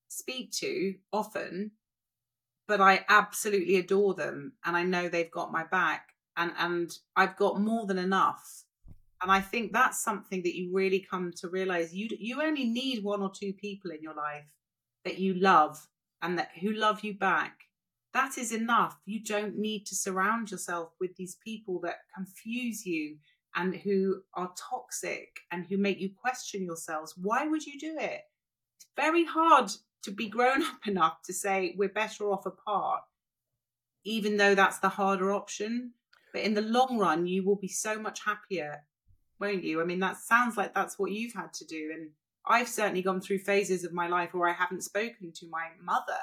speak 0.09 0.53
to 0.53 0.95
often 1.13 1.73
but 2.67 2.81
I 2.81 3.05
absolutely 3.09 3.77
adore 3.77 4.15
them 4.15 4.55
and 4.65 4.77
I 4.77 4.83
know 4.85 5.09
they've 5.09 5.31
got 5.31 5.53
my 5.53 5.65
back 5.65 6.09
and 6.39 6.53
and 6.59 6.91
I've 7.17 7.37
got 7.37 7.61
more 7.61 7.87
than 7.87 7.99
enough 7.99 8.65
and 9.21 9.33
I 9.33 9.41
think 9.41 9.73
that's 9.73 10.03
something 10.03 10.43
that 10.43 10.57
you 10.57 10.71
really 10.73 11.01
come 11.01 11.33
to 11.37 11.49
realize. 11.49 11.95
You 11.95 12.09
you 12.19 12.41
only 12.43 12.65
need 12.65 13.03
one 13.03 13.23
or 13.23 13.31
two 13.31 13.53
people 13.53 13.91
in 13.91 14.03
your 14.03 14.15
life 14.15 14.47
that 15.05 15.19
you 15.19 15.35
love 15.35 15.89
and 16.23 16.39
that 16.39 16.51
who 16.61 16.73
love 16.73 17.03
you 17.03 17.15
back. 17.15 17.65
That 18.15 18.39
is 18.39 18.53
enough. 18.53 18.97
You 19.07 19.23
don't 19.23 19.59
need 19.59 19.87
to 19.87 19.95
surround 19.97 20.51
yourself 20.51 20.93
with 21.01 21.17
these 21.17 21.37
people 21.45 21.81
that 21.81 21.97
confuse 22.15 22.87
you 22.87 23.19
and 23.55 23.75
who 23.75 24.23
are 24.35 24.53
toxic 24.57 25.41
and 25.51 25.67
who 25.67 25.77
make 25.77 26.01
you 26.01 26.11
question 26.21 26.65
yourselves. 26.65 27.15
Why 27.17 27.47
would 27.47 27.67
you 27.67 27.79
do 27.79 27.97
it? 27.99 28.23
It's 28.77 28.87
very 28.97 29.25
hard 29.25 29.71
to 30.05 30.11
be 30.11 30.29
grown 30.29 30.63
up 30.75 30.87
enough 30.87 31.23
to 31.25 31.33
say 31.33 31.75
we're 31.77 31.89
better 31.89 32.31
off 32.31 32.47
apart, 32.47 33.03
even 34.05 34.37
though 34.37 34.55
that's 34.55 34.79
the 34.79 34.89
harder 34.89 35.33
option. 35.33 35.93
But 36.33 36.43
in 36.43 36.55
the 36.55 36.63
long 36.63 36.99
run, 36.99 37.27
you 37.27 37.45
will 37.45 37.57
be 37.57 37.69
so 37.69 37.99
much 37.99 38.25
happier 38.25 38.83
won't 39.41 39.65
you? 39.65 39.81
I 39.81 39.85
mean, 39.85 40.01
that 40.01 40.17
sounds 40.17 40.57
like 40.57 40.75
that's 40.75 40.99
what 40.99 41.13
you've 41.13 41.35
had 41.35 41.53
to 41.55 41.67
do. 41.67 41.91
And 41.95 42.11
I've 42.47 42.69
certainly 42.69 43.03
gone 43.03 43.21
through 43.21 43.39
phases 43.41 43.85
of 43.85 43.93
my 43.93 44.09
life 44.09 44.31
where 44.33 44.49
I 44.49 44.55
haven't 44.55 44.85
spoken 44.85 45.33
to 45.35 45.49
my 45.51 45.69
mother. 45.83 46.21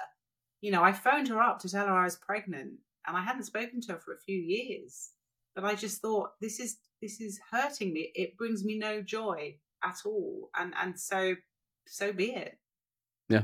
You 0.61 0.71
know, 0.71 0.83
I 0.83 0.93
phoned 0.93 1.27
her 1.27 1.41
up 1.41 1.59
to 1.59 1.69
tell 1.69 1.87
her 1.87 1.93
I 1.93 2.05
was 2.05 2.17
pregnant 2.17 2.73
and 3.07 3.15
I 3.15 3.23
hadn't 3.23 3.43
spoken 3.43 3.81
to 3.81 3.93
her 3.93 3.99
for 3.99 4.13
a 4.13 4.21
few 4.25 4.37
years. 4.37 5.11
But 5.53 5.63
I 5.63 5.75
just 5.75 6.01
thought 6.01 6.31
this 6.41 6.59
is 6.59 6.77
this 7.01 7.21
is 7.21 7.39
hurting 7.51 7.93
me. 7.93 8.11
It 8.15 8.37
brings 8.37 8.65
me 8.65 8.77
no 8.77 9.01
joy 9.01 9.55
at 9.83 9.97
all. 10.05 10.49
And 10.55 10.73
and 10.81 10.99
so 10.99 11.35
so 11.87 12.11
be 12.11 12.31
it. 12.31 12.57
Yeah. 13.29 13.43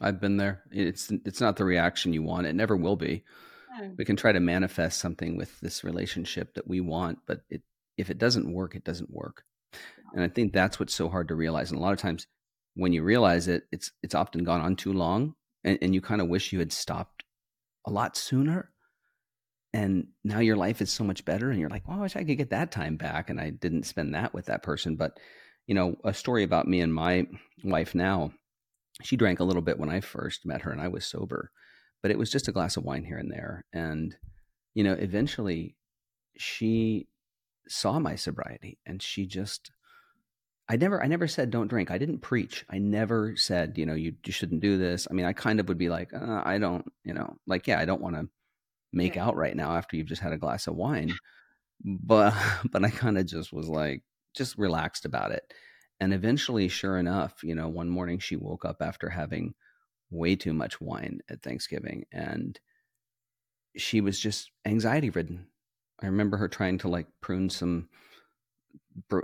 I've 0.00 0.20
been 0.20 0.36
there. 0.36 0.62
It's 0.70 1.10
it's 1.24 1.40
not 1.40 1.56
the 1.56 1.64
reaction 1.64 2.12
you 2.12 2.22
want. 2.22 2.46
It 2.46 2.54
never 2.54 2.76
will 2.76 2.94
be. 2.94 3.24
No. 3.78 3.94
We 3.96 4.04
can 4.04 4.16
try 4.16 4.32
to 4.32 4.40
manifest 4.40 4.98
something 4.98 5.36
with 5.36 5.58
this 5.60 5.84
relationship 5.84 6.54
that 6.54 6.68
we 6.68 6.80
want, 6.80 7.18
but 7.26 7.40
it 7.50 7.62
if 7.96 8.10
it 8.10 8.18
doesn't 8.18 8.52
work, 8.52 8.74
it 8.74 8.84
doesn't 8.84 9.10
work. 9.10 9.44
And 10.14 10.22
I 10.22 10.28
think 10.28 10.52
that's 10.52 10.78
what's 10.78 10.94
so 10.94 11.08
hard 11.08 11.28
to 11.28 11.34
realize. 11.34 11.70
And 11.70 11.78
a 11.78 11.82
lot 11.82 11.92
of 11.92 11.98
times 11.98 12.26
when 12.74 12.92
you 12.92 13.02
realize 13.02 13.48
it, 13.48 13.64
it's 13.72 13.90
it's 14.02 14.14
often 14.14 14.44
gone 14.44 14.60
on 14.60 14.76
too 14.76 14.92
long 14.92 15.34
and, 15.64 15.78
and 15.82 15.94
you 15.94 16.00
kind 16.00 16.20
of 16.20 16.28
wish 16.28 16.52
you 16.52 16.58
had 16.58 16.72
stopped 16.72 17.24
a 17.86 17.90
lot 17.90 18.16
sooner. 18.16 18.70
And 19.74 20.08
now 20.24 20.38
your 20.38 20.56
life 20.56 20.80
is 20.80 20.90
so 20.90 21.04
much 21.04 21.24
better 21.24 21.50
and 21.50 21.60
you're 21.60 21.68
like, 21.68 21.86
well, 21.86 21.98
I 21.98 22.02
wish 22.02 22.16
I 22.16 22.24
could 22.24 22.38
get 22.38 22.50
that 22.50 22.72
time 22.72 22.96
back. 22.96 23.28
And 23.28 23.38
I 23.40 23.50
didn't 23.50 23.84
spend 23.84 24.14
that 24.14 24.32
with 24.32 24.46
that 24.46 24.62
person. 24.62 24.96
But, 24.96 25.18
you 25.66 25.74
know, 25.74 25.96
a 26.04 26.14
story 26.14 26.42
about 26.42 26.66
me 26.66 26.80
and 26.80 26.94
my 26.94 27.26
wife 27.62 27.94
now, 27.94 28.32
she 29.02 29.16
drank 29.16 29.40
a 29.40 29.44
little 29.44 29.60
bit 29.60 29.78
when 29.78 29.90
I 29.90 30.00
first 30.00 30.46
met 30.46 30.62
her 30.62 30.70
and 30.70 30.80
I 30.80 30.88
was 30.88 31.06
sober, 31.06 31.50
but 32.02 32.10
it 32.10 32.18
was 32.18 32.30
just 32.30 32.48
a 32.48 32.52
glass 32.52 32.76
of 32.76 32.84
wine 32.84 33.04
here 33.04 33.18
and 33.18 33.30
there. 33.30 33.64
And, 33.72 34.16
you 34.74 34.84
know, 34.84 34.92
eventually 34.92 35.76
she 36.36 37.08
saw 37.68 37.98
my 37.98 38.14
sobriety 38.14 38.78
and 38.86 39.02
she 39.02 39.26
just 39.26 39.70
I 40.68 40.76
never 40.76 41.02
I 41.02 41.06
never 41.06 41.26
said 41.26 41.50
don't 41.50 41.68
drink. 41.68 41.90
I 41.90 41.96
didn't 41.96 42.18
preach. 42.18 42.64
I 42.68 42.78
never 42.78 43.36
said, 43.36 43.78
you 43.78 43.86
know, 43.86 43.94
you 43.94 44.14
you 44.24 44.32
shouldn't 44.32 44.60
do 44.60 44.76
this. 44.76 45.08
I 45.10 45.14
mean, 45.14 45.24
I 45.24 45.32
kind 45.32 45.60
of 45.60 45.68
would 45.68 45.78
be 45.78 45.88
like, 45.88 46.12
uh, 46.12 46.42
I 46.44 46.58
don't, 46.58 46.84
you 47.04 47.14
know, 47.14 47.38
like 47.46 47.66
yeah, 47.66 47.78
I 47.80 47.86
don't 47.86 48.02
want 48.02 48.16
to 48.16 48.28
make 48.92 49.14
yeah. 49.14 49.26
out 49.26 49.36
right 49.36 49.56
now 49.56 49.76
after 49.76 49.96
you've 49.96 50.08
just 50.08 50.20
had 50.20 50.32
a 50.32 50.38
glass 50.38 50.66
of 50.66 50.76
wine. 50.76 51.14
But 51.82 52.34
but 52.70 52.84
I 52.84 52.90
kind 52.90 53.16
of 53.16 53.26
just 53.26 53.52
was 53.52 53.68
like 53.68 54.02
just 54.36 54.58
relaxed 54.58 55.06
about 55.06 55.32
it. 55.32 55.42
And 56.00 56.12
eventually, 56.12 56.68
sure 56.68 56.98
enough, 56.98 57.42
you 57.42 57.54
know, 57.54 57.68
one 57.68 57.88
morning 57.88 58.18
she 58.18 58.36
woke 58.36 58.64
up 58.64 58.76
after 58.80 59.08
having 59.08 59.54
way 60.10 60.36
too 60.36 60.52
much 60.52 60.80
wine 60.80 61.20
at 61.30 61.42
Thanksgiving 61.42 62.04
and 62.12 62.58
she 63.76 64.00
was 64.00 64.18
just 64.18 64.50
anxiety 64.66 65.10
ridden. 65.10 65.46
I 66.02 66.06
remember 66.06 66.36
her 66.36 66.48
trying 66.48 66.78
to 66.78 66.88
like 66.88 67.06
prune 67.20 67.50
some 67.50 67.88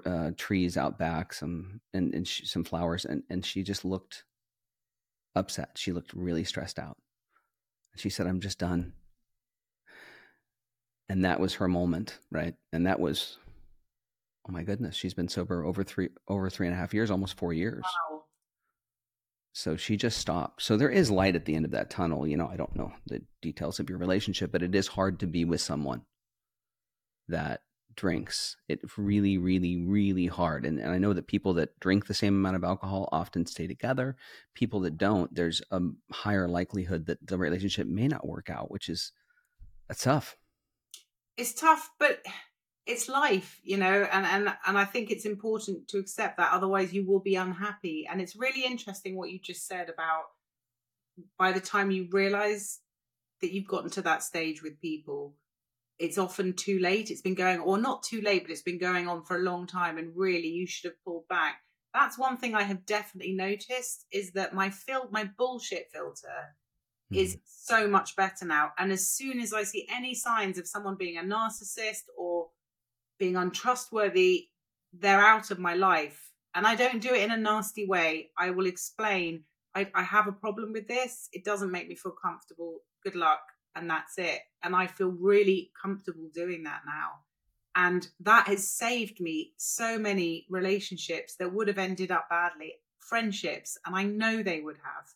uh, 0.06 0.30
trees 0.36 0.76
out 0.76 0.98
back, 0.98 1.32
some 1.32 1.80
and, 1.92 2.14
and 2.14 2.26
she, 2.26 2.46
some 2.46 2.64
flowers, 2.64 3.04
and 3.04 3.22
and 3.30 3.44
she 3.44 3.62
just 3.62 3.84
looked 3.84 4.24
upset. 5.34 5.70
She 5.76 5.92
looked 5.92 6.12
really 6.14 6.44
stressed 6.44 6.78
out. 6.78 6.96
She 7.96 8.10
said, 8.10 8.26
"I'm 8.26 8.40
just 8.40 8.58
done." 8.58 8.92
And 11.08 11.24
that 11.24 11.38
was 11.38 11.54
her 11.54 11.68
moment, 11.68 12.18
right? 12.30 12.54
And 12.72 12.86
that 12.86 12.98
was, 12.98 13.38
oh 14.48 14.52
my 14.52 14.62
goodness, 14.62 14.96
she's 14.96 15.12
been 15.12 15.28
sober 15.28 15.64
over 15.64 15.84
three 15.84 16.08
over 16.28 16.48
three 16.50 16.66
and 16.66 16.74
a 16.74 16.78
half 16.78 16.94
years, 16.94 17.10
almost 17.10 17.36
four 17.36 17.52
years. 17.52 17.84
Wow. 18.10 18.13
So 19.56 19.76
she 19.76 19.96
just 19.96 20.18
stopped. 20.18 20.62
So 20.62 20.76
there 20.76 20.90
is 20.90 21.12
light 21.12 21.36
at 21.36 21.44
the 21.44 21.54
end 21.54 21.64
of 21.64 21.70
that 21.70 21.88
tunnel. 21.88 22.26
You 22.26 22.36
know, 22.36 22.48
I 22.48 22.56
don't 22.56 22.74
know 22.74 22.92
the 23.06 23.22
details 23.40 23.78
of 23.78 23.88
your 23.88 23.98
relationship, 23.98 24.50
but 24.50 24.64
it 24.64 24.74
is 24.74 24.88
hard 24.88 25.20
to 25.20 25.28
be 25.28 25.44
with 25.44 25.60
someone 25.60 26.02
that 27.28 27.60
drinks. 27.94 28.56
It's 28.68 28.98
really, 28.98 29.38
really, 29.38 29.76
really 29.76 30.26
hard. 30.26 30.66
And, 30.66 30.80
and 30.80 30.90
I 30.90 30.98
know 30.98 31.12
that 31.12 31.28
people 31.28 31.54
that 31.54 31.78
drink 31.78 32.08
the 32.08 32.14
same 32.14 32.34
amount 32.34 32.56
of 32.56 32.64
alcohol 32.64 33.08
often 33.12 33.46
stay 33.46 33.68
together. 33.68 34.16
People 34.54 34.80
that 34.80 34.98
don't, 34.98 35.32
there's 35.32 35.62
a 35.70 35.80
higher 36.10 36.48
likelihood 36.48 37.06
that 37.06 37.24
the 37.24 37.38
relationship 37.38 37.86
may 37.86 38.08
not 38.08 38.26
work 38.26 38.50
out, 38.50 38.72
which 38.72 38.88
is 38.88 39.12
that's 39.86 40.02
tough. 40.02 40.36
It's 41.36 41.54
tough, 41.54 41.90
but 42.00 42.26
it's 42.86 43.08
life, 43.08 43.60
you 43.62 43.76
know, 43.76 44.06
and, 44.12 44.26
and 44.26 44.56
and 44.66 44.78
I 44.78 44.84
think 44.84 45.10
it's 45.10 45.24
important 45.24 45.88
to 45.88 45.98
accept 45.98 46.36
that. 46.36 46.52
Otherwise, 46.52 46.92
you 46.92 47.06
will 47.06 47.20
be 47.20 47.36
unhappy. 47.36 48.06
And 48.10 48.20
it's 48.20 48.36
really 48.36 48.64
interesting 48.64 49.16
what 49.16 49.30
you 49.30 49.38
just 49.42 49.66
said 49.66 49.88
about 49.88 50.24
by 51.38 51.52
the 51.52 51.60
time 51.60 51.90
you 51.90 52.08
realize 52.10 52.80
that 53.40 53.52
you've 53.52 53.68
gotten 53.68 53.90
to 53.90 54.02
that 54.02 54.22
stage 54.22 54.62
with 54.62 54.80
people 54.80 55.34
it's 55.98 56.18
often 56.18 56.54
too 56.54 56.78
late. 56.78 57.10
It's 57.10 57.22
been 57.22 57.34
going, 57.34 57.60
or 57.60 57.78
not 57.78 58.02
too 58.02 58.20
late, 58.20 58.42
but 58.42 58.50
it's 58.50 58.62
been 58.62 58.78
going 58.78 59.08
on 59.08 59.24
for 59.24 59.36
a 59.36 59.42
long 59.42 59.66
time, 59.66 59.98
and 59.98 60.12
really, 60.14 60.48
you 60.48 60.66
should 60.66 60.90
have 60.90 61.04
pulled 61.04 61.28
back. 61.28 61.60
That's 61.92 62.18
one 62.18 62.36
thing 62.36 62.54
I 62.54 62.64
have 62.64 62.84
definitely 62.86 63.34
noticed 63.34 64.06
is 64.10 64.32
that 64.32 64.54
my 64.54 64.70
fil- 64.70 65.08
my 65.12 65.30
bullshit 65.38 65.90
filter 65.92 66.56
is 67.12 67.34
hmm. 67.34 67.40
so 67.44 67.88
much 67.88 68.16
better 68.16 68.44
now. 68.44 68.72
And 68.76 68.90
as 68.90 69.08
soon 69.08 69.38
as 69.38 69.52
I 69.52 69.62
see 69.62 69.86
any 69.94 70.14
signs 70.14 70.58
of 70.58 70.66
someone 70.66 70.96
being 70.96 71.18
a 71.18 71.22
narcissist 71.22 72.02
or 72.18 72.48
being 73.18 73.36
untrustworthy, 73.36 74.48
they're 74.92 75.20
out 75.20 75.50
of 75.50 75.58
my 75.58 75.74
life. 75.74 76.30
And 76.54 76.66
I 76.66 76.76
don't 76.76 77.02
do 77.02 77.14
it 77.14 77.22
in 77.22 77.30
a 77.30 77.36
nasty 77.36 77.86
way. 77.86 78.30
I 78.38 78.50
will 78.50 78.66
explain. 78.66 79.44
I, 79.74 79.88
I 79.94 80.02
have 80.02 80.28
a 80.28 80.32
problem 80.32 80.72
with 80.72 80.86
this. 80.86 81.28
It 81.32 81.44
doesn't 81.44 81.72
make 81.72 81.88
me 81.88 81.96
feel 81.96 82.12
comfortable. 82.12 82.78
Good 83.02 83.16
luck 83.16 83.40
and 83.74 83.90
that's 83.90 84.18
it. 84.18 84.40
And 84.62 84.74
I 84.74 84.86
feel 84.86 85.08
really 85.08 85.70
comfortable 85.80 86.30
doing 86.32 86.64
that 86.64 86.82
now. 86.86 87.20
And 87.76 88.06
that 88.20 88.46
has 88.46 88.68
saved 88.68 89.20
me 89.20 89.52
so 89.56 89.98
many 89.98 90.46
relationships 90.48 91.34
that 91.36 91.52
would 91.52 91.68
have 91.68 91.78
ended 91.78 92.12
up 92.12 92.28
badly, 92.30 92.74
friendships, 93.00 93.76
and 93.84 93.96
I 93.96 94.04
know 94.04 94.42
they 94.42 94.60
would 94.60 94.76
have. 94.76 95.06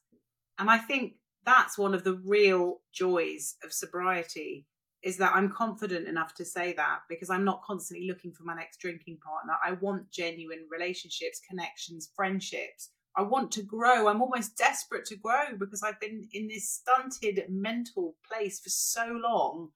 And 0.59 0.69
I 0.69 0.79
think 0.79 1.15
that's 1.45 1.79
one 1.79 1.95
of 1.95 2.03
the 2.03 2.21
real 2.25 2.81
joys 2.93 3.55
of 3.63 3.73
sobriety 3.73 4.67
is 5.03 5.17
that 5.19 5.33
I'm 5.35 5.51
confident 5.51 6.09
enough 6.09 6.35
to 6.35 6.45
say 6.45 6.73
that 6.75 7.01
because 7.09 7.31
I'm 7.31 7.45
not 7.45 7.63
constantly 7.63 8.07
looking 8.07 8.33
for 8.33 8.43
my 8.43 8.55
next 8.55 8.81
drinking 8.81 9.19
partner. 9.25 9.55
I 9.65 9.73
want 9.73 10.11
genuine 10.11 10.67
relationships, 10.71 11.41
connections, 11.49 12.11
friendships. 12.17 12.91
I 13.17 13.23
want 13.23 13.51
to 13.53 13.63
grow. 13.63 14.09
I'm 14.09 14.23
almost 14.23 14.57
desperate 14.57 15.05
to 15.07 15.17
grow 15.17 15.57
because 15.59 15.83
I've 15.83 16.01
been 16.01 16.29
in 16.33 16.49
this 16.49 16.71
stunted 16.71 17.45
mental 17.49 18.17
place 18.29 18.61
for 18.61 18.71
so 18.71 19.19
long. 19.23 19.71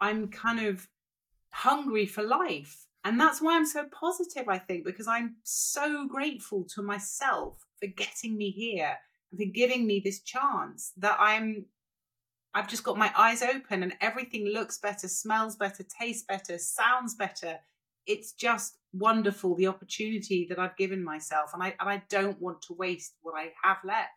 I'm 0.00 0.28
kind 0.28 0.66
of 0.66 0.86
hungry 1.50 2.06
for 2.06 2.22
life. 2.22 2.84
And 3.04 3.18
that's 3.18 3.40
why 3.40 3.56
I'm 3.56 3.66
so 3.66 3.86
positive, 3.86 4.48
I 4.48 4.58
think, 4.58 4.84
because 4.84 5.08
I'm 5.08 5.36
so 5.44 6.06
grateful 6.06 6.64
to 6.74 6.82
myself 6.82 7.64
for 7.80 7.86
getting 7.86 8.36
me 8.36 8.50
here 8.50 8.96
and 9.30 9.40
for 9.40 9.46
giving 9.46 9.86
me 9.86 10.00
this 10.04 10.20
chance 10.20 10.92
that 10.98 11.16
I'm 11.18 11.64
I've 12.58 12.66
just 12.66 12.82
got 12.82 12.98
my 12.98 13.12
eyes 13.16 13.40
open 13.40 13.84
and 13.84 13.94
everything 14.00 14.48
looks 14.48 14.78
better, 14.78 15.06
smells 15.06 15.54
better, 15.54 15.84
tastes 15.84 16.24
better, 16.24 16.58
sounds 16.58 17.14
better. 17.14 17.60
It's 18.04 18.32
just 18.32 18.78
wonderful 18.92 19.54
the 19.54 19.68
opportunity 19.68 20.44
that 20.48 20.58
I've 20.58 20.76
given 20.76 21.04
myself 21.04 21.50
and 21.54 21.62
I 21.62 21.76
and 21.78 21.88
I 21.88 22.02
don't 22.08 22.40
want 22.40 22.60
to 22.62 22.72
waste 22.72 23.14
what 23.22 23.36
I 23.38 23.52
have 23.62 23.76
left. 23.84 24.10